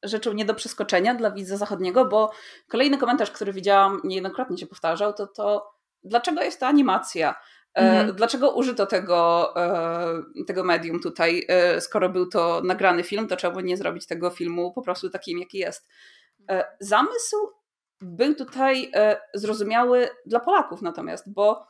rzeczą 0.02 0.32
nie 0.32 0.44
do 0.44 0.54
przeskoczenia 0.54 1.14
dla 1.14 1.30
widza 1.30 1.56
zachodniego, 1.56 2.04
bo 2.04 2.32
kolejny 2.68 2.98
komentarz, 2.98 3.30
który 3.30 3.52
widziałam 3.52 4.00
niejednokrotnie 4.04 4.58
się 4.58 4.66
powtarzał, 4.66 5.12
to 5.12 5.26
to 5.26 5.72
dlaczego 6.04 6.42
jest 6.42 6.60
to 6.60 6.66
animacja? 6.66 7.34
E, 7.75 7.81
mhm. 7.81 8.16
Dlaczego 8.16 8.51
użyto 8.51 8.87
tego, 8.87 9.53
e, 9.57 10.45
tego 10.47 10.64
medium 10.64 11.01
tutaj? 11.01 11.47
E, 11.49 11.81
skoro 11.81 12.09
był 12.09 12.27
to 12.27 12.62
nagrany 12.64 13.03
film, 13.03 13.29
to 13.29 13.37
trzeba 13.37 13.51
było 13.51 13.62
nie 13.62 13.77
zrobić 13.77 14.07
tego 14.07 14.31
filmu 14.31 14.73
po 14.73 14.83
prostu 14.83 15.11
takim, 15.11 15.39
jaki 15.39 15.59
jest. 15.59 15.89
Zamysł 16.81 17.37
był 18.01 18.35
tutaj 18.35 18.93
zrozumiały 19.35 20.09
dla 20.27 20.41
Polaków 20.41 20.83
natomiast, 20.83 21.33
bo 21.33 21.66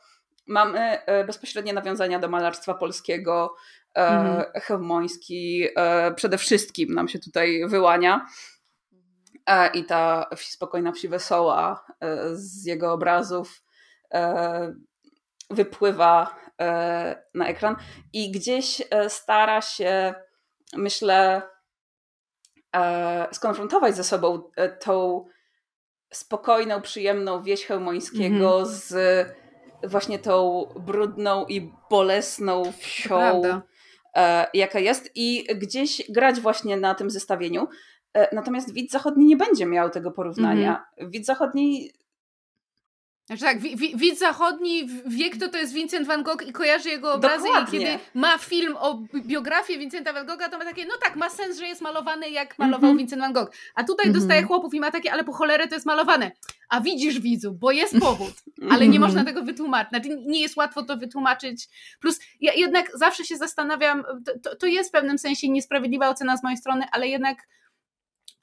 mamy 0.47 0.97
bezpośrednie 1.27 1.73
nawiązania 1.73 2.19
do 2.19 2.29
malarstwa 2.29 2.73
polskiego. 2.73 3.55
Mhm. 3.93 4.43
Chełmoński 4.61 5.67
przede 6.15 6.37
wszystkim 6.37 6.93
nam 6.93 7.07
się 7.07 7.19
tutaj 7.19 7.67
wyłania. 7.67 8.25
i 9.73 9.83
ta 9.83 10.29
spokojna, 10.35 10.91
wsi 10.91 11.07
wesoła 11.07 11.85
z 12.33 12.65
jego 12.65 12.93
obrazów 12.93 13.63
wypływa 15.53 16.35
na 17.33 17.47
ekran 17.47 17.75
i 18.13 18.31
gdzieś 18.31 18.81
stara 19.07 19.61
się, 19.61 20.13
myślę, 20.73 21.41
skonfrontować 23.31 23.95
ze 23.95 24.03
sobą 24.03 24.51
tą 24.79 25.25
spokojną, 26.13 26.81
przyjemną 26.81 27.43
wieś 27.43 27.65
Chełmońskiego 27.65 28.25
mm 28.25 28.41
-hmm. 28.41 28.65
z 28.65 28.95
właśnie 29.83 30.19
tą 30.19 30.65
brudną 30.79 31.45
i 31.45 31.71
bolesną 31.89 32.71
wsią, 32.71 33.41
e, 34.15 34.47
jaka 34.53 34.79
jest 34.79 35.11
i 35.15 35.47
gdzieś 35.55 36.11
grać 36.11 36.39
właśnie 36.39 36.77
na 36.77 36.95
tym 36.95 37.11
zestawieniu. 37.11 37.67
E, 38.13 38.35
natomiast 38.35 38.73
widz 38.73 38.91
zachodni 38.91 39.25
nie 39.25 39.37
będzie 39.37 39.65
miał 39.65 39.89
tego 39.89 40.11
porównania. 40.11 40.85
Mm 40.97 41.09
-hmm. 41.09 41.13
Widz 41.13 41.25
zachodni 41.25 41.91
znaczy 43.25 43.41
tak, 43.41 43.59
widz 43.95 44.19
zachodni 44.19 44.89
wie, 45.05 45.29
kto 45.29 45.49
to 45.49 45.57
jest 45.57 45.73
Vincent 45.73 46.07
van 46.07 46.23
Gogh 46.23 46.47
i 46.47 46.51
kojarzy 46.51 46.89
jego 46.89 47.13
obrazy 47.13 47.43
Dokładnie. 47.43 47.79
i 47.79 47.81
kiedy 47.81 47.99
ma 48.13 48.37
film 48.37 48.75
o 48.79 49.03
biografię 49.15 49.77
Vincenta 49.77 50.13
van 50.13 50.25
Gogha, 50.25 50.49
to 50.49 50.57
ma 50.57 50.65
takie, 50.65 50.85
no 50.85 50.93
tak, 51.03 51.15
ma 51.15 51.29
sens, 51.29 51.59
że 51.59 51.67
jest 51.67 51.81
malowany 51.81 52.29
jak 52.29 52.59
malował 52.59 52.89
mm 52.89 52.95
-hmm. 52.95 52.99
Vincent 52.99 53.21
van 53.21 53.33
Gogh. 53.33 53.51
A 53.75 53.83
tutaj 53.83 54.05
mm 54.05 54.15
-hmm. 54.15 54.19
dostaje 54.19 54.43
chłopów 54.43 54.73
i 54.73 54.79
ma 54.79 54.91
takie, 54.91 55.13
ale 55.13 55.23
po 55.23 55.33
cholerę 55.33 55.67
to 55.67 55.75
jest 55.75 55.85
malowane. 55.85 56.31
A 56.69 56.81
widzisz 56.81 57.19
widzu, 57.19 57.51
bo 57.51 57.71
jest 57.71 57.99
powód, 58.09 58.33
ale 58.61 58.79
nie 58.79 58.95
mhm. 58.95 59.01
można 59.01 59.23
tego 59.23 59.43
wytłumaczyć. 59.43 59.89
Znaczy, 59.89 60.09
nie 60.25 60.41
jest 60.41 60.57
łatwo 60.57 60.83
to 60.83 60.97
wytłumaczyć. 60.97 61.67
Plus 61.99 62.19
ja 62.41 62.53
jednak 62.53 62.91
zawsze 62.97 63.25
się 63.25 63.37
zastanawiam, 63.37 64.03
to, 64.43 64.55
to 64.55 64.67
jest 64.67 64.89
w 64.89 64.91
pewnym 64.91 65.17
sensie 65.17 65.49
niesprawiedliwa 65.49 66.09
ocena 66.09 66.37
z 66.37 66.43
mojej 66.43 66.57
strony, 66.57 66.85
ale 66.91 67.07
jednak 67.07 67.37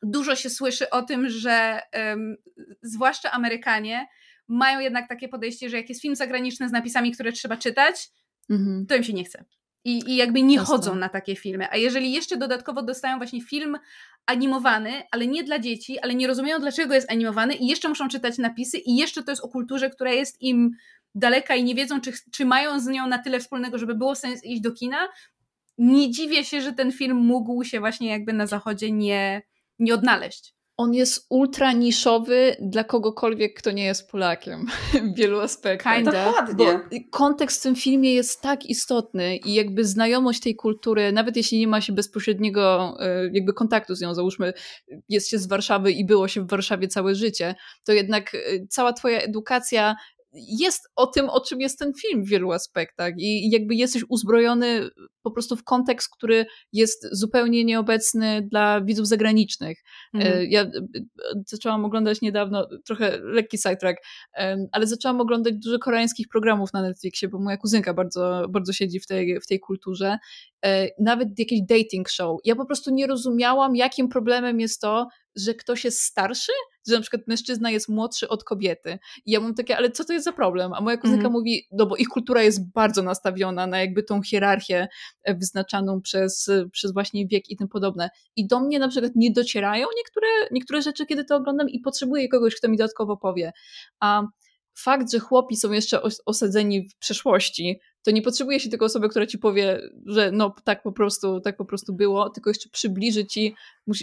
dużo 0.02 0.36
się 0.36 0.50
słyszy 0.50 0.90
o 0.90 1.02
tym, 1.02 1.28
że 1.28 1.80
um, 1.92 2.36
zwłaszcza 2.82 3.30
Amerykanie 3.30 4.06
mają 4.50 4.80
jednak 4.80 5.08
takie 5.08 5.28
podejście, 5.28 5.70
że 5.70 5.76
jak 5.76 5.88
jest 5.88 6.02
film 6.02 6.16
zagraniczny 6.16 6.68
z 6.68 6.72
napisami, 6.72 7.12
które 7.12 7.32
trzeba 7.32 7.56
czytać, 7.56 8.08
mhm. 8.50 8.86
to 8.86 8.96
im 8.96 9.04
się 9.04 9.12
nie 9.12 9.24
chce. 9.24 9.44
I, 9.84 10.10
I 10.10 10.16
jakby 10.16 10.42
nie 10.42 10.56
Jasne. 10.56 10.76
chodzą 10.76 10.94
na 10.94 11.08
takie 11.08 11.36
filmy. 11.36 11.70
A 11.70 11.76
jeżeli 11.76 12.12
jeszcze 12.12 12.36
dodatkowo 12.36 12.82
dostają 12.82 13.16
właśnie 13.16 13.42
film 13.42 13.78
animowany, 14.26 14.90
ale 15.10 15.26
nie 15.26 15.44
dla 15.44 15.58
dzieci, 15.58 15.98
ale 15.98 16.14
nie 16.14 16.26
rozumieją, 16.26 16.58
dlaczego 16.58 16.94
jest 16.94 17.10
animowany 17.10 17.54
i 17.54 17.66
jeszcze 17.66 17.88
muszą 17.88 18.08
czytać 18.08 18.38
napisy 18.38 18.78
i 18.78 18.96
jeszcze 18.96 19.22
to 19.22 19.32
jest 19.32 19.44
o 19.44 19.48
kulturze, 19.48 19.90
która 19.90 20.12
jest 20.12 20.42
im 20.42 20.70
daleka 21.14 21.54
i 21.54 21.64
nie 21.64 21.74
wiedzą, 21.74 22.00
czy, 22.00 22.12
czy 22.32 22.44
mają 22.44 22.80
z 22.80 22.86
nią 22.86 23.06
na 23.06 23.18
tyle 23.18 23.40
wspólnego, 23.40 23.78
żeby 23.78 23.94
było 23.94 24.14
sens 24.14 24.44
iść 24.44 24.60
do 24.60 24.72
kina, 24.72 25.08
nie 25.78 26.10
dziwię 26.10 26.44
się, 26.44 26.60
że 26.60 26.72
ten 26.72 26.92
film 26.92 27.16
mógł 27.16 27.64
się 27.64 27.80
właśnie 27.80 28.08
jakby 28.08 28.32
na 28.32 28.46
zachodzie 28.46 28.92
nie, 28.92 29.42
nie 29.78 29.94
odnaleźć 29.94 30.54
on 30.80 30.94
jest 30.94 31.26
ultra 31.28 31.72
niszowy 31.72 32.56
dla 32.60 32.84
kogokolwiek, 32.84 33.58
kto 33.58 33.70
nie 33.70 33.84
jest 33.84 34.10
Polakiem 34.10 34.66
w 35.14 35.16
wielu 35.16 35.40
aspektach. 35.40 35.96
Kinda. 35.96 36.46
Bo 36.56 36.64
kontekst 37.10 37.60
w 37.60 37.62
tym 37.62 37.76
filmie 37.76 38.14
jest 38.14 38.40
tak 38.40 38.66
istotny 38.66 39.36
i 39.36 39.54
jakby 39.54 39.84
znajomość 39.84 40.40
tej 40.40 40.56
kultury, 40.56 41.12
nawet 41.12 41.36
jeśli 41.36 41.58
nie 41.58 41.68
ma 41.68 41.80
się 41.80 41.92
bezpośredniego 41.92 42.96
e, 43.00 43.30
jakby 43.32 43.52
kontaktu 43.52 43.94
z 43.94 44.00
nią, 44.00 44.14
załóżmy 44.14 44.52
jest 45.08 45.28
się 45.28 45.38
z 45.38 45.46
Warszawy 45.46 45.92
i 45.92 46.04
było 46.04 46.28
się 46.28 46.42
w 46.42 46.50
Warszawie 46.50 46.88
całe 46.88 47.14
życie, 47.14 47.54
to 47.84 47.92
jednak 47.92 48.34
e, 48.34 48.38
cała 48.68 48.92
twoja 48.92 49.20
edukacja 49.20 49.96
jest 50.34 50.88
o 50.96 51.06
tym, 51.06 51.30
o 51.30 51.40
czym 51.40 51.60
jest 51.60 51.78
ten 51.78 51.92
film 51.94 52.24
w 52.24 52.28
wielu 52.28 52.52
aspektach 52.52 53.14
i 53.18 53.50
jakby 53.50 53.74
jesteś 53.74 54.04
uzbrojony 54.08 54.88
po 55.22 55.30
prostu 55.30 55.56
w 55.56 55.64
kontekst, 55.64 56.08
który 56.16 56.46
jest 56.72 57.06
zupełnie 57.12 57.64
nieobecny 57.64 58.48
dla 58.50 58.80
widzów 58.80 59.06
zagranicznych. 59.06 59.78
Mm. 60.14 60.50
Ja 60.50 60.62
e, 60.62 60.70
zaczęłam 61.46 61.84
oglądać 61.84 62.20
niedawno, 62.20 62.68
trochę 62.84 63.18
lekki 63.22 63.58
sidetrack, 63.58 64.02
ale 64.72 64.86
zaczęłam 64.86 65.20
oglądać 65.20 65.54
dużo 65.54 65.78
koreańskich 65.78 66.28
programów 66.28 66.72
na 66.72 66.82
Netflixie, 66.82 67.28
bo 67.28 67.38
moja 67.38 67.56
kuzynka 67.56 67.94
bardzo, 67.94 68.46
bardzo 68.48 68.72
siedzi 68.72 69.00
w 69.00 69.06
tej, 69.06 69.40
w 69.40 69.46
tej 69.46 69.60
kulturze. 69.60 70.18
Nawet 70.98 71.38
jakieś 71.38 71.60
dating 71.62 72.08
show. 72.08 72.40
Ja 72.44 72.56
po 72.56 72.66
prostu 72.66 72.90
nie 72.90 73.06
rozumiałam, 73.06 73.76
jakim 73.76 74.08
problemem 74.08 74.60
jest 74.60 74.80
to, 74.80 75.08
że 75.36 75.54
ktoś 75.54 75.84
jest 75.84 76.00
starszy, 76.00 76.52
że 76.88 76.94
na 76.94 77.00
przykład 77.00 77.22
mężczyzna 77.26 77.70
jest 77.70 77.88
młodszy 77.88 78.28
od 78.28 78.44
kobiety. 78.44 78.98
I 79.26 79.30
ja 79.30 79.40
mam 79.40 79.54
takie, 79.54 79.76
ale 79.76 79.90
co 79.90 80.04
to 80.04 80.12
jest 80.12 80.24
za 80.24 80.32
problem? 80.32 80.72
A 80.72 80.80
moja 80.80 80.96
kuzynka 80.96 81.20
mm. 81.20 81.32
mówi, 81.32 81.66
no 81.72 81.86
bo 81.86 81.96
ich 81.96 82.08
kultura 82.08 82.42
jest 82.42 82.72
bardzo 82.72 83.02
nastawiona 83.02 83.66
na 83.66 83.80
jakby 83.80 84.02
tą 84.02 84.22
hierarchię 84.22 84.88
e, 85.22 85.34
wyznaczaną 85.34 86.00
przez, 86.00 86.50
przez 86.72 86.92
właśnie 86.92 87.26
wiek 87.26 87.50
i 87.50 87.56
tym 87.56 87.68
podobne. 87.68 88.10
I 88.36 88.46
do 88.46 88.60
mnie 88.60 88.78
na 88.78 88.88
przykład 88.88 89.12
nie 89.16 89.30
docierają 89.30 89.86
niektóre, 89.96 90.28
niektóre 90.50 90.82
rzeczy, 90.82 91.06
kiedy 91.06 91.24
to 91.24 91.36
oglądam 91.36 91.68
i 91.68 91.80
potrzebuję 91.80 92.28
kogoś, 92.28 92.56
kto 92.56 92.68
mi 92.68 92.76
dodatkowo 92.76 93.16
powie. 93.16 93.52
A 94.00 94.22
fakt, 94.74 95.12
że 95.12 95.18
chłopi 95.18 95.56
są 95.56 95.72
jeszcze 95.72 96.02
osadzeni 96.26 96.88
w 96.88 96.96
przeszłości, 96.96 97.80
to 98.02 98.10
nie 98.10 98.22
potrzebuje 98.22 98.60
się 98.60 98.70
tylko 98.70 98.84
osoby, 98.84 99.08
która 99.08 99.26
ci 99.26 99.38
powie, 99.38 99.80
że 100.06 100.30
no 100.32 100.54
tak 100.64 100.82
po 100.82 100.92
prostu, 100.92 101.40
tak 101.40 101.56
po 101.56 101.64
prostu 101.64 101.94
było, 101.94 102.30
tylko 102.30 102.50
jeszcze 102.50 102.68
przybliży 102.68 103.26
ci, 103.26 103.54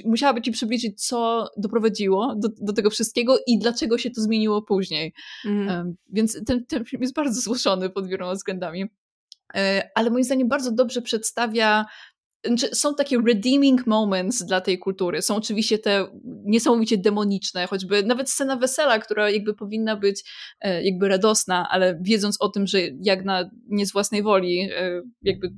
musiałaby 0.06 0.42
ci 0.42 0.52
przybliżyć, 0.52 1.08
co 1.08 1.50
doprowadziło 1.58 2.36
do, 2.36 2.50
do 2.62 2.74
tego 2.74 2.90
wszystkiego 2.90 3.38
i 3.48 3.60
dlaczego 3.60 3.98
się 3.98 4.12
to 4.12 4.22
zmieniło 4.22 4.62
później. 4.62 5.14
Mhm. 5.46 5.96
Więc 6.10 6.46
ten, 6.46 6.66
ten 6.66 6.86
film 6.86 7.02
jest 7.02 7.16
bardzo 7.16 7.42
złożony 7.48 7.90
pod 7.90 8.08
wieloma 8.08 8.34
względami. 8.34 8.86
E, 9.56 9.90
ale 9.96 10.10
moim 10.10 10.24
zdaniem 10.24 10.48
bardzo 10.48 10.72
dobrze 10.72 11.02
przedstawia 11.02 11.86
są 12.74 12.96
takie 12.96 13.18
redeeming 13.28 13.88
moments 13.88 14.46
dla 14.46 14.62
tej 14.62 14.80
kultury. 14.80 15.22
Są 15.22 15.36
oczywiście 15.36 15.80
te 15.80 16.08
niesamowicie 16.46 16.98
demoniczne, 16.98 17.68
choćby 17.68 18.04
nawet 18.04 18.30
scena 18.30 18.56
wesela, 18.56 19.00
która 19.00 19.30
jakby 19.30 19.54
powinna 19.54 19.96
być 19.96 20.24
e, 20.62 20.84
jakby 20.84 21.08
radosna, 21.08 21.68
ale 21.70 22.00
wiedząc 22.02 22.42
o 22.42 22.50
tym, 22.50 22.68
że 22.68 22.80
jak 23.02 23.26
na 23.26 23.50
nie 23.68 23.86
z 23.86 23.92
własnej 23.92 24.24
woli 24.24 24.60
e, 24.60 25.02
jakby 25.22 25.50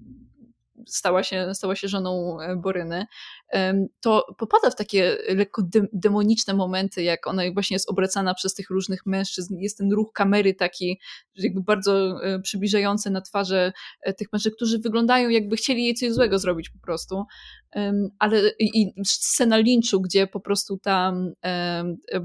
stała 0.87 1.23
się, 1.23 1.53
stała 1.53 1.75
się 1.75 1.87
żoną 1.87 2.41
e, 2.41 2.55
Boryny, 2.55 3.05
to 4.01 4.25
popada 4.37 4.69
w 4.69 4.75
takie 4.75 5.17
lekko 5.29 5.63
demoniczne 5.93 6.53
momenty, 6.53 7.03
jak 7.03 7.27
ona 7.27 7.43
właśnie 7.53 7.75
jest 7.75 7.89
obracana 7.89 8.33
przez 8.33 8.53
tych 8.53 8.69
różnych 8.69 9.05
mężczyzn. 9.05 9.55
Jest 9.57 9.77
ten 9.77 9.91
ruch 9.91 10.11
kamery 10.13 10.53
taki 10.53 10.99
jakby 11.35 11.61
bardzo 11.61 12.23
e, 12.23 12.39
przybliżający 12.39 13.09
na 13.09 13.21
twarze 13.21 13.71
e, 14.01 14.13
tych 14.13 14.27
mężczyzn, 14.33 14.55
którzy 14.55 14.79
wyglądają 14.79 15.29
jakby 15.29 15.55
chcieli 15.55 15.83
jej 15.83 15.93
coś 15.93 16.11
złego 16.11 16.39
zrobić 16.39 16.69
po 16.69 16.79
prostu. 16.79 17.23
Ale 18.19 18.41
i 18.59 18.93
scena 19.05 19.57
linczu, 19.57 20.01
gdzie 20.01 20.27
po 20.27 20.39
prostu 20.39 20.77
ta 20.77 21.13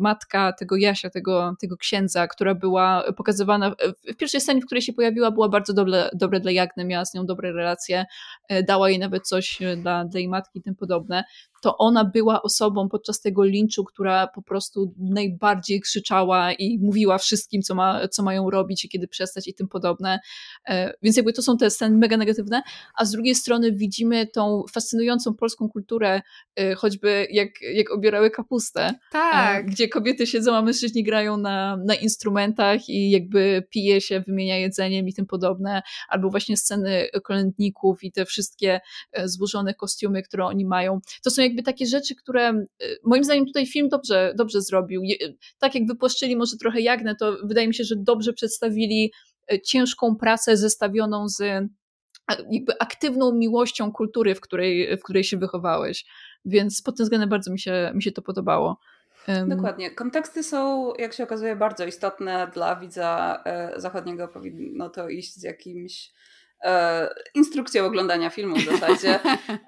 matka 0.01 0.53
tego 0.53 0.77
Jasia, 0.77 1.11
tego, 1.11 1.55
tego 1.61 1.77
księdza, 1.77 2.29
która 2.29 2.55
była 2.55 3.05
pokazywana 3.16 3.75
w 4.12 4.16
pierwszej 4.16 4.41
scenie, 4.41 4.61
w 4.61 4.66
której 4.66 4.83
się 4.83 4.93
pojawiła, 4.93 5.31
była 5.31 5.49
bardzo 5.49 5.72
dobre, 5.75 6.11
dobre 6.14 6.41
dla 6.41 6.51
Jagny, 6.51 6.85
miała 6.85 7.05
z 7.05 7.14
nią 7.14 7.27
dobre 7.27 7.53
relacje, 7.53 8.05
e, 8.49 8.62
dała 8.62 8.91
jej 8.91 8.99
nawet 8.99 9.29
coś 9.29 9.59
dla, 9.77 10.05
dla 10.05 10.20
jej 10.20 10.29
matki 10.29 10.59
i 10.59 10.62
tym 10.62 10.75
podobne 10.75 11.13
ne? 11.14 11.24
To 11.64 11.78
ona 11.78 12.04
była 12.04 12.42
osobą 12.42 12.88
podczas 12.88 13.20
tego 13.20 13.44
linczu, 13.44 13.84
która 13.84 14.26
po 14.26 14.42
prostu 14.42 14.94
najbardziej 14.98 15.80
krzyczała 15.80 16.52
i 16.52 16.78
mówiła 16.78 17.18
wszystkim, 17.18 17.62
co, 17.62 17.74
ma, 17.74 18.08
co 18.08 18.22
mają 18.22 18.50
robić 18.50 18.84
i 18.84 18.88
kiedy 18.88 19.08
przestać 19.08 19.48
i 19.48 19.54
tym 19.54 19.68
podobne. 19.68 20.20
E, 20.68 20.94
więc 21.02 21.16
jakby 21.16 21.32
to 21.32 21.42
są 21.42 21.56
te 21.56 21.70
sceny 21.70 21.96
mega 21.96 22.16
negatywne, 22.16 22.62
a 22.94 23.04
z 23.04 23.10
drugiej 23.10 23.34
strony 23.34 23.72
widzimy 23.72 24.26
tą 24.26 24.64
fascynującą 24.72 25.34
polską 25.34 25.68
kulturę, 25.68 26.22
e, 26.56 26.74
choćby 26.74 27.26
jak, 27.30 27.48
jak 27.74 27.90
obierały 27.90 28.30
kapustę, 28.30 28.82
e, 28.86 28.94
tak. 29.12 29.66
gdzie 29.66 29.88
kobiety 29.88 30.26
siedzą, 30.26 30.56
a 30.56 30.62
mężczyźni 30.62 31.02
grają 31.02 31.36
na, 31.36 31.76
na 31.76 31.94
instrumentach 31.94 32.88
i 32.88 33.10
jakby 33.10 33.66
pije 33.70 34.00
się, 34.00 34.20
wymienia 34.20 34.58
jedzeniem 34.58 35.08
i 35.08 35.14
tym 35.14 35.26
podobne, 35.26 35.82
albo 36.08 36.30
właśnie 36.30 36.56
sceny 36.56 37.08
kolędników 37.22 38.04
i 38.04 38.12
te 38.12 38.24
wszystkie 38.24 38.80
złożone 39.24 39.74
kostiumy, 39.74 40.22
które 40.22 40.44
oni 40.46 40.64
mają. 40.64 41.00
To 41.22 41.30
są 41.30 41.42
jakby 41.55 41.62
takie 41.62 41.86
rzeczy, 41.86 42.14
które 42.14 42.52
y, 42.82 42.98
moim 43.05 43.24
zdaniem 43.24 43.46
tutaj 43.46 43.66
film 43.66 43.88
dobrze, 43.88 44.32
dobrze 44.36 44.62
zrobił. 44.62 45.02
Tak 45.59 45.74
jak 45.74 45.86
wypłaszczyli 45.86 46.36
może 46.36 46.57
trochę 46.57 46.80
Jagnę, 46.80 47.16
to 47.16 47.36
wydaje 47.44 47.68
mi 47.68 47.74
się, 47.74 47.84
że 47.84 47.94
dobrze 47.98 48.32
przedstawili 48.32 49.12
y, 49.52 49.61
ciężką 49.61 50.16
pracę 50.16 50.57
zestawioną 50.57 51.28
z 51.28 51.68
jakby 52.50 52.78
aktywną 52.80 53.32
miłością 53.32 53.92
kultury, 53.92 54.34
w 54.34 54.40
której, 54.40 54.96
w 54.96 55.02
której 55.02 55.24
się 55.24 55.36
wychowałeś. 55.36 56.05
Więc 56.44 56.82
pod 56.82 56.96
tym 56.96 57.05
względem 57.05 57.28
bardzo 57.28 57.52
mi 57.52 57.61
się, 57.61 57.92
mi 57.94 58.02
się 58.02 58.12
to 58.12 58.22
podobało. 58.22 58.78
Dokładnie. 59.46 59.90
Konteksty 59.90 60.42
są, 60.42 60.92
jak 60.98 61.12
się 61.12 61.24
okazuje, 61.24 61.57
bardzo 61.57 61.86
istotne 61.86 62.50
dla 62.55 62.76
widza 62.76 63.42
e, 63.44 63.80
zachodniego. 63.80 64.28
Powinno 64.28 64.88
to 64.88 65.09
iść 65.09 65.34
z 65.34 65.42
jakimś 65.42 66.12
e, 66.64 67.08
instrukcją 67.34 67.86
oglądania 67.86 68.30
filmu 68.30 68.56
w 68.56 68.64
zasadzie. 68.64 69.20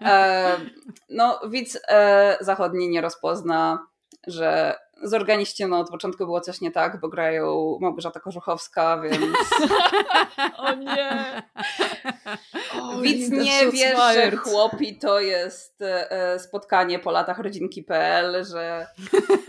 E, 0.03 0.57
no, 1.09 1.41
widz 1.49 1.81
e, 1.89 2.39
zachodni 2.41 2.89
nie 2.89 3.01
rozpozna, 3.01 3.87
że 4.27 4.75
z 5.03 5.15
organiście 5.15 5.69
no, 5.69 5.79
od 5.79 5.91
początku 5.91 6.25
było 6.25 6.41
coś 6.41 6.61
nie 6.61 6.71
tak, 6.71 7.01
bo 7.01 7.09
grają 7.09 7.79
Małgorzata 7.81 8.21
Korzuchowska, 8.21 9.01
więc... 9.01 9.37
o 10.57 10.75
nie! 10.75 11.43
O, 12.81 13.01
Widz 13.01 13.31
nie 13.31 13.71
wie, 13.73 13.97
że 14.15 14.37
chłopi 14.37 14.99
to 14.99 15.21
jest 15.21 15.83
e, 15.83 16.39
spotkanie 16.39 16.99
po 16.99 17.11
latach 17.11 17.39
rodzinki.pl, 17.39 18.45
że 18.45 18.87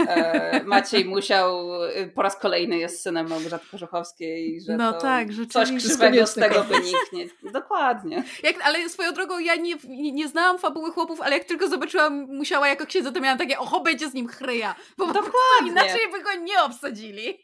e, 0.07 0.61
Maciej 0.65 1.05
musiał, 1.05 1.83
e, 1.83 2.07
po 2.07 2.21
raz 2.21 2.35
kolejny 2.35 2.77
jest 2.77 3.01
synem 3.01 3.27
Małgorzaty 3.29 3.65
Korzuchowskiej, 3.71 4.61
że 4.61 4.77
no 4.77 4.93
to 4.93 5.01
tak, 5.01 5.27
coś 5.49 5.71
krzywego 5.71 6.27
z 6.27 6.33
tego 6.33 6.63
wyniknie. 6.63 7.35
Dokładnie. 7.53 8.23
Jak, 8.43 8.55
ale 8.63 8.89
swoją 8.89 9.13
drogą 9.13 9.39
ja 9.39 9.55
nie, 9.55 9.75
nie, 9.87 10.11
nie 10.11 10.27
znałam 10.27 10.59
fabuły 10.59 10.91
chłopów, 10.91 11.21
ale 11.21 11.37
jak 11.37 11.45
tylko 11.45 11.67
zobaczyłam 11.67 12.27
musiała 12.35 12.67
jako 12.67 12.85
księdza, 12.85 13.11
to 13.11 13.19
miałam 13.19 13.37
takie, 13.37 13.59
oho, 13.59 13.79
będzie 13.79 14.09
z 14.09 14.13
nim 14.13 14.27
chryja. 14.27 14.75
Bo 14.97 15.05
Dokładnie. 15.05 15.36
Inaczej 15.67 16.11
by 16.11 16.23
go 16.23 16.33
nie 16.33 16.61
obsadzili. 16.63 17.41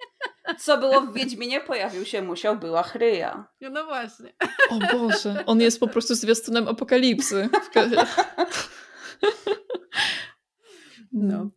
Co 0.59 0.77
było 0.77 1.01
w 1.01 1.13
Wiedźminie? 1.13 1.61
Pojawił 1.61 2.05
się 2.05 2.21
musiał, 2.21 2.57
była 2.57 2.83
chryja. 2.83 3.47
No, 3.61 3.69
no 3.69 3.85
właśnie. 3.85 4.33
O 4.69 4.97
Boże, 4.97 5.43
on 5.45 5.61
jest 5.61 5.79
po 5.79 5.87
prostu 5.87 6.15
zwiastunem 6.15 6.67
apokalipsy. 6.67 7.49
No. 11.11 11.49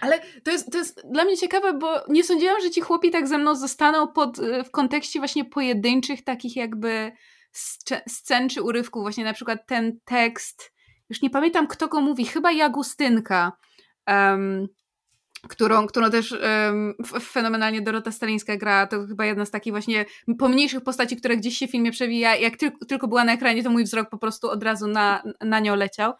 Ale 0.00 0.20
to 0.44 0.50
jest, 0.50 0.72
to 0.72 0.78
jest 0.78 1.02
dla 1.12 1.24
mnie 1.24 1.36
ciekawe, 1.36 1.72
bo 1.72 2.04
nie 2.08 2.24
sądziłam, 2.24 2.60
że 2.60 2.70
ci 2.70 2.80
chłopi 2.80 3.10
tak 3.10 3.28
ze 3.28 3.38
mną 3.38 3.54
zostaną 3.54 4.08
pod, 4.08 4.38
y, 4.38 4.64
w 4.64 4.70
kontekście 4.70 5.18
właśnie 5.18 5.44
pojedynczych 5.44 6.24
takich 6.24 6.56
jakby 6.56 7.12
scen 8.08 8.48
czy 8.48 8.62
urywków. 8.62 9.02
Właśnie 9.02 9.24
na 9.24 9.32
przykład 9.32 9.66
ten 9.66 10.00
tekst, 10.04 10.72
już 11.08 11.22
nie 11.22 11.30
pamiętam 11.30 11.66
kto 11.66 11.88
go 11.88 12.00
mówi, 12.00 12.26
chyba 12.26 12.52
Jagustynka, 12.52 13.52
um, 14.06 14.68
którą, 15.48 15.86
którą 15.86 16.10
też 16.10 16.32
um, 16.32 16.94
fenomenalnie 17.20 17.82
Dorota 17.82 18.12
Stalińska 18.12 18.56
gra. 18.56 18.86
To 18.86 19.06
chyba 19.06 19.26
jedna 19.26 19.44
z 19.44 19.50
takich 19.50 19.72
właśnie 19.72 20.04
pomniejszych 20.38 20.80
postaci, 20.80 21.16
która 21.16 21.36
gdzieś 21.36 21.58
się 21.58 21.68
w 21.68 21.70
filmie 21.70 21.90
przewija. 21.90 22.36
Jak 22.36 22.56
ty, 22.56 22.72
tylko 22.88 23.08
była 23.08 23.24
na 23.24 23.32
ekranie, 23.32 23.62
to 23.62 23.70
mój 23.70 23.84
wzrok 23.84 24.10
po 24.10 24.18
prostu 24.18 24.50
od 24.50 24.62
razu 24.62 24.86
na, 24.86 25.22
na 25.40 25.60
nią 25.60 25.74
leciał. 25.74 26.12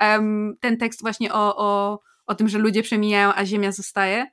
Um, 0.00 0.54
ten 0.60 0.76
tekst 0.76 1.02
właśnie 1.02 1.32
o, 1.32 1.56
o, 1.56 2.00
o 2.26 2.34
tym, 2.34 2.48
że 2.48 2.58
ludzie 2.58 2.82
przemijają, 2.82 3.32
a 3.34 3.44
ziemia 3.44 3.72
zostaje. 3.72 4.26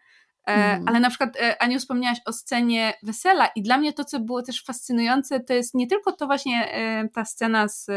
Mm. 0.45 0.87
Ale 0.87 0.99
na 0.99 1.09
przykład, 1.09 1.37
e, 1.41 1.61
Aniu, 1.61 1.79
wspomniałaś 1.79 2.17
o 2.25 2.33
scenie 2.33 2.93
wesela 3.03 3.49
i 3.55 3.61
dla 3.61 3.77
mnie 3.77 3.93
to, 3.93 4.05
co 4.05 4.19
było 4.19 4.41
też 4.41 4.63
fascynujące, 4.63 5.39
to 5.39 5.53
jest 5.53 5.73
nie 5.73 5.87
tylko 5.87 6.11
to 6.11 6.25
właśnie 6.25 6.71
e, 6.71 7.09
ta 7.13 7.25
scena, 7.25 7.67
z, 7.67 7.87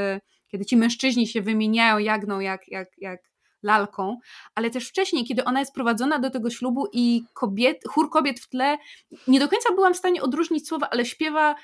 kiedy 0.49 0.65
ci 0.65 0.77
mężczyźni 0.77 1.27
się 1.27 1.43
wymieniają 1.43 1.99
jagną 1.99 2.41
jak, 2.41 2.69
jak, 2.69 2.89
jak 2.99 3.21
lalką, 3.63 4.19
ale 4.55 4.71
też 4.71 4.89
wcześniej, 4.89 5.25
kiedy 5.25 5.45
ona 5.45 5.61
jest 5.61 5.75
prowadzona 5.75 6.19
do 6.19 6.31
tego 6.31 6.51
ślubu 6.51 6.89
i 6.93 7.25
kobiet, 7.35 7.81
chór 7.89 8.11
kobiet 8.11 8.41
w 8.41 8.49
tle, 8.49 8.79
nie 9.29 9.41
do 9.41 9.49
końca 9.49 9.75
byłam 9.75 9.95
w 9.95 9.97
stanie 9.97 10.23
odróżnić 10.23 10.69
słowa, 10.69 10.89
ale 10.91 11.05
śpiewa 11.05 11.55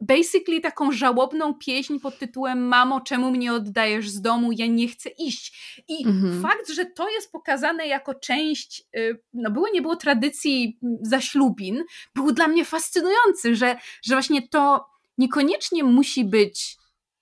basically 0.00 0.60
taką 0.60 0.92
żałobną 0.92 1.54
pieśń 1.54 1.98
pod 1.98 2.18
tytułem 2.18 2.68
Mamo, 2.68 3.00
czemu 3.00 3.30
mnie 3.30 3.52
oddajesz 3.52 4.10
z 4.10 4.20
domu? 4.20 4.52
Ja 4.52 4.66
nie 4.66 4.88
chcę 4.88 5.10
iść. 5.18 5.82
I 5.88 6.06
mhm. 6.06 6.42
fakt, 6.42 6.68
że 6.70 6.84
to 6.84 7.08
jest 7.08 7.32
pokazane 7.32 7.86
jako 7.86 8.14
część, 8.14 8.82
y, 8.96 9.20
no 9.32 9.50
było 9.50 9.66
nie 9.72 9.82
było 9.82 9.96
tradycji 9.96 10.78
zaślubin, 11.02 11.84
był 12.14 12.32
dla 12.32 12.48
mnie 12.48 12.64
fascynujący, 12.64 13.56
że, 13.56 13.76
że 14.02 14.14
właśnie 14.14 14.48
to 14.48 14.86
niekoniecznie 15.18 15.84
musi 15.84 16.24
być, 16.24 16.76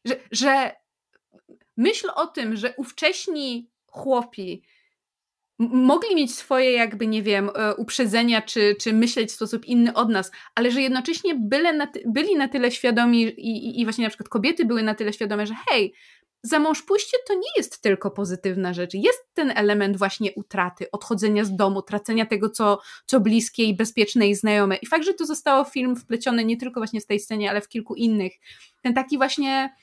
że, 0.04 0.16
że 0.32 0.72
myśl 1.76 2.10
o 2.14 2.26
tym, 2.26 2.56
że 2.56 2.74
ówcześni 2.76 3.70
chłopi 3.96 4.62
mogli 5.58 6.14
mieć 6.14 6.34
swoje 6.34 6.72
jakby, 6.72 7.06
nie 7.06 7.22
wiem, 7.22 7.50
e, 7.54 7.74
uprzedzenia, 7.74 8.42
czy, 8.42 8.76
czy 8.80 8.92
myśleć 8.92 9.30
w 9.30 9.34
sposób 9.34 9.64
inny 9.64 9.94
od 9.94 10.08
nas, 10.08 10.30
ale 10.54 10.70
że 10.70 10.82
jednocześnie 10.82 11.34
byle 11.34 11.72
na 11.72 11.88
byli 12.06 12.36
na 12.36 12.48
tyle 12.48 12.70
świadomi 12.70 13.22
i, 13.22 13.80
i, 13.80 13.84
właśnie 13.84 14.04
na 14.04 14.10
przykład 14.10 14.28
kobiety 14.28 14.64
były 14.64 14.82
na 14.82 14.94
tyle 14.94 15.12
świadome, 15.12 15.46
że 15.46 15.54
hej, 15.68 15.94
za 16.42 16.58
mąż 16.58 16.82
pójście 16.82 17.16
to 17.28 17.34
nie 17.34 17.50
jest 17.56 17.82
tylko 17.82 18.10
pozytywna 18.10 18.74
rzecz. 18.74 18.94
Jest 18.94 19.18
ten 19.34 19.52
element 19.56 19.96
właśnie 19.96 20.32
utraty, 20.32 20.90
odchodzenia 20.90 21.44
z 21.44 21.56
domu, 21.56 21.82
tracenia 21.82 22.26
tego, 22.26 22.50
co, 22.50 22.80
co 23.06 23.20
bliskie 23.20 23.64
i 23.64 23.76
bezpieczne 23.76 24.28
i 24.28 24.34
znajome. 24.34 24.76
I 24.76 24.86
fakt, 24.86 25.04
że 25.04 25.14
to 25.14 25.26
zostało 25.26 25.64
film 25.64 25.96
wpleciony 25.96 26.44
nie 26.44 26.56
tylko 26.56 26.80
właśnie 26.80 27.00
w 27.00 27.06
tej 27.06 27.20
scenie, 27.20 27.50
ale 27.50 27.60
w 27.60 27.68
kilku 27.68 27.94
innych. 27.94 28.32
Ten 28.82 28.94
taki 28.94 29.16
właśnie 29.16 29.74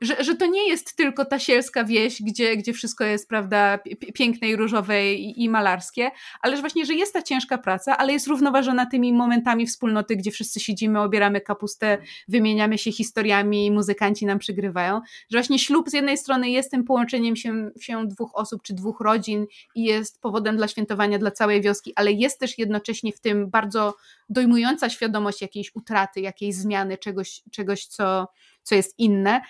że, 0.00 0.24
że 0.24 0.34
to 0.34 0.46
nie 0.46 0.68
jest 0.68 0.96
tylko 0.96 1.24
ta 1.24 1.38
sielska 1.38 1.84
wieś, 1.84 2.22
gdzie, 2.22 2.56
gdzie 2.56 2.72
wszystko 2.72 3.04
jest, 3.04 3.28
prawda, 3.28 3.78
piękne 4.14 4.48
i 4.48 4.56
różowe 4.56 5.14
i, 5.14 5.44
i 5.44 5.48
malarskie, 5.48 6.10
ale 6.40 6.56
że 6.56 6.62
właśnie, 6.62 6.86
że 6.86 6.94
jest 6.94 7.12
ta 7.12 7.22
ciężka 7.22 7.58
praca, 7.58 7.98
ale 7.98 8.12
jest 8.12 8.26
równoważona 8.26 8.86
tymi 8.86 9.12
momentami 9.12 9.66
wspólnoty, 9.66 10.16
gdzie 10.16 10.30
wszyscy 10.30 10.60
siedzimy, 10.60 11.00
obieramy 11.00 11.40
kapustę, 11.40 11.98
wymieniamy 12.28 12.78
się 12.78 12.92
historiami, 12.92 13.70
muzykanci 13.70 14.26
nam 14.26 14.38
przygrywają, 14.38 15.00
że 15.30 15.38
właśnie 15.38 15.58
ślub 15.58 15.90
z 15.90 15.92
jednej 15.92 16.18
strony 16.18 16.50
jest 16.50 16.70
tym 16.70 16.84
połączeniem 16.84 17.36
się, 17.36 17.70
się 17.80 18.08
dwóch 18.08 18.30
osób 18.34 18.62
czy 18.62 18.74
dwóch 18.74 19.00
rodzin 19.00 19.46
i 19.74 19.84
jest 19.84 20.20
powodem 20.20 20.56
dla 20.56 20.68
świętowania 20.68 21.18
dla 21.18 21.30
całej 21.30 21.62
wioski, 21.62 21.92
ale 21.96 22.12
jest 22.12 22.40
też 22.40 22.58
jednocześnie 22.58 23.12
w 23.12 23.20
tym 23.20 23.50
bardzo 23.50 23.94
dojmująca 24.30 24.90
świadomość 24.90 25.42
jakiejś 25.42 25.74
utraty, 25.74 26.20
jakiejś 26.20 26.54
zmiany, 26.54 26.98
czegoś, 26.98 27.42
czegoś 27.52 27.86
co, 27.86 28.28
co 28.62 28.74
jest 28.74 28.98
inne, 28.98 29.40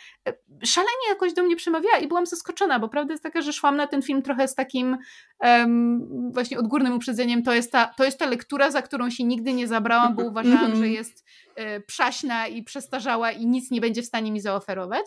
szalenie 0.64 1.09
jakoś 1.09 1.33
do 1.33 1.43
mnie 1.43 1.57
przemawiała 1.57 1.99
i 1.99 2.09
byłam 2.09 2.26
zaskoczona, 2.26 2.78
bo 2.78 2.89
prawda 2.89 3.14
jest 3.14 3.22
taka, 3.22 3.43
że 3.43 3.53
szłam 3.53 3.76
na 3.76 3.87
ten 3.87 4.03
film 4.03 4.22
trochę 4.22 4.49
z 4.49 4.55
takim 4.55 4.99
um, 5.41 6.33
właśnie 6.33 6.59
odgórnym 6.59 6.93
uprzedzeniem. 6.93 7.43
To 7.43 7.55
jest, 7.55 7.72
ta, 7.72 7.87
to 7.97 8.05
jest 8.05 8.18
ta 8.18 8.26
lektura, 8.26 8.70
za 8.70 8.83
którą 8.83 9.11
się 9.11 9.24
nigdy 9.24 9.53
nie 9.53 9.68
zabrałam, 9.68 10.14
bo 10.14 10.22
uważałam, 10.31 10.66
że 10.66 10.72
mhm. 10.72 10.93
jest 10.93 11.24
e, 11.57 11.81
przaśna 11.81 12.47
i 12.47 12.62
przestarzała 12.62 13.31
i 13.31 13.47
nic 13.47 13.70
nie 13.70 13.81
będzie 13.81 14.03
w 14.03 14.07
stanie 14.07 14.33
mi 14.33 14.41
zaoferować. 14.41 15.07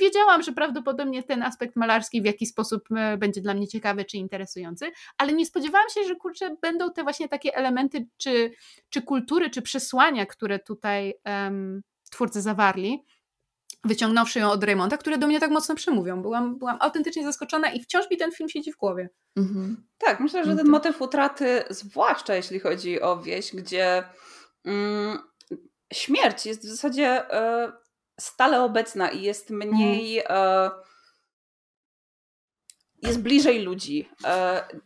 Wiedziałam, 0.00 0.42
że 0.42 0.52
prawdopodobnie 0.52 1.22
ten 1.22 1.42
aspekt 1.42 1.76
malarski 1.76 2.22
w 2.22 2.24
jakiś 2.24 2.48
sposób 2.48 2.82
e, 2.96 3.16
będzie 3.16 3.40
dla 3.40 3.54
mnie 3.54 3.68
ciekawy 3.68 4.04
czy 4.04 4.16
interesujący, 4.16 4.92
ale 5.18 5.32
nie 5.32 5.46
spodziewałam 5.46 5.88
się, 5.94 6.04
że 6.04 6.16
kurczę, 6.16 6.56
będą 6.62 6.92
te 6.92 7.02
właśnie 7.02 7.28
takie 7.28 7.56
elementy, 7.56 8.06
czy, 8.16 8.50
czy 8.90 9.02
kultury, 9.02 9.50
czy 9.50 9.62
przesłania, 9.62 10.26
które 10.26 10.58
tutaj 10.58 11.14
um, 11.24 11.82
twórcy 12.10 12.42
zawarli 12.42 13.04
wyciągnąwszy 13.84 14.38
ją 14.38 14.50
od 14.50 14.64
Raymonda, 14.64 14.96
które 14.96 15.18
do 15.18 15.26
mnie 15.26 15.40
tak 15.40 15.50
mocno 15.50 15.74
przemówią. 15.74 16.22
Byłam, 16.22 16.58
byłam 16.58 16.76
autentycznie 16.80 17.24
zaskoczona 17.24 17.72
i 17.72 17.82
wciąż 17.82 18.10
mi 18.10 18.16
ten 18.16 18.32
film 18.32 18.48
siedzi 18.48 18.72
w 18.72 18.76
głowie. 18.76 19.08
Mhm. 19.36 19.86
Tak, 19.98 20.20
myślę, 20.20 20.44
że 20.44 20.56
ten 20.56 20.68
motyw 20.68 21.02
utraty, 21.02 21.64
zwłaszcza 21.70 22.34
jeśli 22.34 22.60
chodzi 22.60 23.00
o 23.00 23.16
wieś, 23.22 23.54
gdzie 23.54 24.04
mm, 24.64 25.18
śmierć 25.92 26.46
jest 26.46 26.60
w 26.60 26.68
zasadzie 26.68 27.24
y, 27.24 27.72
stale 28.20 28.62
obecna 28.62 29.10
i 29.10 29.22
jest 29.22 29.50
mniej. 29.50 30.18
Y, 30.20 30.24
jest 33.02 33.22
bliżej 33.22 33.62
ludzi. 33.62 34.08
Y, 34.20 34.26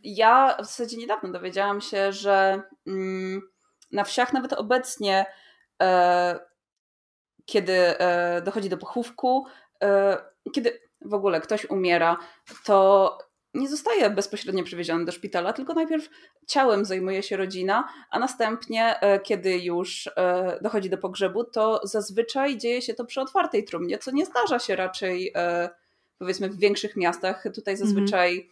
ja 0.03 0.57
w 0.59 0.65
zasadzie 0.65 0.97
niedawno 0.97 1.31
dowiedziałam 1.31 1.81
się, 1.81 2.13
że 2.13 2.61
mm, 2.87 3.41
na 3.91 4.03
wsiach 4.03 4.33
nawet 4.33 4.53
obecnie 4.53 5.25
kiedy 7.45 7.99
e, 7.99 8.41
dochodzi 8.41 8.69
do 8.69 8.77
pochówku, 8.77 9.45
e, 9.83 10.17
kiedy 10.53 10.79
w 11.01 11.13
ogóle 11.13 11.41
ktoś 11.41 11.65
umiera, 11.65 12.17
to 12.65 13.17
nie 13.53 13.69
zostaje 13.69 14.09
bezpośrednio 14.09 14.63
przywieziony 14.63 15.05
do 15.05 15.11
szpitala, 15.11 15.53
tylko 15.53 15.73
najpierw 15.73 16.09
ciałem 16.47 16.85
zajmuje 16.85 17.23
się 17.23 17.37
rodzina, 17.37 17.87
a 18.09 18.19
następnie, 18.19 18.99
e, 18.99 19.19
kiedy 19.19 19.57
już 19.57 20.09
dochodzi 20.61 20.89
do 20.89 20.97
pogrzebu, 20.97 21.43
to 21.43 21.81
zazwyczaj 21.83 22.57
dzieje 22.57 22.81
się 22.81 22.93
to 22.93 23.05
przy 23.05 23.21
otwartej 23.21 23.63
trumnie, 23.63 23.97
co 23.97 24.11
nie 24.11 24.25
zdarza 24.25 24.59
się 24.59 24.75
raczej 24.75 25.33
powiedzmy 26.17 26.49
w 26.49 26.59
większych 26.59 26.95
miastach. 26.95 27.43
Tutaj 27.55 27.73
mhm. 27.73 27.77
zazwyczaj 27.77 28.49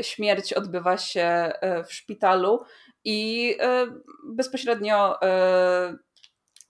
śmierć 0.00 0.52
odbywa 0.52 0.98
się 0.98 1.52
w 1.86 1.92
szpitalu 1.92 2.64
i 3.04 3.56
bezpośrednio 4.24 5.18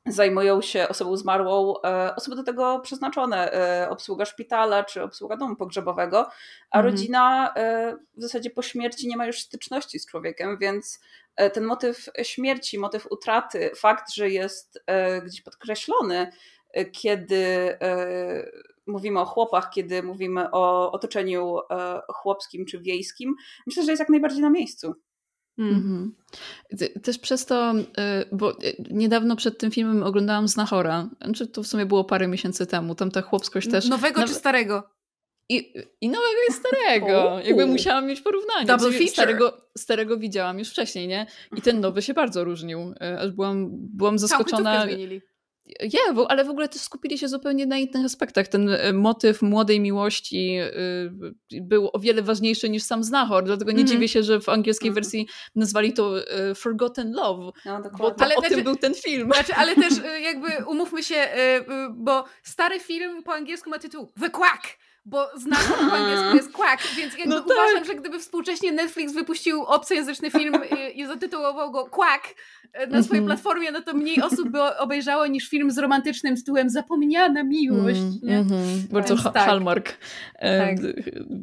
zajmują 0.06 0.62
się 0.62 0.88
osobą 0.88 1.16
zmarłą 1.16 1.74
e, 1.84 2.14
osoby 2.16 2.36
do 2.36 2.42
tego 2.42 2.80
przeznaczone, 2.80 3.52
e, 3.52 3.90
obsługa 3.90 4.24
szpitala 4.24 4.84
czy 4.84 5.02
obsługa 5.02 5.36
domu 5.36 5.56
pogrzebowego, 5.56 6.28
a 6.70 6.78
mhm. 6.78 6.84
rodzina 6.84 7.54
e, 7.56 7.96
w 8.16 8.22
zasadzie 8.22 8.50
po 8.50 8.62
śmierci 8.62 9.08
nie 9.08 9.16
ma 9.16 9.26
już 9.26 9.40
styczności 9.40 9.98
z 9.98 10.06
człowiekiem, 10.06 10.58
więc 10.58 11.00
ten 11.52 11.64
motyw 11.64 12.08
śmierci, 12.22 12.78
motyw 12.78 13.06
utraty, 13.10 13.70
fakt, 13.76 14.12
że 14.12 14.30
jest 14.30 14.84
gdzieś 15.24 15.40
podkreślony, 15.40 16.30
kiedy 16.92 17.78
mówimy 18.86 19.20
o 19.20 19.24
chłopach, 19.24 19.70
kiedy 19.70 20.02
mówimy 20.02 20.50
o 20.50 20.92
otoczeniu 20.92 21.58
chłopskim 22.08 22.66
czy 22.66 22.80
wiejskim, 22.80 23.34
myślę, 23.66 23.82
że 23.82 23.92
jest 23.92 24.00
jak 24.00 24.08
najbardziej 24.08 24.40
na 24.40 24.50
miejscu. 24.50 24.94
Mm. 25.58 26.14
Też 27.02 27.18
przez 27.18 27.46
to, 27.46 27.74
y, 27.74 27.82
bo 28.32 28.50
y, 28.50 28.76
niedawno 28.90 29.36
przed 29.36 29.58
tym 29.58 29.70
filmem 29.70 30.02
oglądałam 30.02 30.48
Znachora, 30.48 31.08
znaczy 31.24 31.46
to 31.46 31.62
w 31.62 31.66
sumie 31.66 31.86
było 31.86 32.04
parę 32.04 32.28
miesięcy 32.28 32.66
temu, 32.66 32.94
tam 32.94 33.10
ta 33.10 33.22
chłopskość 33.22 33.70
też... 33.70 33.88
Nowego 33.88 34.24
czy 34.28 34.34
starego? 34.34 34.90
I, 35.48 35.72
I 36.00 36.08
nowego 36.08 36.40
i 36.50 36.52
starego. 36.52 37.38
Jakby 37.46 37.66
musiałam 37.66 38.06
mieć 38.06 38.20
porównanie. 38.20 38.66
Double 38.66 38.90
feature. 38.90 39.08
starego, 39.08 39.56
starego 39.78 40.16
widziałam 40.16 40.58
już 40.58 40.70
wcześniej, 40.70 41.08
nie? 41.08 41.26
I 41.56 41.62
ten 41.62 41.80
nowy 41.80 42.02
się 42.02 42.14
bardzo 42.14 42.44
różnił. 42.44 42.94
E, 43.00 43.18
Aż 43.20 43.30
byłam, 43.30 43.68
byłam 43.70 44.18
zaskoczona. 44.18 44.84
zmienili. 44.84 45.20
Nie, 45.66 46.12
bo, 46.14 46.30
ale 46.30 46.44
w 46.44 46.50
ogóle 46.50 46.68
też 46.68 46.80
skupili 46.82 47.18
się 47.18 47.28
zupełnie 47.28 47.66
na 47.66 47.78
innych 47.78 48.04
aspektach. 48.04 48.48
Ten 48.48 48.68
e, 48.68 48.92
motyw 48.92 49.42
młodej 49.42 49.80
miłości 49.80 50.56
y, 51.52 51.60
był 51.62 51.90
o 51.92 51.98
wiele 51.98 52.22
ważniejszy 52.22 52.68
niż 52.70 52.82
sam 52.82 53.04
znachor, 53.04 53.44
dlatego 53.44 53.72
nie 53.72 53.80
Mhm. 53.80 53.88
dziwię 53.88 54.08
się, 54.08 54.22
że 54.22 54.40
w 54.40 54.48
angielskiej 54.48 54.88
Mhm. 54.88 55.04
wersji 55.04 55.28
nazwali 55.54 55.92
to 55.92 56.30
e, 56.30 56.54
Forgotten 56.54 57.12
Love, 57.12 57.50
No, 57.64 57.82
bo 57.98 58.10
to 58.10 58.24
Ale 58.24 58.36
o 58.36 58.40
znaczy- 58.40 58.54
tym 58.54 58.64
był 58.64 58.76
ten 58.76 58.94
film. 58.94 59.30
Znaczy, 59.34 59.54
ale 59.54 59.74
też 59.74 59.92
y, 59.98 60.20
jakby 60.30 60.48
umówmy 60.66 61.02
się, 61.02 61.14
y, 61.16 61.38
y, 61.60 61.64
bo 61.94 62.24
stary 62.42 62.80
film 62.80 63.22
po 63.22 63.32
angielsku 63.34 63.70
ma 63.70 63.78
tytuł 63.78 64.12
The 64.20 64.30
Quack, 64.30 64.62
bo 65.04 65.26
znachor 65.36 65.76
po 65.90 65.96
angielsku 65.96 66.36
jest 66.36 66.52
Quack, 66.58 66.94
więc 66.96 67.18
jakby 67.18 67.34
No 67.34 67.40
tak. 67.40 67.46
uważam, 67.58 67.84
że 67.84 67.94
gdyby 67.94 68.18
współcześnie 68.18 68.72
Netflix 68.72 69.12
wypuścił 69.12 69.62
obcojęzyczny 69.62 70.30
film 70.30 70.54
y, 70.54 70.90
i 70.90 71.06
zatytułował 71.06 71.70
go 71.70 71.84
Quack 71.86 72.26
y, 72.28 72.86
na 72.86 73.02
swojej 73.02 73.22
Mhm. 73.22 73.26
platformie, 73.26 73.72
no 73.72 73.82
to 73.82 73.94
mniej 73.94 74.22
osób 74.22 74.48
by 74.48 74.62
obejrzało 74.78 75.26
niż 75.26 75.48
film 75.48 75.70
z 75.70 75.78
romantycznym 75.78 76.36
tytułem 76.36 76.70
Zapomniana 76.70 77.44
miłość. 77.44 77.98
Mm, 78.00 78.18
nie? 78.22 78.38
mhm. 78.38 78.60
Bardzo 78.90 79.16
ha- 79.16 79.30
tak. 79.30 79.44
Hallmark. 79.46 79.92
e, 80.38 80.58
Tak. 80.76 80.76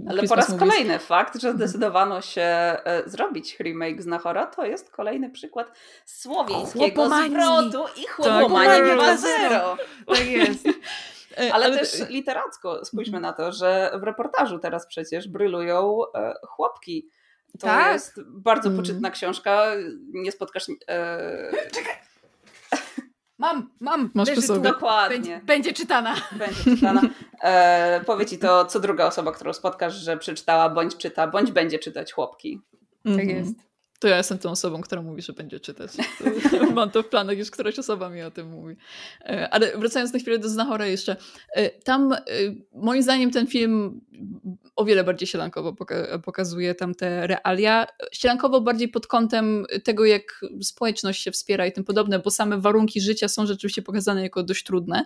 Ale 0.10 0.24
po 0.24 0.36
raz 0.36 0.54
kolejny 0.60 1.00
fakt, 1.00 1.42
że 1.42 1.54
zdecydowano 1.54 2.22
się 2.22 2.42
e, 2.42 3.04
zrobić 3.06 3.58
remake 3.60 4.02
z 4.02 4.06
Nahora, 4.06 4.46
to 4.46 4.66
jest 4.66 4.90
kolejny 4.92 5.30
przykład 5.30 5.72
słowiańskiego 6.06 6.86
Chłopomanii. 6.86 7.30
zwrotu 7.32 7.86
i 8.02 8.04
Tak. 8.04 8.12
chłopomanii 8.14 8.82
Chłopomanii 8.82 9.18
2.0. 9.18 9.78
Tak 10.08 10.28
jest. 10.28 10.64
E, 11.38 11.54
Ale 11.54 11.78
też 11.78 12.10
literacko 12.10 12.86
spójrzmy 12.86 13.20
na 13.20 13.34
to, 13.34 13.52
że 13.52 13.92
w 14.00 14.04
reportażu 14.04 14.60
teraz 14.60 14.88
przecież 14.88 15.28
brylują 15.28 16.00
e, 16.16 16.34
chłopki. 16.48 17.10
To 17.60 17.68
Tak. 17.68 17.94
jest 17.94 18.22
bardzo 18.28 18.70
Mm. 18.70 18.82
poczytna 18.82 19.12
książka. 19.12 19.66
Nie 20.14 20.32
spotkasz. 20.32 20.66
E, 20.90 21.52
Mam, 23.38 23.70
mam. 23.80 24.12
Masz 24.14 24.32
przy 24.32 24.42
sobie. 24.42 24.60
dokładnie. 24.72 25.18
Będzie, 25.18 25.42
będzie 25.46 25.74
czytana. 25.74 26.16
Będzie 26.32 26.64
czytana. 26.76 27.02
E, 27.42 28.02
powie 28.06 28.26
ci 28.26 28.38
to 28.40 28.66
co 28.66 28.80
druga 28.80 29.06
osoba, 29.06 29.32
którą 29.32 29.54
spotkasz, 29.54 29.94
że 29.96 30.18
przeczytała, 30.18 30.70
bądź 30.70 30.98
czyta, 30.98 31.28
bądź 31.28 31.52
będzie 31.52 31.80
czytać 31.80 32.14
chłopki. 32.14 32.62
Tak 33.04 33.12
Mhm. 33.14 33.30
jest. 33.30 33.69
To 34.00 34.08
ja 34.08 34.18
jestem 34.18 34.38
tą 34.38 34.52
osobą, 34.52 34.82
która 34.82 35.02
mówi, 35.02 35.22
że 35.22 35.34
będzie 35.34 35.60
czytać. 35.60 35.92
Mam 36.76 36.92
to 36.92 37.04
w 37.04 37.08
planach, 37.08 37.38
już 37.38 37.52
któraś 37.52 37.80
osoba 37.80 38.10
mi 38.10 38.22
o 38.22 38.32
tym 38.32 38.50
mówi. 38.50 38.76
E, 39.22 39.50
Ale 39.50 39.78
wracając 39.78 40.14
na 40.14 40.20
chwilę 40.20 40.40
do 40.40 40.50
Znachora 40.50 40.86
jeszcze. 40.88 41.16
e, 41.54 41.70
Tam 41.70 42.14
e, 42.14 42.18
moim 42.74 43.04
zdaniem 43.04 43.32
ten 43.32 43.48
film 43.48 44.02
o 44.76 44.86
wiele 44.86 45.04
bardziej 45.04 45.28
sielankowo 45.28 45.72
poka- 45.74 46.20
pokazuje 46.20 46.76
tam 46.76 46.96
te 46.96 47.28
realia. 47.28 47.88
Sielankowo 48.12 48.62
bardziej 48.62 48.88
pod 48.88 49.08
kątem 49.08 49.66
tego, 49.84 50.06
jak 50.06 50.42
społeczność 50.62 51.24
się 51.24 51.32
wspiera 51.32 51.66
i 51.68 51.72
tym 51.72 51.84
podobne, 51.84 52.20
bo 52.20 52.32
same 52.32 52.58
warunki 52.62 53.02
życia 53.02 53.28
są 53.28 53.46
rzeczywiście 53.46 53.82
pokazane 53.82 54.22
jako 54.22 54.44
dość 54.44 54.64
trudne. 54.64 55.06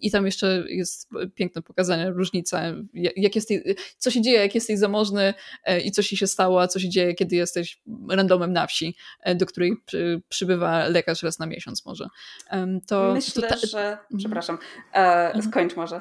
I 0.00 0.10
tam 0.10 0.26
jeszcze 0.26 0.64
jest 0.68 1.08
piękne 1.34 1.62
pokazanie, 1.62 2.10
różnica, 2.10 2.62
jak 3.16 3.34
jesteś, 3.34 3.58
co 3.98 4.10
się 4.10 4.22
dzieje, 4.22 4.38
jak 4.38 4.54
jesteś 4.54 4.78
zamożny 4.78 5.34
i 5.84 5.90
co 5.90 6.02
ci 6.02 6.16
się 6.16 6.26
stało, 6.26 6.62
a 6.62 6.68
co 6.68 6.78
się 6.78 6.88
dzieje, 6.88 7.14
kiedy 7.14 7.36
jesteś 7.36 7.80
randomem 8.08 8.52
na 8.52 8.66
wsi, 8.66 8.96
e, 9.20 9.34
do 9.34 9.46
której 9.46 9.76
przy, 9.86 10.22
przybywa 10.28 10.88
lekarz 10.88 11.22
raz 11.22 11.38
na 11.38 11.46
miesiąc 11.46 11.86
może. 11.86 12.08
To, 12.88 13.12
Myślę, 13.14 13.42
to 13.42 13.48
ta, 13.48 13.66
że. 13.66 13.98
Przepraszam. 14.18 14.58
E, 14.94 15.42
skończ 15.42 15.76
może. 15.76 16.00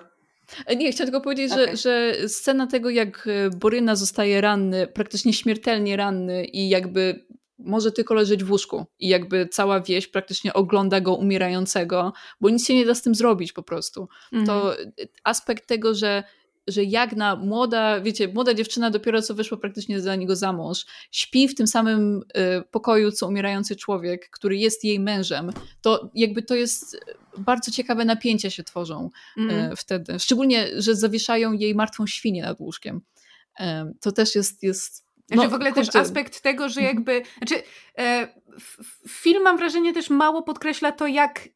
E, 0.65 0.75
Nie, 0.75 0.91
chciałam 0.91 1.11
tylko 1.11 1.23
powiedzieć, 1.23 1.51
Okej. 1.51 1.77
że, 1.77 1.77
że 1.77 2.29
scena 2.29 2.67
tego, 2.67 2.89
jak 2.89 3.27
e, 3.27 3.49
Boryna 3.49 3.95
zostaje 3.95 4.41
ranny, 4.41 4.87
praktycznie 4.87 5.33
śmiertelnie 5.33 5.97
ranny 5.97 6.45
i 6.45 6.69
jakby 6.69 7.25
może 7.59 7.91
tylko 7.91 8.13
leżeć 8.13 8.43
w 8.43 8.51
łóżku 8.51 8.85
i 8.99 9.07
jakby 9.07 9.47
cała 9.47 9.81
wieś 9.81 10.07
praktycznie 10.07 10.53
ogląda 10.53 11.01
go 11.01 11.15
umierającego, 11.15 12.13
bo 12.41 12.49
nic 12.49 12.67
się 12.67 12.75
nie 12.75 12.85
da 12.85 12.95
z 12.95 13.01
tym 13.01 13.15
zrobić 13.15 13.53
po 13.53 13.63
prostu. 13.63 14.09
Mhm. 14.33 14.45
To 14.47 14.79
e, 14.79 14.85
aspekt 15.23 15.67
tego, 15.67 15.95
że 15.95 16.23
że 16.71 16.83
Jagna, 16.83 17.35
młoda, 17.35 18.01
wiecie, 18.01 18.27
młoda 18.27 18.53
dziewczyna 18.53 18.89
dopiero 18.91 19.21
co 19.21 19.33
wyszła 19.33 19.57
praktycznie 19.57 20.01
za 20.01 20.15
niego 20.15 20.35
za 20.35 20.53
mąż, 20.53 20.85
śpi 21.11 21.47
w 21.47 21.55
tym 21.55 21.67
samym 21.67 22.21
e, 22.33 22.61
pokoju, 22.61 23.11
co 23.11 23.27
umierający 23.27 23.75
człowiek, 23.75 24.29
który 24.29 24.57
jest 24.57 24.83
jej 24.83 24.99
mężem, 24.99 25.51
to 25.81 26.09
jakby 26.15 26.41
to 26.41 26.55
jest 26.55 26.95
e, 26.95 26.99
bardzo 27.37 27.71
ciekawe 27.71 28.05
napięcia 28.05 28.49
się 28.49 28.63
tworzą 28.63 29.09
e, 29.49 29.75
wtedy. 29.75 30.19
Szczególnie, 30.19 30.67
że 30.77 30.95
zawieszają 30.95 31.53
jej 31.53 31.75
martwą 31.75 32.07
świnię 32.07 32.41
nad 32.41 32.59
łóżkiem. 32.59 33.01
E, 33.59 33.91
To 34.01 34.11
też 34.11 34.35
jest. 34.35 34.63
jest 34.63 35.09
Znaczy 35.27 35.43
no, 35.43 35.49
w 35.49 35.53
ogóle 35.53 35.73
też 35.73 35.87
kurczę, 35.87 35.99
aspekt 35.99 36.41
tego, 36.41 36.69
że 36.69 36.81
Mhm. 36.81 36.95
jakby. 36.95 37.21
Znaczy, 37.37 37.63
e, 37.97 38.27
film 39.07 39.43
mam 39.43 39.57
wrażenie 39.57 39.93
też 39.93 40.09
mało 40.09 40.43
podkreśla 40.43 40.91
to, 40.91 41.07
jak 41.07 41.49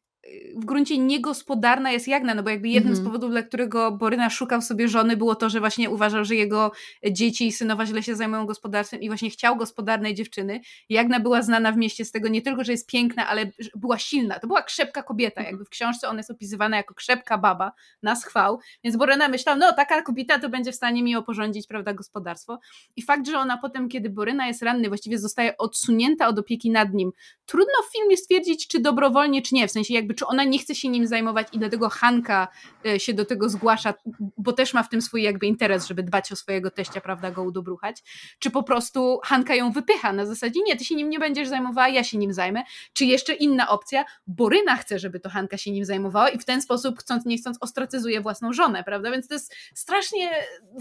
w 0.56 0.64
gruncie 0.64 0.98
niegospodarna 0.98 1.92
jest 1.92 2.08
Jagna, 2.08 2.34
no 2.34 2.42
bo 2.42 2.50
jakby 2.50 2.68
jednym 2.68 2.94
z 2.94 2.98
Mhm. 2.98 3.04
powodów, 3.12 3.30
dla 3.30 3.42
którego 3.42 3.92
Boryna 3.92 4.30
szukał 4.30 4.62
sobie 4.62 4.88
żony, 4.88 5.16
było 5.16 5.34
to, 5.34 5.50
że 5.50 5.60
właśnie 5.60 5.90
uważał, 5.90 6.24
że 6.24 6.34
jego 6.34 6.72
dzieci 7.10 7.46
i 7.46 7.52
synowa 7.52 7.86
źle 7.86 8.02
się 8.02 8.16
zajmują 8.16 8.46
gospodarstwem 8.46 9.00
i 9.00 9.08
właśnie 9.08 9.30
chciał 9.30 9.56
gospodarnej 9.56 10.14
dziewczyny. 10.14 10.60
Jagna 10.88 11.20
była 11.20 11.42
znana 11.42 11.72
w 11.72 11.76
mieście 11.76 12.04
z 12.04 12.10
tego 12.10 12.28
nie 12.28 12.42
tylko, 12.42 12.64
że 12.64 12.72
jest 12.72 12.90
piękna, 12.90 13.28
ale 13.28 13.50
była 13.74 13.98
silna. 13.98 14.38
To 14.38 14.46
była 14.46 14.62
krzepka 14.62 15.02
kobieta. 15.02 15.40
Mhm. 15.40 15.46
Jakby 15.54 15.64
w 15.64 15.68
książce 15.68 16.08
ona 16.08 16.18
jest 16.18 16.30
opisywana 16.30 16.76
jako 16.76 16.94
krzepka 16.94 17.38
baba 17.38 17.72
na 18.02 18.16
schwał, 18.16 18.58
więc 18.84 18.96
Boryna 18.96 19.28
myślał, 19.28 19.56
no 19.58 19.72
taka 19.72 20.02
kobieta 20.02 20.38
to 20.38 20.48
będzie 20.48 20.72
w 20.72 20.74
stanie 20.74 21.02
mi 21.02 21.16
oporządzić, 21.16 21.66
prawda, 21.66 21.94
gospodarstwo. 21.94 22.58
I 22.96 23.02
fakt, 23.02 23.26
że 23.28 23.38
ona 23.38 23.58
potem, 23.58 23.88
kiedy 23.88 24.10
Boryna 24.10 24.46
jest 24.46 24.62
ranny, 24.62 24.88
właściwie 24.88 25.18
zostaje 25.18 25.56
odsunięta 25.56 26.28
od 26.28 26.38
opieki 26.38 26.70
nad 26.70 26.94
nim. 26.94 27.10
Trudno 27.46 27.74
w 27.88 27.92
filmie 27.92 28.16
stwierdzić, 28.16 28.68
czy 28.68 28.80
dobrowolnie, 28.80 29.42
czy 29.42 29.54
nie. 29.54 29.68
W 29.68 29.70
sensie 29.70 29.94
jakby, 29.94 30.13
czy 30.14 30.26
ona 30.26 30.44
nie 30.44 30.58
chce 30.58 30.74
się 30.74 30.88
nim 30.88 31.06
zajmować 31.06 31.48
i 31.52 31.58
dlatego 31.58 31.88
Hanka 31.88 32.48
e, 32.86 33.00
się 33.00 33.14
do 33.14 33.24
tego 33.24 33.48
zgłasza, 33.48 33.94
bo 34.36 34.52
też 34.52 34.74
ma 34.74 34.82
w 34.82 34.88
tym 34.88 35.02
swój 35.02 35.22
jakby 35.22 35.46
interes, 35.46 35.86
żeby 35.86 36.02
dbać 36.02 36.32
o 36.32 36.36
swojego 36.36 36.70
teścia, 36.70 37.00
prawda, 37.00 37.30
go 37.30 37.42
udobruchać. 37.42 38.02
Czy 38.38 38.50
po 38.50 38.62
prostu 38.62 39.20
Hanka 39.24 39.54
ją 39.54 39.72
wypycha 39.72 40.12
na 40.12 40.26
zasadzie, 40.26 40.60
nie, 40.66 40.76
ty 40.76 40.84
się 40.84 40.94
nim 40.94 41.10
nie 41.10 41.18
będziesz 41.18 41.48
zajmowała, 41.48 41.88
ja 41.88 42.04
się 42.04 42.18
nim 42.18 42.32
zajmę. 42.32 42.62
Czy 42.92 43.04
jeszcze 43.04 43.34
inna 43.34 43.68
opcja, 43.68 44.04
Boryna 44.26 44.76
chce, 44.76 44.98
żeby 44.98 45.20
to 45.20 45.30
Hanka 45.30 45.56
się 45.56 45.70
nim 45.70 45.84
zajmowała 45.84 46.28
i 46.28 46.38
w 46.38 46.44
ten 46.44 46.62
sposób, 46.62 46.98
chcąc 46.98 47.26
nie 47.26 47.36
chcąc, 47.36 47.58
ostracyzuje 47.60 48.20
własną 48.20 48.52
żonę, 48.52 48.84
prawda? 48.84 49.10
Więc 49.10 49.28
to 49.28 49.34
jest 49.34 49.54
strasznie 49.74 50.30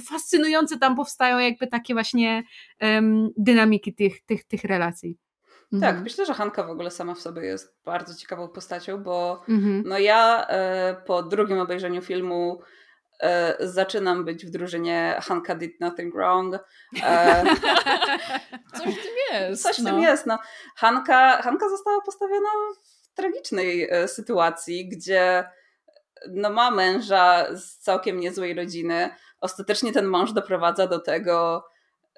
fascynujące, 0.10 0.78
tam 0.78 0.96
powstają 0.96 1.40
jakby 1.40 1.68
takie 1.68 1.94
właśnie 1.94 2.44
em, 2.80 3.30
dynamiki 3.38 3.94
tych, 3.94 4.26
tych, 4.26 4.44
tych 4.44 4.64
relacji. 4.64 5.23
Tak, 5.82 5.90
mhm. 5.90 6.04
myślę, 6.04 6.26
że 6.26 6.34
Hanka 6.34 6.64
w 6.64 6.70
ogóle 6.70 6.92
sama 6.92 7.16
w 7.16 7.20
sobie 7.20 7.42
jest 7.42 7.78
bardzo 7.86 8.16
ciekawą 8.16 8.48
postacią, 8.48 9.04
bo 9.04 9.44
Mhm. 9.50 9.84
no 9.86 9.98
ja 9.98 10.48
e, 10.48 10.96
po 11.06 11.24
drugim 11.24 11.60
obejrzeniu 11.60 12.02
filmu 12.02 12.62
e, 13.20 13.56
zaczynam 13.60 14.26
być 14.26 14.46
w 14.46 14.50
drużynie 14.50 15.20
Hanka 15.22 15.56
did 15.56 15.80
nothing 15.80 16.14
wrong. 16.16 16.56
E, 17.04 17.44
Coś 18.78 18.96
w 18.96 19.04
tym 19.04 19.14
jest. 19.32 19.64
coś 19.64 19.76
w 19.76 19.84
no. 19.84 19.90
tym 19.90 20.00
jest. 20.00 20.26
No. 20.26 20.40
Hanka, 20.76 21.42
Hanka 21.42 21.70
została 21.70 22.02
postawiona 22.02 22.50
w 22.84 23.16
tragicznej 23.16 23.90
e, 23.92 24.08
sytuacji, 24.08 24.90
gdzie 24.90 25.44
no, 26.30 26.50
ma 26.50 26.72
męża 26.72 27.46
z 27.56 27.78
całkiem 27.78 28.20
niezłej 28.20 28.54
rodziny. 28.54 29.10
Ostatecznie 29.42 29.94
ten 29.94 30.06
mąż 30.06 30.34
doprowadza 30.34 30.88
do 30.88 31.00
tego, 31.00 31.66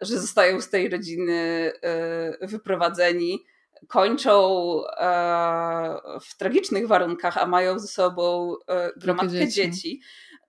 że 0.02 0.20
zostają 0.20 0.62
z 0.62 0.70
tej 0.70 0.90
rodziny 0.90 1.72
e, 1.82 2.48
wyprowadzeni. 2.48 3.46
Kończą 3.88 4.32
e, 4.88 5.10
w 6.22 6.38
tragicznych 6.38 6.88
warunkach, 6.88 7.38
a 7.38 7.48
mają 7.48 7.80
ze 7.80 7.88
sobą 7.88 8.56
e, 8.68 8.92
gromadkę 8.98 9.48
dzieci. 9.48 9.54
dzieci. 9.54 10.02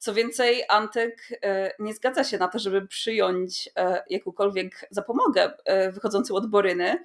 Co 0.06 0.14
więcej, 0.14 0.62
Antek 0.68 1.28
e, 1.42 1.72
nie 1.78 1.94
zgadza 1.94 2.24
się 2.24 2.38
na 2.38 2.48
to, 2.48 2.58
żeby 2.58 2.86
przyjąć 2.86 3.68
e, 3.76 4.02
jakąkolwiek 4.10 4.88
zapomogę 4.90 5.52
e, 5.64 5.92
wychodzącą 5.92 6.34
od 6.34 6.50
Boryny. 6.50 7.04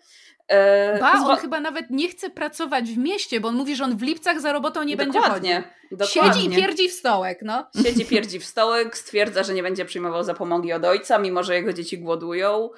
Ba, 1.00 1.12
on 1.12 1.26
zwa- 1.26 1.38
chyba 1.38 1.60
nawet 1.60 1.90
nie 1.90 2.10
chce 2.10 2.30
pracować 2.30 2.92
w 2.92 2.98
mieście, 2.98 3.40
bo 3.40 3.48
on 3.48 3.56
mówi, 3.56 3.76
że 3.76 3.84
on 3.84 3.98
w 3.98 4.02
lipcach 4.02 4.42
za 4.42 4.54
robotą 4.54 4.84
nie 4.84 4.98
będzie 4.98 5.20
dokładnie, 5.20 5.56
chodził. 5.56 5.98
dokładnie. 5.98 6.34
Siedzi 6.34 6.48
i 6.48 6.56
pierdzi 6.56 6.90
w 6.90 6.94
stołek, 6.94 7.40
no. 7.42 7.70
Siedzi, 7.84 8.06
pierdzi 8.06 8.40
w 8.40 8.46
stołek, 8.46 8.98
stwierdza, 8.98 9.44
że 9.44 9.54
nie 9.54 9.64
będzie 9.64 9.86
przyjmował 9.86 10.24
zapomogi 10.24 10.74
od 10.74 10.86
ojca, 10.86 11.18
mimo 11.18 11.44
że 11.44 11.56
jego 11.56 11.74
dzieci 11.74 12.00
głodują. 12.00 12.70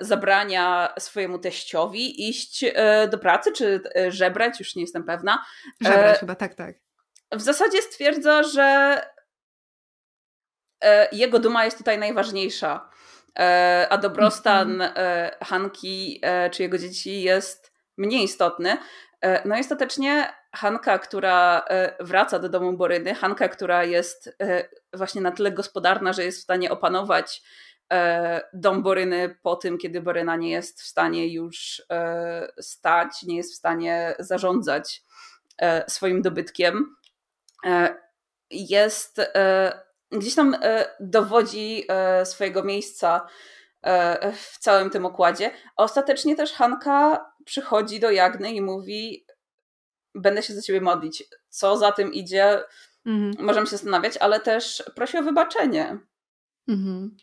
Zabrania 0.00 0.94
swojemu 0.98 1.38
teściowi 1.38 2.28
iść 2.28 2.64
do 3.10 3.18
pracy, 3.18 3.52
czy 3.52 3.80
żebrać, 4.08 4.60
już 4.60 4.76
nie 4.76 4.82
jestem 4.82 5.04
pewna. 5.04 5.44
Żebrać 5.80 6.18
chyba, 6.18 6.34
tak, 6.34 6.54
tak. 6.54 6.74
w 7.32 7.40
zasadzie 7.40 7.82
stwierdza, 7.82 8.42
że 8.42 9.00
jego 11.12 11.38
duma 11.38 11.64
jest 11.64 11.78
tutaj 11.78 11.98
najważniejsza, 11.98 12.90
e, 13.38 13.86
a 13.90 13.98
dobrostan 13.98 14.82
e, 14.82 15.36
Hanki 15.44 16.18
e, 16.22 16.50
czy 16.50 16.62
jego 16.62 16.78
dzieci 16.78 17.22
jest 17.22 17.72
mniej 17.96 18.24
istotny. 18.24 18.76
E, 19.20 19.48
No 19.48 19.56
i 19.56 19.60
ostatecznie 19.60 20.34
Hanka, 20.52 20.98
która 20.98 21.64
wraca 22.00 22.38
do 22.38 22.48
domu 22.48 22.72
Boryny, 22.72 23.14
Hanka, 23.14 23.48
która 23.48 23.84
jest 23.84 24.36
właśnie 24.92 25.20
na 25.20 25.32
tyle 25.32 25.52
gospodarna, 25.52 26.12
że 26.12 26.24
jest 26.24 26.38
w 26.38 26.42
stanie 26.42 26.70
opanować 26.70 27.42
dom 28.52 28.82
Boryny 28.82 29.38
po 29.42 29.56
tym, 29.56 29.78
kiedy 29.78 30.00
Boryna 30.00 30.36
nie 30.36 30.50
jest 30.50 30.82
w 30.82 30.86
stanie 30.86 31.32
już 31.32 31.82
stać, 32.60 33.22
nie 33.22 33.36
jest 33.36 33.52
w 33.52 33.56
stanie 33.56 34.14
zarządzać 34.18 35.02
swoim 35.88 36.22
dobytkiem. 36.22 36.96
Jest 38.50 39.20
gdzieś 40.12 40.34
tam 40.34 40.56
dowodzi 41.00 41.86
swojego 42.24 42.64
miejsca 42.64 43.26
E, 43.82 44.32
w 44.32 44.58
całym 44.58 44.90
tym 44.90 45.04
układzie. 45.04 45.50
A 45.76 45.82
ostatecznie 45.82 46.36
też 46.36 46.52
Hanka 46.52 47.26
przychodzi 47.44 48.00
do 48.00 48.10
Jagny 48.10 48.52
i 48.52 48.60
mówi: 48.60 49.26
Będę 50.14 50.42
się 50.42 50.54
za 50.54 50.62
ciebie 50.62 50.80
modlić. 50.80 51.24
Co 51.48 51.76
za 51.76 51.92
tym 51.92 52.12
idzie, 52.12 52.62
mhm. 53.06 53.46
możemy 53.46 53.66
się 53.66 53.70
zastanawiać, 53.70 54.16
ale 54.16 54.40
też 54.40 54.82
prosi 54.94 55.18
o 55.18 55.22
wybaczenie. 55.22 55.98
Mhm. 56.68 57.16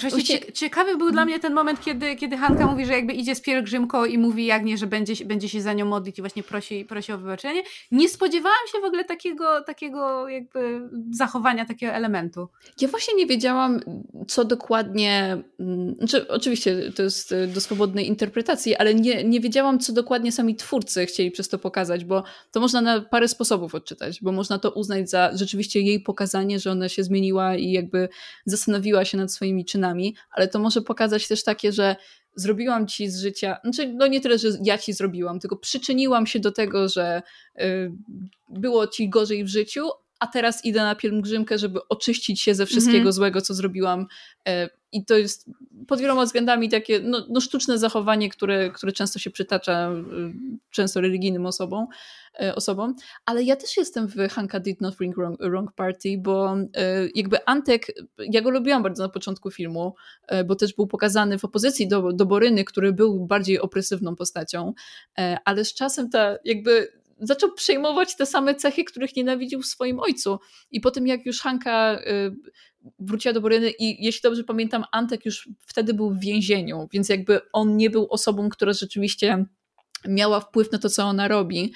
Znaczy, 0.00 0.52
ciekawy 0.52 0.96
był 0.96 1.10
dla 1.10 1.24
mnie 1.24 1.40
ten 1.40 1.54
moment, 1.54 1.80
kiedy, 1.84 2.16
kiedy 2.16 2.36
Hanka 2.36 2.66
mówi, 2.66 2.86
że 2.86 2.92
jakby 2.92 3.12
idzie 3.12 3.34
z 3.34 3.40
pielgrzymką 3.40 4.04
i 4.04 4.18
mówi 4.18 4.46
Jagnie, 4.46 4.78
że 4.78 4.86
będzie, 4.86 5.24
będzie 5.24 5.48
się 5.48 5.60
za 5.60 5.72
nią 5.72 5.86
modlić 5.86 6.18
i 6.18 6.22
właśnie 6.22 6.42
prosi, 6.42 6.84
prosi 6.84 7.12
o 7.12 7.18
wybaczenie. 7.18 7.62
Nie 7.90 8.08
spodziewałam 8.08 8.58
się 8.72 8.80
w 8.80 8.84
ogóle 8.84 9.04
takiego, 9.04 9.64
takiego 9.64 10.28
jakby 10.28 10.80
zachowania, 11.10 11.66
takiego 11.66 11.92
elementu. 11.92 12.48
Ja 12.80 12.88
właśnie 12.88 13.14
nie 13.14 13.26
wiedziałam, 13.26 13.80
co 14.28 14.44
dokładnie, 14.44 15.38
mm, 15.60 15.94
znaczy 15.94 16.28
oczywiście 16.28 16.92
to 16.92 17.02
jest 17.02 17.32
y, 17.32 17.46
do 17.46 17.60
swobodnej 17.60 18.08
interpretacji, 18.08 18.76
ale 18.76 18.94
nie, 18.94 19.24
nie 19.24 19.40
wiedziałam, 19.40 19.78
co 19.78 19.92
dokładnie 19.92 20.32
sami 20.32 20.56
twórcy 20.56 21.06
chcieli 21.06 21.30
przez 21.30 21.48
to 21.48 21.58
pokazać, 21.58 22.04
bo 22.04 22.24
to 22.52 22.60
można 22.60 22.80
na 22.80 23.00
parę 23.00 23.28
sposobów 23.28 23.74
odczytać, 23.74 24.22
bo 24.22 24.32
można 24.32 24.58
to 24.58 24.70
uznać 24.70 25.10
za 25.10 25.30
rzeczywiście 25.36 25.80
jej 25.80 26.00
pokazanie, 26.00 26.58
że 26.58 26.70
ona 26.70 26.88
się 26.88 27.04
zmieniła 27.04 27.56
i 27.56 27.72
jakby 27.72 28.08
zastanowiła 28.44 29.04
się 29.04 29.18
nad 29.18 29.32
swoimi 29.32 29.64
czynami, 29.70 30.16
ale 30.30 30.48
to 30.48 30.58
może 30.58 30.82
pokazać 30.82 31.28
też 31.28 31.44
takie, 31.44 31.72
że 31.72 31.96
zrobiłam 32.34 32.86
ci 32.86 33.10
z 33.10 33.20
życia, 33.20 33.56
znaczy 33.64 33.92
no 33.92 34.06
nie 34.06 34.20
tyle, 34.20 34.38
że 34.38 34.48
ja 34.64 34.78
ci 34.78 34.92
zrobiłam, 34.92 35.40
tylko 35.40 35.56
przyczyniłam 35.56 36.26
się 36.26 36.40
do 36.40 36.52
tego, 36.52 36.88
że 36.88 37.22
y, 37.60 37.92
było 38.48 38.86
ci 38.86 39.08
gorzej 39.08 39.44
w 39.44 39.48
życiu, 39.48 39.88
a 40.20 40.26
teraz 40.26 40.64
idę 40.64 40.80
na 40.80 40.94
pielgrzymkę, 40.94 41.58
żeby 41.58 41.80
oczyścić 41.88 42.40
się 42.40 42.54
ze 42.54 42.66
wszystkiego 42.66 42.98
mm 42.98 43.08
-hmm. 43.08 43.14
złego, 43.14 43.40
co 43.40 43.54
zrobiłam. 43.54 44.06
Y, 44.48 44.79
I 44.92 45.04
to 45.04 45.18
jest 45.18 45.50
pod 45.88 46.00
wieloma 46.00 46.24
względami 46.24 46.68
takie 46.68 47.00
no, 47.00 47.26
no, 47.28 47.40
sztuczne 47.40 47.78
zachowanie, 47.78 48.28
które, 48.28 48.70
które 48.70 48.92
często 48.92 49.18
się 49.18 49.30
przytacza 49.30 49.90
y, 49.90 50.32
często 50.70 51.00
religijnym 51.00 51.46
osobom, 51.46 51.86
E, 52.38 52.54
osobą, 52.54 52.94
ale 53.26 53.42
ja 53.42 53.56
też 53.56 53.76
jestem 53.76 54.08
w 54.08 54.14
Hanka 54.30 54.60
Did 54.60 54.80
Not 54.80 55.00
Ring 55.00 55.16
Wrong, 55.16 55.40
wrong 55.40 55.72
Party, 55.72 56.18
bo 56.18 56.56
e, 56.76 57.08
jakby 57.14 57.46
Antek, 57.46 57.86
ja 58.18 58.40
go 58.40 58.50
lubiłam 58.50 58.82
bardzo 58.82 59.02
na 59.02 59.08
początku 59.08 59.50
filmu, 59.50 59.94
bo 60.46 60.56
też 60.56 60.74
był 60.74 60.86
pokazany 60.86 61.38
w 61.38 61.44
opozycji 61.44 61.88
do, 61.88 62.12
do 62.12 62.26
Boryny, 62.26 62.64
który 62.64 62.92
był 62.92 63.26
bardziej 63.26 63.60
opresywną 63.60 64.16
postacią, 64.16 64.72
ale 65.44 65.64
z 65.64 65.74
czasem 65.74 66.10
ta 66.10 66.36
jakby 66.44 66.99
zaczął 67.20 67.52
przejmować 67.52 68.16
te 68.16 68.26
same 68.26 68.54
cechy, 68.54 68.84
których 68.84 69.16
nienawidził 69.16 69.62
w 69.62 69.66
swoim 69.66 70.00
ojcu. 70.00 70.38
I 70.70 70.80
po 70.80 70.90
tym, 70.90 71.06
jak 71.06 71.26
już 71.26 71.40
Hanka 71.40 71.98
wróciła 72.98 73.34
do 73.34 73.40
Boryny 73.40 73.70
i 73.78 74.04
jeśli 74.04 74.20
dobrze 74.22 74.44
pamiętam, 74.44 74.84
Antek 74.92 75.24
już 75.24 75.48
wtedy 75.66 75.94
był 75.94 76.10
w 76.10 76.20
więzieniu, 76.20 76.88
więc 76.92 77.08
jakby 77.08 77.40
on 77.52 77.76
nie 77.76 77.90
był 77.90 78.06
osobą, 78.10 78.48
która 78.48 78.72
rzeczywiście 78.72 79.44
miała 80.08 80.40
wpływ 80.40 80.72
na 80.72 80.78
to, 80.78 80.88
co 80.88 81.04
ona 81.04 81.28
robi 81.28 81.72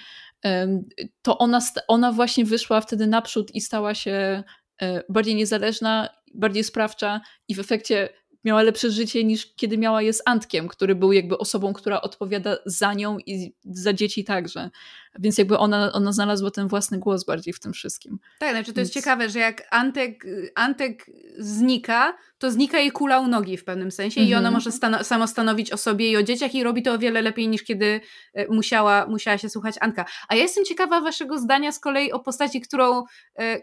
to 1.23 1.39
ona, 1.39 1.61
ona 1.89 2.13
właśnie 2.13 2.45
wyszła 2.45 2.81
wtedy 2.81 3.07
naprzód 3.07 3.55
i 3.55 3.61
stała 3.61 3.95
się 3.95 4.43
e, 4.83 5.03
bardziej 5.09 5.35
niezależna, 5.35 6.09
bardziej 6.35 6.65
sprawcza 6.65 7.21
i 7.49 7.55
w 7.55 7.59
efekcie 7.59 8.09
miała 8.45 8.63
lepsze 8.63 8.91
życie 8.91 9.25
niż 9.25 9.55
kiedy 9.57 9.79
miała 9.79 10.03
je 10.03 10.13
z 10.13 10.23
Antkiem, 10.27 10.69
który 10.69 10.95
był 10.95 11.13
jakby 11.13 11.39
osobą, 11.39 11.73
która 11.73 12.01
odpowiada 12.01 12.57
za 12.67 12.95
nią 12.95 13.19
i 13.19 13.55
za 13.65 13.93
dzieci 13.93 14.25
także. 14.25 14.71
Więc 15.19 15.39
jakby 15.39 15.59
ona, 15.59 15.93
ona 15.93 16.13
znalazła 16.13 16.51
ten 16.51 16.69
własny 16.69 16.99
głos 16.99 17.25
bardziej 17.25 17.55
w 17.55 17.61
tym 17.61 17.73
wszystkim. 17.73 18.19
Tak, 18.39 18.51
znaczy 18.51 18.73
to 18.73 18.81
jest 18.81 18.93
ciekawe, 18.93 19.31
że 19.31 19.39
jak 19.39 19.63
Antek, 19.71 20.25
Antek 20.55 21.07
znika, 21.39 22.17
to 22.39 22.51
znika 22.51 22.79
jej 22.79 22.91
kula 22.93 23.21
u 23.21 23.27
nogi 23.27 23.57
w 23.57 23.65
pewnym 23.65 23.91
sensie 23.91 24.21
mm 24.21 24.29
-hmm. 24.29 24.33
i 24.33 24.35
ona 24.35 24.49
mhm. 24.49 24.55
może 24.55 24.73
stano, 24.73 25.05
samo 25.05 25.27
stanowić 25.27 25.73
o 25.73 25.77
sobie 25.77 26.11
i 26.11 26.17
o 26.17 26.23
dzieciach 26.23 26.55
i 26.55 26.63
robi 26.63 26.83
to 26.83 26.93
o 26.93 26.99
wiele 26.99 27.23
lepiej 27.23 27.49
niż 27.49 27.63
kiedy 27.63 28.01
e, 28.35 28.49
musiała, 28.49 29.07
musiała 29.07 29.39
się 29.39 29.49
słuchać 29.49 29.75
Anka. 29.81 30.05
A 30.29 30.35
ja 30.35 30.43
jestem 30.43 30.65
ciekawa 30.65 31.01
waszego 31.01 31.39
zdania 31.39 31.73
z 31.73 31.79
kolei 31.79 32.13
o 32.13 32.21
postaci, 32.21 32.61
którą 32.61 32.99
e, 32.99 33.05
e, 33.43 33.61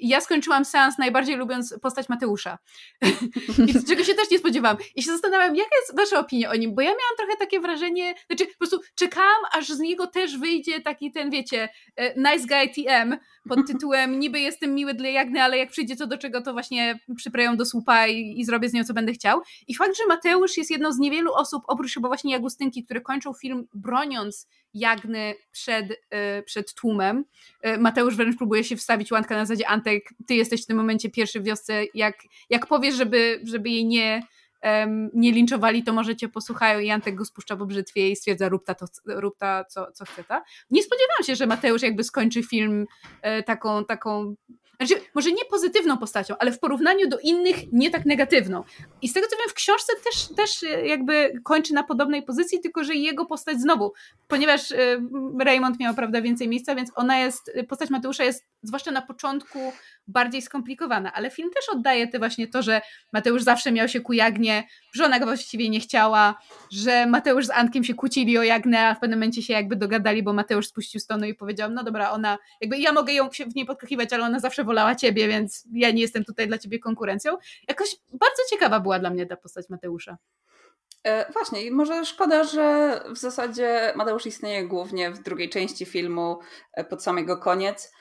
ja 0.00 0.20
skończyłam 0.20 0.64
seans 0.64 0.98
najbardziej 0.98 1.36
lubiąc 1.36 1.74
postać 1.82 2.08
Mateusza. 2.08 2.58
I 3.58 3.84
czego 3.88 4.04
się 4.04 4.14
też 4.14 4.30
nie 4.30 4.38
spodziewałam. 4.38 4.76
I 4.96 5.02
się 5.02 5.10
zastanawiam, 5.10 5.56
jaka 5.56 5.76
jest 5.80 5.96
wasza 5.96 6.18
opinia 6.18 6.50
o 6.50 6.54
nim, 6.54 6.74
bo 6.74 6.80
ja 6.80 6.88
miałam 6.88 7.16
trochę 7.16 7.36
takie 7.38 7.60
wrażenie, 7.60 8.14
znaczy 8.26 8.46
po 8.46 8.58
prostu 8.58 8.80
czekałam, 8.94 9.42
aż 9.52 9.68
z 9.68 9.78
niego 9.78 10.06
też 10.06 10.38
wyjdzie 10.38 10.80
taki 10.80 11.12
ten, 11.12 11.30
wiecie, 11.30 11.68
nice 12.16 12.46
guy 12.46 12.68
TM 12.74 13.16
pod 13.48 13.66
tytułem 13.72 14.18
niby 14.18 14.40
jestem 14.40 14.74
miły 14.74 14.94
dla 14.94 15.08
Jagny, 15.08 15.42
ale 15.42 15.58
jak 15.58 15.70
przyjdzie 15.70 15.96
co 15.96 16.06
do 16.06 16.18
czego, 16.18 16.42
to 16.42 16.52
właśnie 16.52 16.98
przypreją 17.16 17.56
do 17.56 17.66
słupa 17.66 18.06
i, 18.06 18.40
i, 18.40 18.44
zrobię 18.44 18.68
z 18.68 18.72
nią 18.72 18.84
co 18.84 18.94
będę 18.94 19.12
chciał. 19.12 19.40
I 19.68 19.74
fakt, 19.74 19.96
że 19.96 20.06
Mateusz 20.08 20.56
jest 20.56 20.70
jedną 20.70 20.92
z 20.92 20.98
niewielu 20.98 21.32
osób, 21.34 21.62
oprócz 21.66 21.94
chyba 21.94 22.08
właśnie 22.08 22.32
Jagustynki, 22.32 22.84
które 22.84 23.00
kończą 23.00 23.32
film 23.34 23.66
broniąc 23.74 24.48
Jagny 24.74 25.34
przed, 25.52 25.88
yy, 25.90 26.42
przed 26.44 26.74
tłumem. 26.74 27.24
Yy, 27.64 27.78
Mateusz 27.78 28.16
wręcz 28.16 28.36
próbuje 28.36 28.64
się 28.64 28.76
wstawić 28.76 29.12
łanka 29.12 29.34
na 29.34 29.44
zasadzie 29.44 29.68
Antek, 29.68 30.04
ty 30.26 30.34
jesteś 30.34 30.62
w 30.62 30.66
tym 30.66 30.76
momencie 30.76 31.10
pierwszy 31.10 31.40
w 31.40 31.44
wiosce, 31.44 31.84
jak, 31.94 32.16
jak 32.50 32.66
powiesz, 32.66 32.94
żeby, 32.94 33.40
żeby 33.44 33.70
jej 33.70 33.84
nie 33.84 34.22
um, 34.62 35.10
nie 35.14 35.32
linczowali, 35.32 35.82
to 35.84 35.92
może 35.92 36.16
cię 36.16 36.28
posłuchają 36.28 36.80
i 36.80 36.90
Antek 36.90 37.14
go 37.14 37.24
spuszcza 37.24 37.56
po 37.56 37.66
brzytwie 37.66 38.10
i 38.10 38.16
stwierdza 38.16 38.48
rób 38.48 38.64
ta, 38.64 38.74
to, 38.74 38.86
rób 39.06 39.38
ta 39.38 39.64
co, 39.64 39.92
co 39.92 40.04
chce 40.04 40.24
ta. 40.24 40.42
Nie 40.70 40.82
spodziewałam 40.82 41.22
się, 41.26 41.36
że 41.36 41.46
Mateusz 41.46 41.82
jakby 41.82 42.04
skończy 42.04 42.42
film 42.42 42.86
e, 43.22 43.42
taką, 43.42 43.84
taką 43.84 44.34
znaczy, 44.86 45.02
może 45.14 45.32
nie 45.32 45.44
pozytywną 45.44 45.98
postacią, 45.98 46.34
ale 46.38 46.52
w 46.52 46.58
porównaniu 46.58 47.08
do 47.08 47.18
innych 47.18 47.72
nie 47.72 47.90
tak 47.90 48.06
negatywną. 48.06 48.64
I 49.02 49.08
z 49.08 49.12
tego 49.12 49.26
co 49.26 49.36
wiem, 49.36 49.48
w 49.48 49.54
książce 49.54 49.92
też, 50.04 50.36
też 50.36 50.62
e, 50.62 50.86
jakby 50.86 51.32
kończy 51.44 51.74
na 51.74 51.82
podobnej 51.82 52.22
pozycji, 52.22 52.60
tylko 52.60 52.84
że 52.84 52.94
jego 52.94 53.26
postać 53.26 53.60
znowu, 53.60 53.92
ponieważ 54.28 54.70
y, 54.70 55.00
Raymond 55.40 55.80
miał 55.80 55.94
prawda 55.94 56.22
więcej 56.22 56.48
miejsca, 56.48 56.74
więc 56.74 56.92
ona 56.94 57.18
jest, 57.18 57.52
postać 57.68 57.90
Mateusza 57.90 58.24
jest 58.24 58.44
zwłaszcza 58.62 58.90
na 58.90 59.02
początku 59.02 59.72
bardziej 60.06 60.42
skomplikowana, 60.42 61.12
ale 61.12 61.30
film 61.30 61.50
też 61.54 61.68
oddaje 61.68 62.08
te 62.08 62.18
właśnie 62.18 62.48
to, 62.48 62.62
że 62.62 62.80
Mateusz 63.12 63.42
zawsze 63.42 63.72
miał 63.72 63.88
się 63.88 64.00
ku 64.00 64.12
Jagnie, 64.12 64.64
że 64.94 65.04
ona 65.04 65.18
go 65.18 65.26
właściwie 65.26 65.68
nie 65.68 65.80
chciała, 65.80 66.34
że 66.72 67.06
Mateusz 67.06 67.46
z 67.46 67.50
Antkiem 67.50 67.84
się 67.84 67.94
kłócili 67.94 68.38
o 68.38 68.42
Jagnę, 68.42 68.88
a 68.88 68.94
w 68.94 69.00
pewnym 69.00 69.18
momencie 69.18 69.42
się 69.42 69.52
jakby 69.52 69.76
dogadali, 69.76 70.22
bo 70.22 70.32
Mateusz 70.32 70.66
spuścił 70.66 71.00
stonu 71.00 71.24
i 71.24 71.34
powiedział, 71.34 71.70
no 71.70 71.84
dobra, 71.84 72.10
ona, 72.10 72.38
jakby 72.60 72.78
ja 72.78 72.92
mogę 72.92 73.12
ją 73.12 73.28
w 73.30 73.54
niej 73.54 73.66
podkochiwać, 73.66 74.12
ale 74.12 74.24
ona 74.24 74.40
zawsze 74.40 74.64
wolała 74.72 74.94
ciebie, 74.94 75.28
więc 75.28 75.64
ja 75.72 75.90
nie 75.90 76.02
jestem 76.02 76.24
tutaj 76.24 76.48
dla 76.48 76.58
ciebie 76.58 76.78
konkurencją. 76.78 77.36
Jakoś 77.68 77.96
bardzo 78.12 78.42
ciekawa 78.50 78.80
była 78.80 78.98
dla 78.98 79.10
mnie 79.10 79.26
ta 79.26 79.36
postać 79.36 79.68
Mateusza. 79.68 80.16
E, 81.04 81.32
właśnie, 81.32 81.62
i 81.62 81.70
może 81.70 82.04
szkoda, 82.04 82.44
że 82.44 83.00
w 83.14 83.18
zasadzie 83.18 83.92
Mateusz 83.96 84.26
istnieje 84.26 84.68
głównie 84.68 85.10
w 85.10 85.22
drugiej 85.22 85.50
części 85.50 85.86
filmu 85.86 86.38
e, 86.72 86.84
pod 86.84 87.02
samego 87.02 87.36
koniec. 87.36 87.92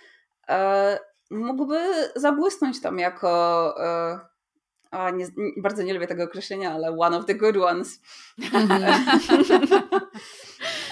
E, 0.50 1.00
mógłby 1.32 1.80
zabłysnąć 2.16 2.82
tam 2.82 3.00
jako. 3.00 3.74
E, 3.86 4.20
a 4.92 5.10
nie, 5.10 5.28
bardzo 5.58 5.84
nie 5.84 5.94
lubię 5.94 6.08
tego 6.08 6.24
określenia, 6.24 6.74
ale 6.74 6.96
one 7.00 7.18
of 7.18 7.26
the 7.26 7.36
good 7.36 7.58
ones. 7.58 8.00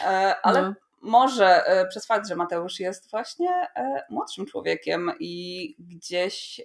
E, 0.06 0.36
ale 0.44 0.62
no. 0.62 0.74
Może 1.02 1.66
e, 1.66 1.88
przez 1.88 2.06
fakt, 2.06 2.28
że 2.28 2.36
Mateusz 2.36 2.80
jest 2.80 3.12
właśnie 3.12 3.68
młodszym 4.10 4.46
człowiekiem 4.46 5.12
i 5.20 5.76
gdzieś 5.80 6.62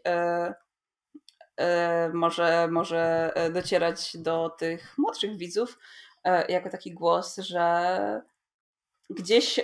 może, 2.12 2.68
może 2.70 3.32
docierać 3.52 4.16
do 4.16 4.50
tych 4.50 4.98
młodszych 4.98 5.36
widzów 5.36 5.78
jako 6.48 6.70
taki 6.70 6.92
głos, 6.92 7.36
że 7.36 8.22
gdzieś 9.10 9.60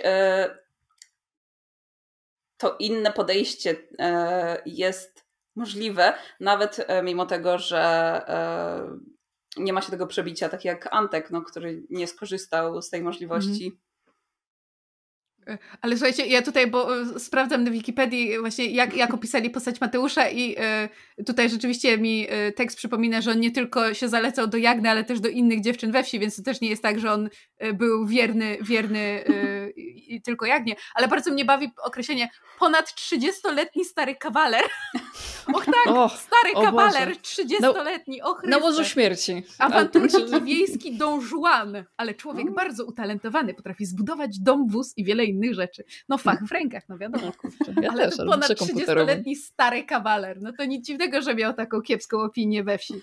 to 2.61 2.75
inne 2.79 3.11
podejście 3.11 3.75
e, 3.99 4.61
jest 4.65 5.25
możliwe, 5.55 6.13
nawet 6.39 6.85
e, 6.87 7.03
mimo 7.03 7.25
tego, 7.25 7.57
że 7.57 7.81
e, 8.27 9.61
nie 9.63 9.73
ma 9.73 9.81
się 9.81 9.91
tego 9.91 10.07
przebicia, 10.07 10.49
tak 10.49 10.65
jak 10.65 10.87
Antek, 10.91 11.31
no, 11.31 11.41
który 11.41 11.83
nie 11.89 12.07
skorzystał 12.07 12.81
z 12.81 12.89
tej 12.89 13.01
możliwości. 13.01 13.79
Ale 15.81 15.97
słuchajcie, 15.97 16.27
ja 16.27 16.41
tutaj, 16.41 16.67
bo 16.67 17.01
e, 17.01 17.19
sprawdzam 17.19 17.63
na 17.63 17.71
Wikipedii 17.71 18.39
właśnie 18.39 18.65
jak, 18.65 18.95
jak 18.95 19.13
opisali 19.13 19.49
postać 19.49 19.81
Mateusza 19.81 20.29
i 20.29 20.55
y, 21.19 21.23
tutaj 21.23 21.49
rzeczywiście 21.49 21.97
mi 21.97 22.27
y, 22.33 22.51
tekst 22.51 22.77
przypomina, 22.77 23.21
że 23.21 23.31
on 23.31 23.39
nie 23.39 23.51
tylko 23.51 23.93
się 23.93 24.07
zalecał 24.07 24.47
do 24.47 24.57
Jagny, 24.57 24.89
ale 24.89 25.03
też 25.03 25.19
do 25.19 25.29
innych 25.29 25.61
dziewczyn 25.61 25.91
we 25.91 26.03
wsi, 26.03 26.19
więc 26.19 26.35
to 26.35 26.43
też 26.43 26.61
nie 26.61 26.69
jest 26.69 26.83
tak, 26.83 26.99
że 26.99 27.11
on 27.11 27.29
y, 27.63 27.73
był 27.73 28.07
wierny, 28.07 28.57
wierny 28.61 29.23
i 29.77 30.21
tylko 30.21 30.45
Jagnie, 30.45 30.75
ale 30.95 31.07
bardzo 31.07 31.31
mnie 31.31 31.45
bawi 31.45 31.71
określenie 31.83 32.29
ponad 32.59 32.85
30-letni 32.89 33.85
stary 33.85 34.15
kawaler. 34.15 34.63
Och 35.53 35.65
tak, 35.65 35.87
Och, 35.87 36.11
stary 36.11 36.65
kawaler, 36.65 37.15
30-letni, 37.15 38.21
och 38.21 38.43
Na 38.43 38.57
łożu 38.57 38.83
śmierci. 38.83 39.43
Awanturnik 39.59 40.43
wiejski 40.45 40.97
Don 40.97 41.21
Juan, 41.31 41.85
ale 41.97 42.13
człowiek 42.13 42.45
no. 42.45 42.51
bardzo 42.51 42.85
utalentowany, 42.85 43.53
potrafi 43.53 43.85
zbudować 43.85 44.39
dom, 44.39 44.67
wóz 44.67 44.93
i 44.97 45.03
wiele 45.03 45.25
innych 45.25 45.40
rzeczy. 45.53 45.83
No 46.09 46.17
fach 46.17 46.47
w 46.47 46.51
rękach, 46.51 46.89
no 46.89 46.97
wiadomo. 46.97 47.31
No, 47.75 47.81
ja 47.81 47.89
ale 47.91 48.09
też, 48.09 48.17
ponad 48.17 48.49
30-letni 48.49 49.35
stary 49.35 49.83
kawaler. 49.83 50.41
No 50.41 50.53
to 50.57 50.65
nic 50.65 50.85
dziwnego, 50.85 51.21
że 51.21 51.35
miał 51.35 51.53
taką 51.53 51.81
kiepską 51.81 52.21
opinię 52.21 52.63
we 52.63 52.77
wsi. 52.77 52.93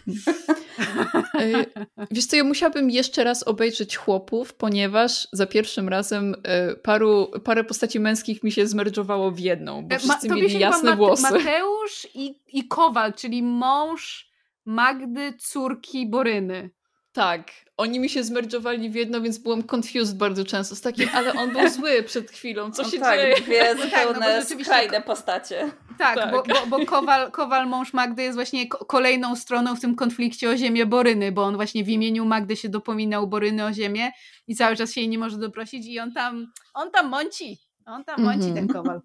E, 1.35 1.67
wiesz 2.11 2.27
co, 2.27 2.37
ja 2.37 2.45
musiałabym 2.45 2.91
jeszcze 2.91 3.25
raz 3.25 3.43
obejrzeć 3.43 3.97
Chłopów, 3.97 4.55
ponieważ 4.55 5.29
za 5.33 5.47
pierwszym 5.47 5.89
razem 5.89 6.35
e, 6.43 6.77
paru, 6.77 7.31
parę 7.45 7.65
postaci 7.65 8.01
męskich 8.01 8.43
mi 8.43 8.53
się 8.53 8.67
zmerdżowało 8.67 9.31
w 9.31 9.39
jedną, 9.39 9.89
bo 9.89 9.95
e, 9.95 9.99
wszyscy 9.99 10.29
Ma, 10.29 10.35
mieli 10.35 10.59
jasne 10.59 10.97
włosy. 10.97 11.23
Mateusz 11.23 12.07
i, 12.15 12.41
i 12.53 12.69
Kowal, 12.69 13.15
czyli 13.15 13.43
mąż 13.43 14.29
Magdy, 14.65 15.33
córki 15.39 16.11
Boryny. 16.11 16.71
Tak, 17.19 17.51
oni 17.77 18.01
mi 18.01 18.09
się 18.09 18.25
zmerdżowali 18.25 18.91
w 18.91 18.95
jedno, 18.95 19.21
więc 19.21 19.39
byłam 19.39 19.63
confused 19.75 20.17
bardzo 20.17 20.45
często 20.45 20.77
z 20.77 20.81
takim, 20.81 21.09
ale 21.15 21.33
on 21.33 21.53
był 21.53 21.69
zły 21.69 22.03
przed 22.03 22.31
chwilą, 22.31 22.71
co 22.71 22.83
no 22.83 22.91
się 22.91 22.99
tak, 22.99 23.21
dzieje? 23.21 23.37
Dwie 23.41 23.77
zupełne 23.77 24.45
no 24.51 24.65
skrajne 24.65 25.03
postacie. 25.03 25.71
Tak, 25.99 26.15
tak. 26.15 26.31
Bo, 26.31 26.43
bo, 26.43 26.67
bo 26.67 26.87
Kowal, 26.87 27.31
Kowal, 27.31 27.69
mąż 27.69 27.93
Magdy 27.93 28.23
jest 28.23 28.37
właśnie 28.37 28.69
kolejną 28.69 29.37
stroną 29.37 29.77
w 29.77 29.81
tym 29.81 29.97
konflikcie 29.97 30.51
o 30.51 30.57
ziemię 30.57 30.87
Boryny, 30.87 31.33
bo 31.33 31.43
on 31.45 31.57
właśnie 31.57 31.85
w 31.85 31.89
imieniu 31.89 32.25
Magdy 32.25 32.57
się 32.57 32.69
dopominał 32.69 33.27
Boryny 33.27 33.65
o 33.65 33.73
ziemię 33.73 34.11
i 34.47 34.57
cały 34.57 34.77
czas 34.77 34.93
się 34.93 35.01
jej 35.01 35.09
nie 35.09 35.19
może 35.19 35.39
doprosić 35.39 35.87
i 35.87 35.99
on 35.99 36.13
tam, 36.13 36.53
on 36.75 36.91
tam 36.91 37.09
mąci, 37.09 37.59
on 37.87 38.05
tam 38.05 38.23
mąci 38.23 38.49
mm 38.49 38.53
-hmm. 38.53 38.55
ten 38.55 38.69
Kowal. 38.69 39.01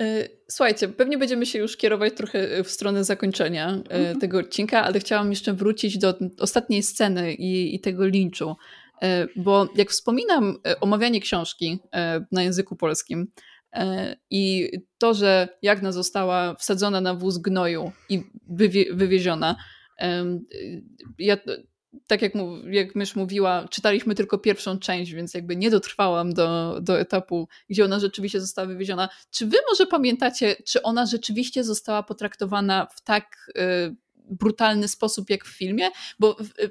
E, 0.00 0.28
słuchajcie, 0.48 0.88
pewnie 0.88 1.18
będziemy 1.18 1.46
się 1.46 1.58
już 1.58 1.76
kierować 1.76 2.14
trochę 2.16 2.64
w 2.64 2.70
stronę 2.70 3.04
zakończenia 3.04 3.72
mm-hmm. 3.72 4.20
tego 4.20 4.38
odcinka, 4.38 4.84
ale 4.84 5.00
chciałam 5.00 5.30
jeszcze 5.30 5.52
wrócić 5.52 5.98
do 5.98 6.14
ostatniej 6.38 6.82
sceny 6.82 7.34
i, 7.34 7.74
i 7.74 7.80
tego 7.80 8.06
linczu. 8.06 8.56
E, 9.02 9.26
bo 9.36 9.68
jak 9.76 9.90
wspominam 9.90 10.58
omawianie 10.80 11.20
książki 11.20 11.78
na 12.32 12.42
języku 12.42 12.76
polskim 12.76 13.26
i 14.30 14.70
to, 14.98 15.14
że 15.14 15.48
Jagna 15.62 15.92
została 15.92 16.54
wsadzona 16.54 17.00
na 17.00 17.14
wóz 17.14 17.38
gnoju 17.38 17.92
i 18.08 18.22
wywie- 18.50 18.94
wywieziona, 18.94 19.56
ja 21.18 21.36
tak 22.06 22.22
jak, 22.22 22.32
jak 22.70 22.94
mysz 22.94 23.16
mówiła, 23.16 23.68
czytaliśmy 23.70 24.14
tylko 24.14 24.38
pierwszą 24.38 24.78
część, 24.78 25.12
więc 25.12 25.34
jakby 25.34 25.56
nie 25.56 25.70
dotrwałam 25.70 26.34
do, 26.34 26.78
do 26.80 27.00
etapu, 27.00 27.48
gdzie 27.68 27.84
ona 27.84 28.00
rzeczywiście 28.00 28.40
została 28.40 28.68
wywieziona. 28.68 29.08
Czy 29.30 29.46
wy 29.46 29.56
może 29.68 29.86
pamiętacie, 29.86 30.56
czy 30.66 30.82
ona 30.82 31.06
rzeczywiście 31.06 31.64
została 31.64 32.02
potraktowana 32.02 32.86
w 32.86 33.00
tak 33.00 33.52
y, 33.58 33.96
brutalny 34.30 34.88
sposób 34.88 35.30
jak 35.30 35.44
w 35.44 35.58
filmie? 35.58 35.88
Bo 36.18 36.36
y, 36.40 36.70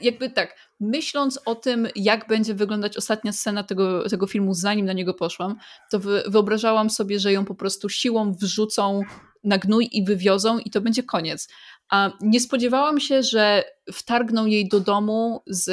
jakby 0.00 0.30
tak, 0.30 0.56
myśląc 0.80 1.40
o 1.44 1.54
tym, 1.54 1.88
jak 1.94 2.28
będzie 2.28 2.54
wyglądać 2.54 2.96
ostatnia 2.96 3.32
scena 3.32 3.62
tego, 3.62 4.08
tego 4.08 4.26
filmu, 4.26 4.54
zanim 4.54 4.86
na 4.86 4.92
niego 4.92 5.14
poszłam, 5.14 5.56
to 5.90 6.00
wyobrażałam 6.26 6.90
sobie, 6.90 7.20
że 7.20 7.32
ją 7.32 7.44
po 7.44 7.54
prostu 7.54 7.88
siłą 7.88 8.32
wrzucą 8.32 9.02
na 9.46 9.58
gnój 9.58 9.88
i 9.92 10.04
wywiozą 10.04 10.58
i 10.58 10.70
to 10.70 10.80
będzie 10.80 11.02
koniec. 11.02 11.48
A 11.88 12.10
nie 12.20 12.40
spodziewałam 12.40 13.00
się, 13.00 13.22
że 13.22 13.64
wtargną 13.92 14.46
jej 14.46 14.68
do 14.68 14.80
domu 14.80 15.42
z 15.46 15.70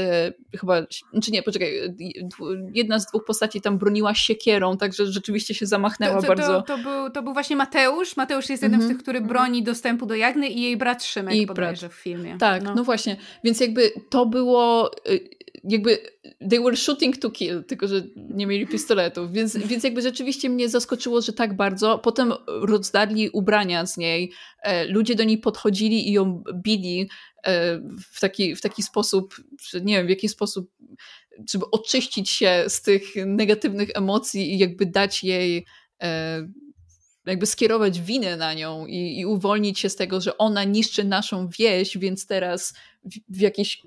chyba, 0.59 0.81
czy 1.23 1.31
nie, 1.31 1.43
poczekaj, 1.43 1.95
jedna 2.73 2.99
z 2.99 3.05
dwóch 3.07 3.25
postaci 3.25 3.61
tam 3.61 3.77
broniła 3.77 4.15
siekierą, 4.15 4.77
także 4.77 5.07
rzeczywiście 5.07 5.53
się 5.53 5.65
zamachnęła 5.65 6.15
to, 6.15 6.21
to, 6.21 6.27
bardzo. 6.27 6.61
To, 6.61 6.77
to, 6.77 6.77
był, 6.77 7.09
to 7.09 7.23
był 7.23 7.33
właśnie 7.33 7.55
Mateusz. 7.55 8.17
Mateusz 8.17 8.49
jest 8.49 8.63
jednym 8.63 8.81
mm 8.81 8.89
-hmm. 8.89 8.93
z 8.93 8.95
tych, 8.95 9.03
który 9.03 9.21
broni 9.21 9.63
dostępu 9.63 10.05
do 10.05 10.15
Jagny 10.15 10.47
i 10.49 10.61
jej 10.61 10.77
brat 10.77 11.03
Szymek 11.03 11.35
I 11.35 11.45
bodajże 11.45 11.87
brat. 11.87 11.97
w 11.97 12.01
filmie. 12.01 12.37
Tak, 12.37 12.63
no. 12.63 12.75
no 12.75 12.83
właśnie. 12.83 13.17
Więc 13.43 13.59
jakby 13.59 13.91
to 14.09 14.25
było 14.25 14.91
y, 15.09 15.29
jakby 15.63 15.97
they 16.49 16.59
were 16.59 16.77
shooting 16.77 17.17
to 17.17 17.31
kill, 17.31 17.63
tylko 17.63 17.87
że 17.87 18.03
nie 18.15 18.47
mieli 18.47 18.67
pistoletów, 18.67 19.31
więc, 19.31 19.57
więc 19.69 19.83
jakby 19.83 20.01
rzeczywiście 20.01 20.49
mnie 20.49 20.69
zaskoczyło, 20.69 21.21
że 21.21 21.33
tak 21.33 21.55
bardzo. 21.55 21.99
Potem 21.99 22.33
rozdarli 22.47 23.29
ubrania 23.29 23.85
z 23.85 23.97
niej, 23.97 24.31
e, 24.63 24.85
ludzie 24.85 25.15
do 25.15 25.23
niej 25.23 25.37
podchodzili 25.37 26.09
i 26.09 26.11
ją 26.11 26.43
bili 26.53 27.09
e, 27.45 27.79
w 28.13 28.19
taki, 28.19 28.55
w 28.55 28.61
taki 28.61 28.83
sposób, 28.83 29.35
że 29.69 29.81
nie 29.81 29.97
wiem 29.97 30.07
w 30.07 30.09
jaki 30.09 30.29
sposób, 30.29 30.71
żeby 31.51 31.65
oczyścić 31.71 32.29
się 32.29 32.63
z 32.67 32.81
tych 32.81 33.03
negatywnych 33.25 33.89
emocji 33.93 34.53
i 34.53 34.57
jakby 34.57 34.85
dać 34.85 35.23
jej 35.23 35.65
e, 36.03 36.47
jakby 37.25 37.45
skierować 37.45 38.01
winę 38.01 38.37
na 38.37 38.53
nią 38.53 38.87
i, 38.87 39.19
i, 39.19 39.25
uwolnić 39.25 39.79
się 39.79 39.89
z 39.89 39.95
tego, 39.95 40.21
że 40.21 40.37
ona 40.37 40.63
niszczy 40.63 41.03
naszą 41.03 41.49
wieś, 41.59 41.97
więc 41.97 42.27
teraz 42.27 42.73
w, 43.29 43.39
jakiś 43.39 43.81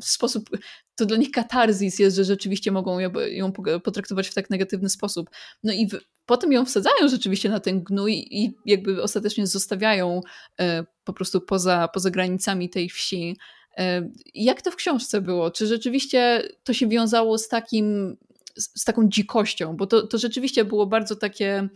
sposób 0.00 0.50
to 0.94 1.06
dla 1.06 1.16
nich 1.16 1.30
katarzis 1.30 1.98
jest, 1.98 2.16
że 2.16 2.24
rzeczywiście 2.24 2.72
mogą 2.72 2.98
ją, 2.98 3.10
ją 3.30 3.52
potraktować 3.84 4.28
w 4.28 4.34
tak 4.34 4.50
negatywny 4.50 4.88
sposób. 4.88 5.30
No 5.62 5.72
i 5.72 5.88
w, 5.88 6.00
potem 6.26 6.52
ją 6.52 6.64
wsadzają 6.64 7.08
rzeczywiście 7.08 7.48
na 7.48 7.60
ten 7.60 7.82
gnój 7.82 8.26
i 8.30 8.54
jakby 8.66 9.02
ostatecznie 9.02 9.46
zostawiają 9.46 10.20
e, 10.60 10.84
po 11.04 11.12
prostu 11.12 11.40
poza, 11.40 11.88
poza 11.88 12.10
granicami 12.10 12.70
tej 12.70 12.88
wsi. 12.88 13.36
E, 13.78 14.10
jak 14.34 14.62
to 14.62 14.70
w 14.70 14.76
książce 14.76 15.20
było? 15.20 15.50
Czy 15.50 15.66
rzeczywiście 15.66 16.48
to 16.64 16.72
się 16.74 16.88
wiązało 16.88 17.38
z 17.38 17.48
takim, 17.48 18.16
z, 18.56 18.80
z 18.80 18.84
taką 18.84 19.08
dzikością? 19.08 19.76
Bo 19.76 19.86
to, 19.86 20.06
to 20.06 20.18
rzeczywiście 20.18 20.64
było 20.64 20.86
bardzo 20.86 21.16
takie 21.16 21.68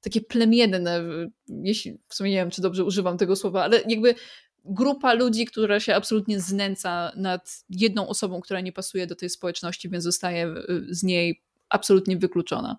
takie 0.00 0.20
plemienne, 0.20 1.04
jeśli 1.48 1.98
w 2.08 2.14
sumie 2.14 2.30
nie 2.30 2.36
wiem, 2.36 2.50
czy 2.50 2.62
dobrze 2.62 2.84
używam 2.84 3.18
tego 3.18 3.36
słowa, 3.36 3.64
ale 3.64 3.82
jakby 3.88 4.14
grupa 4.68 5.14
ludzi, 5.14 5.46
która 5.46 5.80
się 5.80 5.94
absolutnie 5.94 6.40
znęca 6.40 7.12
nad 7.16 7.64
jedną 7.70 8.08
osobą, 8.08 8.40
która 8.40 8.60
nie 8.60 8.72
pasuje 8.72 9.06
do 9.06 9.16
tej 9.16 9.30
społeczności, 9.30 9.88
więc 9.88 10.04
zostaje 10.04 10.46
y, 10.46 10.86
z 10.90 11.02
niej 11.02 11.42
absolutnie 11.68 12.16
wykluczona. 12.16 12.76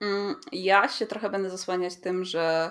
Mm, 0.00 0.34
ja 0.52 0.88
się 0.88 1.06
trochę 1.06 1.30
będę 1.30 1.50
zasłaniać 1.50 1.96
tym, 1.96 2.24
że 2.24 2.70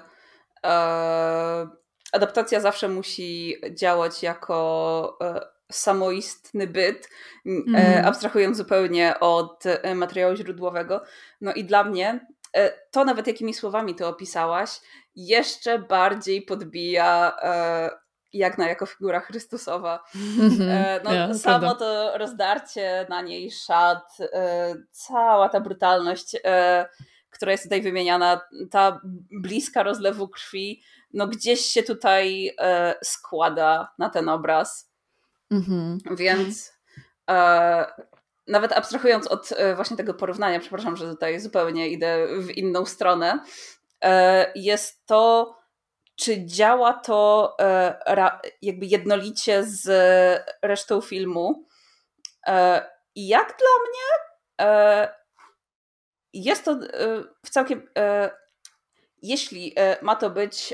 e, 0.64 1.68
adaptacja 2.12 2.60
zawsze 2.60 2.90
musi 2.90 3.56
działać 3.74 4.24
jako 4.24 5.18
e, 5.22 5.42
samoistny 5.72 6.68
byt, 6.68 7.10
mm. 7.46 7.76
e, 7.76 8.06
abstrahując 8.06 8.58
zupełnie 8.58 9.20
od 9.20 9.66
e, 9.66 9.96
materiału 9.96 10.36
źródłowego. 10.36 11.02
No 11.42 11.54
i 11.54 11.64
dla 11.64 11.84
mnie 11.84 12.28
to 12.92 13.06
nawet 13.06 13.28
jakimi 13.28 13.54
słowami 13.54 13.96
to 13.96 14.10
opisałaś, 14.10 14.80
jeszcze 15.16 15.80
bardziej 15.80 16.42
podbija 16.42 17.38
e, 17.42 17.90
jak 18.34 18.58
na 18.58 18.70
jako 18.70 18.86
figura 18.86 19.20
Chrystusowa. 19.20 20.04
Mm-hmm. 20.16 21.00
No, 21.04 21.14
ja, 21.14 21.34
samo 21.34 21.76
to 21.76 22.18
rozdarcie 22.18 23.06
na 23.10 23.22
niej 23.22 23.52
szat, 23.52 24.18
cała 24.92 25.50
ta 25.50 25.60
brutalność, 25.60 26.36
która 27.30 27.52
jest 27.52 27.64
tutaj 27.64 27.82
wymieniana, 27.82 28.42
ta 28.72 29.02
bliska 29.32 29.84
rozlewu 29.84 30.28
krwi, 30.28 30.82
no 31.14 31.28
gdzieś 31.28 31.60
się 31.60 31.84
tutaj 31.84 32.56
składa 33.04 33.94
na 33.98 34.10
ten 34.10 34.30
obraz. 34.30 34.92
Mm-hmm. 35.52 36.16
Więc 36.16 36.74
nawet 38.48 38.72
abstrahując 38.72 39.28
od 39.28 39.52
e, 39.52 39.76
właśnie 39.76 39.98
tego 39.98 40.14
porównania, 40.14 40.60
przepraszam, 40.60 40.98
że 40.98 41.10
tutaj 41.10 41.40
zupełnie 41.40 41.90
idę 41.90 42.28
w 42.40 42.52
inną 42.52 42.86
stronę, 42.86 43.40
e, 44.04 44.52
jest 44.56 45.06
to, 45.06 45.56
czy 46.16 46.46
działa 46.46 46.94
to 46.94 47.56
e, 47.60 48.40
jakby 48.62 48.86
jednolicie 48.86 49.64
z 49.64 49.90
resztą 50.62 51.02
filmu. 51.02 51.68
I 53.16 53.28
jak 53.28 53.58
dla 53.58 53.68
mnie 53.88 55.08
jest 56.34 56.66
to 56.66 56.80
w 57.46 57.50
całkiem. 57.50 57.90
Jeśli 59.22 59.76
ma 60.02 60.16
to 60.16 60.30
być 60.30 60.74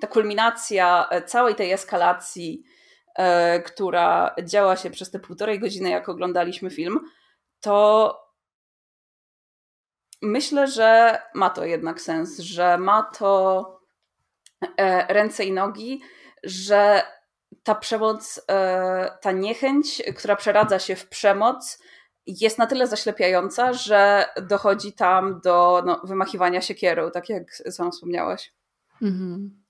ta 0.00 0.06
kulminacja 0.06 1.08
całej 1.26 1.54
tej 1.54 1.72
eskalacji 1.72 2.64
która 3.66 4.34
działa 4.44 4.76
się 4.76 4.90
przez 4.90 5.10
te 5.10 5.18
półtorej 5.18 5.60
godziny, 5.60 5.90
jak 5.90 6.08
oglądaliśmy 6.08 6.70
film, 6.70 7.00
to 7.60 8.14
myślę, 10.22 10.68
że 10.68 11.20
ma 11.34 11.50
to 11.50 11.64
jednak 11.64 12.00
sens, 12.00 12.38
że 12.38 12.78
ma 12.78 13.02
to 13.02 13.80
e, 14.76 15.14
ręce 15.14 15.44
i 15.44 15.52
nogi, 15.52 16.00
że 16.44 17.02
ta 17.62 17.74
przemoc, 17.74 18.40
e, 18.50 19.18
ta 19.20 19.32
niechęć, 19.32 20.02
która 20.16 20.36
przeradza 20.36 20.78
się 20.78 20.96
w 20.96 21.08
przemoc, 21.08 21.78
jest 22.26 22.58
na 22.58 22.66
tyle 22.66 22.86
zaślepiająca, 22.86 23.72
że 23.72 24.28
dochodzi 24.42 24.92
tam 24.92 25.40
do 25.40 25.82
no, 25.86 26.00
wymachiwania 26.04 26.60
siekierą, 26.60 27.10
tak 27.10 27.28
jak 27.28 27.54
sam 27.54 27.92
wspomniałaś. 27.92 28.52
Mhm. 29.02 29.64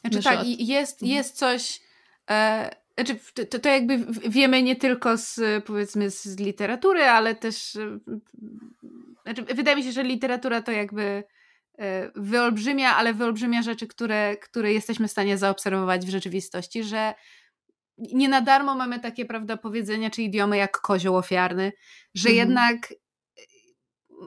Znaczy 0.00 0.22
tak, 0.22 0.46
jest, 0.46 1.02
mhm. 1.02 1.16
jest 1.16 1.38
coś... 1.38 1.87
E, 2.30 2.70
znaczy, 2.98 3.46
to, 3.50 3.58
to 3.58 3.68
jakby 3.68 3.98
wiemy 4.28 4.62
nie 4.62 4.76
tylko 4.76 5.16
z 5.16 5.64
powiedzmy 5.64 6.10
z 6.10 6.38
literatury, 6.38 7.04
ale 7.04 7.34
też 7.34 7.76
e, 7.76 7.98
znaczy, 9.22 9.54
wydaje 9.54 9.76
mi 9.76 9.82
się, 9.82 9.92
że 9.92 10.02
literatura 10.02 10.62
to 10.62 10.72
jakby 10.72 11.24
e, 11.78 12.10
wyolbrzymia, 12.14 12.96
ale 12.96 13.14
wyolbrzymia 13.14 13.62
rzeczy, 13.62 13.86
które, 13.86 14.36
które 14.36 14.72
jesteśmy 14.72 15.08
w 15.08 15.10
stanie 15.10 15.38
zaobserwować 15.38 16.06
w 16.06 16.10
rzeczywistości, 16.10 16.84
że 16.84 17.14
nie 17.98 18.28
na 18.28 18.40
darmo 18.40 18.74
mamy 18.74 19.00
takie, 19.00 19.24
prawda, 19.24 19.56
powiedzenia 19.56 20.10
czy 20.10 20.22
idiomy 20.22 20.56
jak 20.56 20.80
kozioł 20.80 21.16
ofiarny, 21.16 21.72
że 22.14 22.28
mhm. 22.28 22.48
jednak 22.48 22.94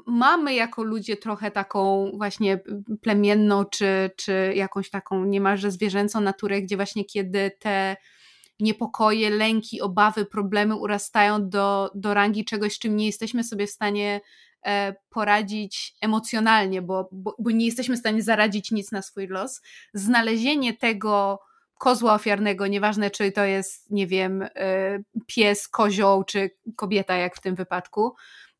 mamy 0.06 0.54
jako 0.54 0.84
ludzie 0.84 1.18
trochę 1.18 1.52
taką 1.52 2.12
właśnie 2.14 2.60
plemienną, 3.02 3.66
czy, 3.66 4.12
czy 4.16 4.54
jakąś 4.56 4.90
taką 4.90 5.26
niemalże 5.26 5.72
zwierzęcą 5.72 6.22
naturę, 6.22 6.62
gdzie 6.62 6.76
właśnie 6.76 7.06
kiedy 7.06 7.52
te 7.60 7.98
niepokoje, 8.60 9.30
lęki, 9.30 9.82
obawy, 9.82 10.26
problemy 10.26 10.76
urastają 10.76 11.50
do, 11.50 11.92
do 11.96 12.14
rangi 12.14 12.46
czegoś, 12.46 12.80
czym 12.80 12.96
nie 12.96 13.06
jesteśmy 13.06 13.44
sobie 13.44 13.68
w 13.68 13.72
stanie 13.72 14.22
e, 14.66 14.96
poradzić 15.10 15.96
emocjonalnie, 16.02 16.82
bo, 16.82 17.10
bo, 17.12 17.36
bo 17.40 17.52
nie 17.52 17.66
jesteśmy 17.66 17.96
w 17.96 18.00
stanie 18.00 18.24
zaradzić 18.24 18.72
nic 18.72 18.92
na 18.92 19.02
swój 19.02 19.28
los. 19.28 19.62
Znalezienie 19.94 20.78
tego 20.78 21.40
kozła 21.78 22.14
ofiarnego, 22.14 22.68
nieważne 22.68 23.12
czy 23.12 23.32
to 23.32 23.46
jest, 23.46 23.92
nie 23.92 24.08
wiem, 24.08 24.42
e, 24.42 25.00
pies, 25.28 25.68
kozioł 25.68 26.24
czy 26.24 26.52
kobieta, 26.76 27.16
jak 27.16 27.36
w 27.36 27.42
tym 27.42 27.56
wypadku, 27.56 28.16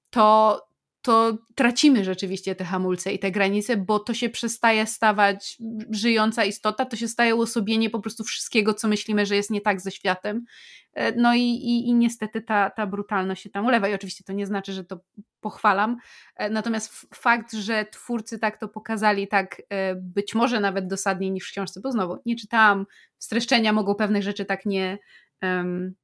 to, 0.10 0.60
to 1.02 1.38
tracimy 1.56 2.04
rzeczywiście 2.04 2.56
te 2.56 2.64
hamulce 2.64 3.14
i 3.14 3.20
te 3.20 3.32
granice, 3.32 3.78
bo 3.78 4.00
to 4.00 4.14
się 4.14 4.30
przestaje 4.30 4.88
stawać 4.88 5.58
żyjąca 5.90 6.46
istota, 6.46 6.86
to 6.86 6.96
się 6.96 7.08
staje 7.08 7.36
uosobienie 7.36 7.90
po 7.90 8.00
prostu 8.00 8.24
wszystkiego, 8.24 8.74
co 8.74 8.88
myślimy, 8.88 9.26
że 9.26 9.36
jest 9.36 9.52
nie 9.52 9.62
tak 9.62 9.82
ze 9.82 9.92
światem. 9.92 10.46
E, 10.94 11.16
no 11.16 11.34
i, 11.34 11.42
i, 11.42 11.88
i 11.90 11.94
niestety 11.94 12.42
ta, 12.42 12.70
ta 12.70 12.88
brutalność 12.88 13.44
się 13.44 13.50
tam 13.50 13.66
ulewa 13.66 13.88
i 13.88 13.94
oczywiście 13.94 14.24
to 14.24 14.34
nie 14.34 14.46
znaczy, 14.46 14.74
że 14.74 14.84
to 14.84 15.00
pochwalam, 15.40 15.98
e, 16.36 16.50
natomiast 16.50 17.08
fakt, 17.14 17.54
że 17.54 17.86
twórcy 17.86 18.40
tak 18.40 18.58
to 18.58 18.68
pokazali, 18.68 19.28
tak 19.28 19.62
e, 19.70 19.96
być 19.96 20.36
może 20.36 20.60
nawet 20.60 20.88
dosadniej 20.88 21.32
niż 21.32 21.48
w 21.48 21.52
książce, 21.52 21.82
bo 21.82 21.92
znowu 21.92 22.18
nie 22.26 22.36
czytałam, 22.36 22.86
streszczenia 23.18 23.74
mogą 23.74 23.96
pewnych 23.96 24.24
rzeczy 24.24 24.46
tak 24.46 24.66
nie, 24.66 24.98
um, 25.42 25.96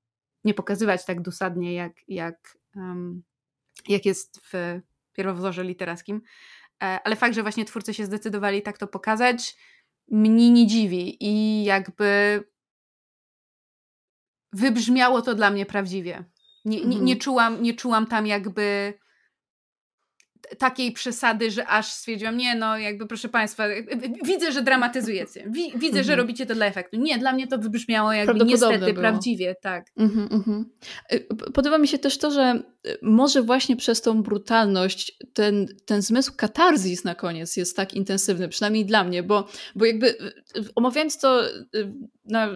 nie 0.43 0.53
pokazywać 0.53 1.05
tak 1.05 1.21
dosadnie, 1.21 1.73
jak, 1.73 1.93
jak 2.07 2.57
um, 2.75 3.23
jak 3.89 4.05
jest 4.05 4.41
w 4.53 4.79
pierwowzorze 5.13 5.63
literackim. 5.63 6.21
E, 6.83 6.99
ale 7.03 7.15
fakt, 7.15 7.35
że 7.35 7.41
właśnie 7.41 7.65
twórcy 7.65 7.93
się 7.93 8.05
zdecydowali 8.05 8.61
tak 8.61 8.77
to 8.77 8.87
pokazać, 8.87 9.57
mnie 10.07 10.51
nie 10.51 10.67
dziwi 10.67 11.17
i 11.25 11.63
jakby 11.63 12.43
wybrzmiało 14.53 15.21
to 15.21 15.35
dla 15.35 15.49
mnie 15.49 15.65
prawdziwie. 15.65 16.25
Nie, 16.65 16.79
nie, 16.79 16.85
nie, 16.85 16.95
mhm. 16.95 17.19
czułam, 17.19 17.63
nie 17.63 17.73
czułam 17.73 18.07
tam 18.07 18.27
jakby 18.27 18.93
takiej 20.57 20.91
przesady, 20.91 21.51
że 21.51 21.67
aż 21.67 21.91
stwierdziłam, 21.91 22.37
nie 22.37 22.55
no, 22.55 22.77
jakby 22.77 23.07
proszę 23.07 23.29
Państwa, 23.29 23.63
widzę, 24.23 24.51
że 24.51 24.61
dramatyzujecie, 24.61 25.51
widzę, 25.75 26.03
że 26.03 26.13
mhm. 26.13 26.19
robicie 26.19 26.45
to 26.45 26.55
dla 26.55 26.65
efektu. 26.65 26.97
Nie, 26.97 27.17
dla 27.17 27.33
mnie 27.33 27.47
to 27.47 27.57
wybrzmiało 27.57 28.13
jakby 28.13 28.45
niestety 28.45 28.79
było. 28.79 28.93
prawdziwie, 28.93 29.55
tak. 29.61 29.85
Mhm, 29.97 30.27
mhm. 30.31 30.65
Y, 31.13 31.27
podoba 31.53 31.77
mi 31.77 31.87
się 31.87 31.99
też 31.99 32.17
to, 32.17 32.31
że 32.31 32.63
może 33.01 33.41
właśnie 33.41 33.75
przez 33.75 34.01
tą 34.01 34.23
brutalność 34.23 35.17
ten, 35.33 35.67
ten 35.85 36.01
zmysł 36.01 36.33
katarzis 36.35 37.03
na 37.03 37.15
koniec 37.15 37.57
jest 37.57 37.75
tak 37.75 37.93
intensywny, 37.93 38.49
przynajmniej 38.49 38.85
dla 38.85 39.03
mnie, 39.03 39.23
bo, 39.23 39.47
bo 39.75 39.85
jakby 39.85 40.17
omawiając 40.75 41.19
to 41.19 41.41
na, 42.25 42.49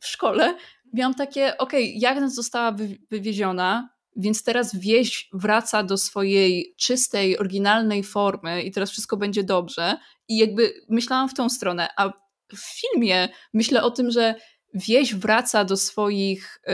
w 0.00 0.06
szkole, 0.06 0.54
miałam 0.92 1.14
takie, 1.14 1.58
okej, 1.58 1.88
okay, 1.88 2.00
Jagna 2.00 2.28
została 2.28 2.76
wywieziona, 3.10 3.88
więc 4.16 4.42
teraz 4.42 4.76
wieś 4.76 5.28
wraca 5.32 5.82
do 5.82 5.96
swojej 5.96 6.74
czystej, 6.78 7.38
oryginalnej 7.38 8.02
formy 8.04 8.62
i 8.62 8.70
teraz 8.70 8.90
wszystko 8.90 9.16
będzie 9.16 9.44
dobrze. 9.44 9.96
I 10.28 10.38
jakby 10.38 10.74
myślałam 10.88 11.28
w 11.28 11.34
tą 11.34 11.48
stronę, 11.48 11.88
a 11.96 12.08
w 12.56 12.80
filmie 12.80 13.28
myślę 13.54 13.82
o 13.82 13.90
tym, 13.90 14.10
że 14.10 14.34
wieś 14.74 15.14
wraca 15.14 15.64
do 15.64 15.76
swoich 15.76 16.60
y, 16.68 16.72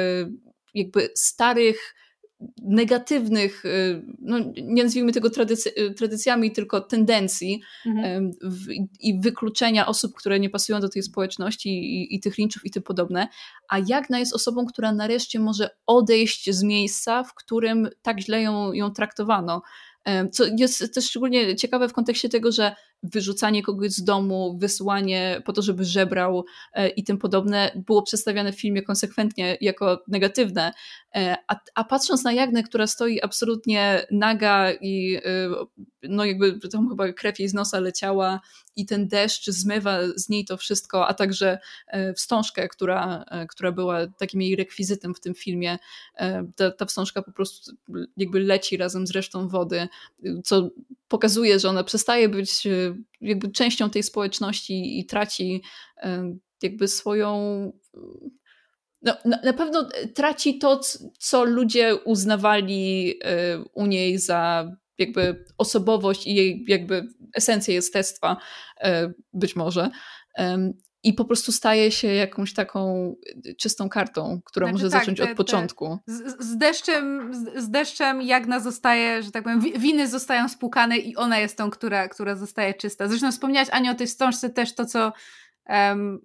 jakby 0.75 1.11
starych 1.15 1.95
negatywnych, 2.63 3.65
y, 3.65 4.03
no 4.19 4.39
nie 4.63 4.85
nazwijmy 4.85 5.13
tego 5.13 5.31
tradycy 5.31 5.71
y, 5.79 5.95
tradycjami, 5.95 6.53
tylko 6.53 6.81
tendencji 6.81 7.61
mhm. 7.87 8.31
w, 8.43 8.67
i 9.01 9.21
wykluczenia 9.21 9.87
osób, 9.87 10.15
które 10.15 10.41
nie 10.41 10.51
pasują 10.51 10.81
do 10.81 10.89
tej 10.89 11.03
społeczności 11.03 11.69
i, 11.69 12.15
i 12.15 12.21
tych 12.21 12.39
linczów 12.39 12.65
i 12.65 12.71
tym 12.71 12.83
podobne. 12.83 13.29
A 13.69 13.79
Jagna 13.87 14.19
jest 14.19 14.35
osobą, 14.35 14.67
która 14.67 14.93
nareszcie 14.93 15.41
może 15.41 15.71
odejść 15.87 16.51
z 16.51 16.63
miejsca, 16.63 17.25
w 17.25 17.35
którym 17.35 17.89
tak 18.03 18.21
źle 18.21 18.43
ją, 18.43 18.73
ją 18.73 18.91
traktowano. 18.91 19.63
Co 20.33 20.45
jest 20.59 20.95
też 20.95 21.05
szczególnie 21.05 21.57
ciekawe 21.57 21.89
w 21.89 21.93
kontekście 21.93 22.29
tego, 22.29 22.53
że 22.53 22.77
wyrzucanie 23.13 23.63
kogoś 23.63 23.91
z 23.91 24.05
domu, 24.05 24.59
wysłanie 24.59 25.43
po 25.45 25.53
to, 25.53 25.63
żeby 25.63 25.85
żebrał 25.85 26.45
e, 26.73 26.89
i 26.89 27.05
tym 27.05 27.19
podobne 27.19 27.83
było 27.87 28.03
przedstawiane 28.03 28.53
w 28.53 28.61
filmie 28.61 28.83
konsekwentnie 28.83 29.59
jako 29.61 30.03
negatywne. 30.09 30.73
E, 31.15 31.37
a, 31.49 31.57
a 31.75 31.85
patrząc 31.85 32.25
na 32.25 32.33
Jagnę, 32.33 32.63
która 32.63 32.87
stoi 32.87 33.21
absolutnie 33.21 34.07
naga 34.11 34.73
i 34.73 35.17
e, 35.25 35.49
no 36.03 36.25
jakby 36.25 36.69
tam 36.69 36.89
chyba 36.89 37.13
krew 37.13 37.39
jej 37.39 37.49
z 37.49 37.55
nosa 37.55 37.81
leciała 37.81 38.41
i 38.77 38.87
ten 38.87 39.09
deszcz 39.09 39.51
zmywa 39.51 39.99
z 40.17 40.29
niej 40.29 40.45
to 40.45 40.57
wszystko, 40.57 41.09
a 41.09 41.15
także 41.15 41.59
wstążkę, 42.17 42.69
która, 42.69 43.25
która 43.49 43.73
była 43.73 44.07
takim 44.07 44.43
jej 44.43 44.57
rekwizytem 44.57 45.15
w 45.15 45.21
tym 45.21 45.35
filmie. 45.35 45.79
Ta, 46.57 46.71
ta 46.71 46.87
wstążka 46.87 47.23
po 47.23 47.33
prostu 47.33 47.73
jakby 48.17 48.41
leci 48.41 48.77
razem 48.77 49.07
z 49.07 49.11
resztą 49.11 49.49
wody, 49.49 49.89
co 50.45 50.71
pokazuje, 51.09 51.59
że 51.59 51.69
ona 51.69 51.85
przestaje 51.85 52.29
być 52.29 52.69
jakby 53.21 53.51
częścią 53.51 53.91
tej 53.91 54.03
społeczności 54.03 54.99
i 54.99 55.07
traci 55.07 55.63
jakby 56.63 56.89
swoją. 56.89 57.33
No, 59.03 59.17
na 59.43 59.53
pewno 59.53 59.89
traci 60.15 60.59
to, 60.59 60.81
co 61.19 61.45
ludzie 61.45 61.97
uznawali 61.97 63.15
e, 63.25 63.59
u 63.75 63.87
niej 63.87 64.19
za 64.19 64.71
jakby 64.99 65.45
osobowość 65.59 66.27
i 66.27 66.35
jej 66.35 66.65
jakby 66.69 67.09
esencję 67.35 67.75
jestestwa, 67.75 68.37
e, 68.81 69.13
być 69.33 69.57
może 69.57 69.91
i 71.07 71.13
po 71.13 71.25
prostu 71.25 71.53
staje 71.53 71.93
się 71.93 72.09
jakąś 72.09 72.55
taką 72.55 73.15
czystą 73.59 73.89
kartą, 73.89 74.41
która 74.45 74.67
znaczy, 74.67 74.73
może 74.73 74.91
tak, 74.91 75.01
zacząć 75.01 75.19
te, 75.19 75.31
od 75.31 75.37
początku. 75.37 75.99
Z, 76.07 76.45
z, 76.45 76.57
deszczem, 76.57 77.35
z, 77.35 77.65
z, 77.65 77.71
deszczem 77.71 78.23
Jagna 78.23 78.61
zostaje, 78.61 79.23
że 79.23 79.31
tak 79.31 79.43
powiem, 79.43 79.61
winy 79.61 80.09
zostają 80.09 80.49
spłukane 80.49 80.99
i 80.99 81.17
ona 81.17 81.39
jest 81.39 81.59
tą, 81.59 81.71
która, 81.71 82.09
która 82.09 82.37
zostaje 82.37 82.75
czysta. 82.75 83.09
Zresztą 83.09 83.33
wspomniałaś 83.33 83.69
Aniu 83.71 83.93
o 83.93 83.95
tej 83.95 84.07
wstążce 84.07 84.51
też 84.51 84.75
to, 84.75 84.87
co 84.87 85.13
um, 85.69 86.21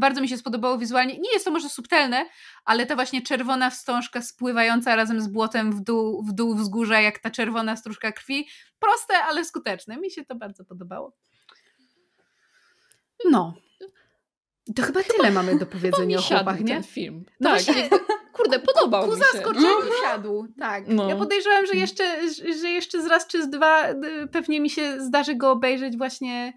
bardzo 0.00 0.20
mi 0.20 0.28
się 0.28 0.38
spodobało 0.38 0.78
wizualnie. 0.78 1.18
Nie 1.18 1.32
jest 1.32 1.44
to 1.44 1.50
może 1.50 1.68
subtelne, 1.68 2.26
ale 2.64 2.86
ta 2.86 2.94
właśnie 2.94 3.22
czerwona 3.22 3.70
wstążka 3.70 4.22
spływająca 4.22 4.96
razem 4.96 5.20
z 5.20 5.28
błotem 5.28 5.72
w 5.72 5.80
dół, 5.80 6.24
w 6.24 6.32
dół 6.32 6.54
wzgórza, 6.54 7.00
jak 7.00 7.18
ta 7.18 7.30
czerwona 7.30 7.76
stróżka 7.76 8.12
krwi. 8.12 8.48
Proste, 8.78 9.14
ale 9.14 9.44
skuteczne. 9.44 9.96
Mi 9.96 10.10
się 10.10 10.24
to 10.24 10.34
bardzo 10.34 10.64
podobało. 10.64 11.16
No. 13.30 13.54
To 14.76 14.82
chyba, 14.82 15.02
tyle 15.02 15.30
mamy 15.30 15.58
do 15.58 15.66
powiedzenia 15.66 16.18
o 16.18 16.22
chłopach, 16.22 16.60
nie? 16.60 16.74
ten 16.74 16.82
film. 16.82 17.24
No 17.40 17.50
tak, 17.50 17.62
właśnie, 17.62 17.88
kurde, 18.36 18.58
podobał 18.58 19.06
mi 19.06 19.12
się. 19.12 19.18
Ku 19.18 19.24
zaskoczeniu 19.32 19.92
siadł, 20.02 20.46
tak. 20.58 20.84
No. 20.88 21.08
Ja 21.08 21.16
podejrzewam, 21.16 21.66
że 21.66 21.72
jeszcze, 21.72 22.04
że 22.60 22.68
jeszcze 22.68 23.02
z 23.02 23.06
raz 23.06 23.26
czy 23.26 23.42
z 23.42 23.50
dwa 23.50 23.90
y, 23.90 23.94
pewnie 24.32 24.60
mi 24.60 24.70
się 24.70 25.00
zdarzy 25.00 25.34
go 25.34 25.50
obejrzeć 25.50 25.96
właśnie, 25.96 26.52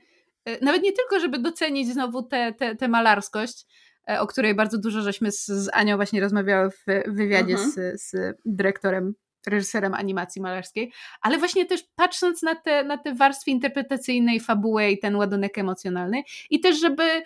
y, 0.50 0.58
nawet 0.62 0.84
nie 0.84 0.92
tylko, 0.92 1.20
żeby 1.20 1.40
docenić 1.40 1.94
znowu 1.94 2.24
tę 2.24 2.54
te, 2.54 2.70
te, 2.70 2.76
te 2.76 2.88
malarskość, 2.88 3.66
e, 4.10 4.20
o 4.20 4.28
której 4.28 4.56
bardzo 4.56 4.78
dużo 4.78 5.02
żeśmy 5.02 5.32
z, 5.32 5.46
z 5.46 5.70
Anią 5.74 5.96
właśnie 5.96 6.22
rozmawiały 6.22 6.70
w 6.70 6.86
wywiadzie 7.08 7.56
-huh. 7.56 7.72
z, 7.72 8.02
z 8.02 8.38
dyrektorem 8.46 9.14
reżyserem 9.48 9.94
animacji 9.94 10.42
malarskiej, 10.42 10.92
ale 11.22 11.38
właśnie 11.38 11.66
też 11.66 11.84
patrząc 11.96 12.42
na 12.42 12.56
te, 12.56 12.84
na 12.84 12.98
te 12.98 13.16
warstwy 13.16 13.52
interpretacyjne 13.52 14.36
i 14.36 14.40
fabułę 14.40 14.92
i 14.92 15.00
ten 15.00 15.16
ładunek 15.16 15.58
emocjonalny 15.58 16.24
i 16.50 16.60
też 16.60 16.80
żeby 16.80 17.24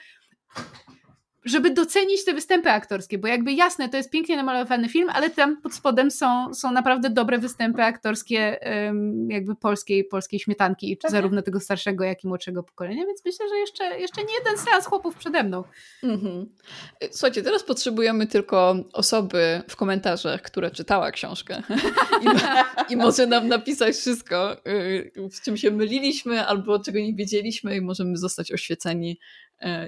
żeby 1.46 1.72
docenić 1.72 2.26
te 2.26 2.34
występy 2.34 2.72
aktorskie, 2.72 3.18
bo 3.18 3.28
jakby 3.28 3.54
jasne, 3.54 3.90
to 3.90 3.98
jest 3.98 4.10
pięknie 4.10 4.36
namalowany 4.38 4.90
film, 4.90 5.10
ale 5.14 5.30
tam 5.30 5.62
pod 5.62 5.74
spodem 5.74 6.12
są, 6.12 6.54
są 6.54 6.72
naprawdę 6.72 7.10
dobre 7.10 7.38
występy 7.38 7.84
aktorskie 7.84 8.60
jakby 9.28 9.56
polskiej, 9.56 10.04
polskiej 10.04 10.40
śmietanki, 10.40 10.98
tak. 10.98 11.12
zarówno 11.12 11.42
tego 11.42 11.60
starszego, 11.60 12.04
jak 12.04 12.24
i 12.24 12.28
młodszego 12.28 12.64
pokolenia, 12.64 13.06
więc 13.06 13.26
myślę, 13.26 13.50
że 13.50 13.56
jeszcze, 13.56 14.00
jeszcze 14.00 14.24
nie 14.24 14.34
jeden 14.34 14.58
seans 14.58 14.86
chłopów 14.86 15.16
przede 15.16 15.44
mną. 15.44 15.64
Mhm. 16.04 16.50
Słuchajcie, 17.12 17.42
teraz 17.42 17.64
potrzebujemy 17.64 18.28
tylko 18.28 18.76
osoby 18.94 19.62
w 19.70 19.76
komentarzach, 19.76 20.42
która 20.42 20.72
czytała 20.72 21.12
książkę 21.12 21.62
i, 22.90 22.94
i 22.94 22.98
może 22.98 23.28
nam 23.28 23.48
napisać 23.48 23.96
wszystko, 23.96 24.68
y, 24.68 25.12
w 25.32 25.42
czym 25.42 25.58
się 25.58 25.72
myliliśmy 25.72 26.46
albo 26.46 26.80
czego 26.80 27.00
nie 27.00 27.14
wiedzieliśmy 27.14 27.76
i 27.76 27.82
możemy 27.82 28.18
zostać 28.18 28.52
oświeceni 28.52 29.20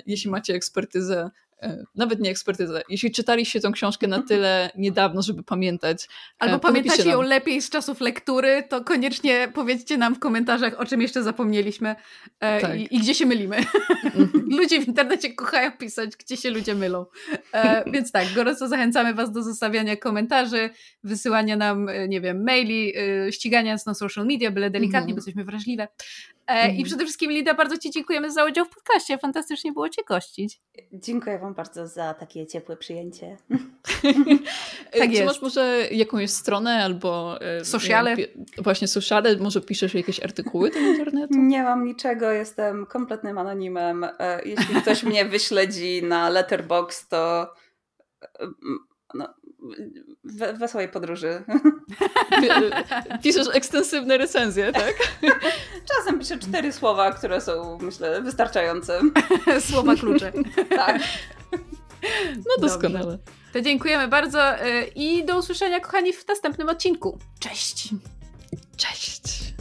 jeśli 0.05 0.31
macie 0.31 0.53
ekspertyzę, 0.53 1.31
e, 1.61 1.83
nawet 1.95 2.19
nie 2.19 2.29
ekspertyzę, 2.29 2.81
jeśli 2.89 3.11
czytaliście 3.11 3.59
tą 3.59 3.71
książkę 3.71 4.07
na 4.07 4.21
tyle 4.21 4.69
niedawno, 4.77 5.21
żeby 5.21 5.43
pamiętać. 5.43 6.03
E, 6.03 6.07
Albo 6.39 6.59
pamiętacie 6.59 7.09
ją 7.09 7.21
lepiej 7.21 7.61
z 7.61 7.69
czasów 7.69 8.01
lektury, 8.01 8.63
to 8.69 8.83
koniecznie 8.83 9.51
powiedzcie 9.53 9.97
nam 9.97 10.15
w 10.15 10.19
komentarzach, 10.19 10.79
o 10.79 10.85
czym 10.85 11.01
jeszcze 11.01 11.23
zapomnieliśmy 11.23 11.95
tak. 12.39 12.79
i, 12.79 12.95
i, 12.95 12.99
gdzie 12.99 13.15
się 13.15 13.25
mylimy. 13.25 13.57
Mhm. 14.03 14.29
ludzie 14.59 14.81
w 14.81 14.87
internecie 14.87 15.33
kochają 15.33 15.71
pisać, 15.71 16.15
gdzie 16.15 16.37
się 16.37 16.49
ludzie 16.49 16.75
mylą. 16.75 17.05
więc 17.93 18.11
tak, 18.11 18.33
gorąco 18.33 18.67
zachęcamy 18.67 19.13
Was 19.13 19.31
do 19.31 19.43
zostawiania 19.43 19.97
komentarzy, 19.97 20.69
wysyłania 21.03 21.55
nam, 21.55 21.87
nie 22.07 22.21
wiem, 22.21 22.43
maili, 22.43 22.93
ścigania 23.31 23.73
nas 23.73 23.85
na 23.85 23.93
social 23.93 24.25
media, 24.25 24.51
byle 24.51 24.69
delikatnie, 24.69 24.99
mm. 24.99 25.15
bo 25.15 25.17
jesteśmy 25.17 25.43
wrażliwe. 25.43 25.87
E, 26.47 26.67
I 26.67 26.69
mhm. 26.69 26.83
przede 26.83 27.03
wszystkim, 27.03 27.31
Lida, 27.31 27.53
bardzo 27.53 27.77
Ci 27.77 27.91
dziękujemy 27.91 28.31
za 28.31 28.45
udział 28.45 28.65
w 28.65 28.69
podcaście. 28.69 29.17
Fantastycznie 29.17 29.71
było 29.71 29.89
Cię 29.89 30.03
gościć. 30.03 30.61
Dziękuję 30.93 31.39
Wam 31.39 31.53
bardzo 31.53 31.87
za 31.87 32.13
takie 32.13 32.47
ciepłe 32.47 32.77
przyjęcie. 32.77 33.37
tak 34.99 35.11
Czy 35.11 35.25
masz 35.25 35.41
może 35.41 35.87
jakąś 35.91 36.29
stronę 36.29 36.83
albo... 36.83 37.41
E, 37.41 37.65
sociale? 37.65 38.15
Właśnie 38.57 38.87
sociale, 38.87 39.37
może 39.37 39.61
piszesz 39.61 39.93
jakieś 39.93 40.23
artykuły 40.23 40.71
do 40.71 40.79
internetu? 40.79 41.33
Nie 41.37 41.63
mam 41.63 41.85
niczego, 41.85 42.31
jestem 42.31 42.85
kompletnym 42.85 43.37
anonimem. 43.37 44.03
E, 44.03 44.41
jeśli 44.45 44.75
ktoś 44.75 45.03
mnie 45.03 45.25
wyśledzi 45.25 46.03
na 46.03 46.29
Letterbox, 46.29 47.07
to 47.07 47.53
no, 49.13 49.33
we, 50.23 50.53
wesołej 50.53 50.89
podróży. 50.89 51.43
Piszesz 53.23 53.47
ekstensywne 53.53 54.17
recenzje, 54.17 54.71
tak? 54.71 54.93
Czasem 55.95 56.19
piszę 56.19 56.37
cztery 56.37 56.71
słowa, 56.71 57.11
które 57.11 57.41
są, 57.41 57.77
myślę, 57.81 58.21
wystarczające. 58.21 59.01
Słowa 59.69 59.95
klucze. 59.95 60.31
tak. 60.69 61.01
No 62.35 62.67
doskonale. 62.67 63.05
Dobrze. 63.05 63.19
To 63.53 63.61
dziękujemy 63.61 64.07
bardzo 64.07 64.65
y, 64.65 64.85
i 64.95 65.25
do 65.25 65.37
usłyszenia, 65.37 65.79
kochani, 65.79 66.13
w 66.13 66.27
następnym 66.27 66.69
odcinku. 66.69 67.19
Cześć! 67.39 67.89
Cześć! 68.77 69.52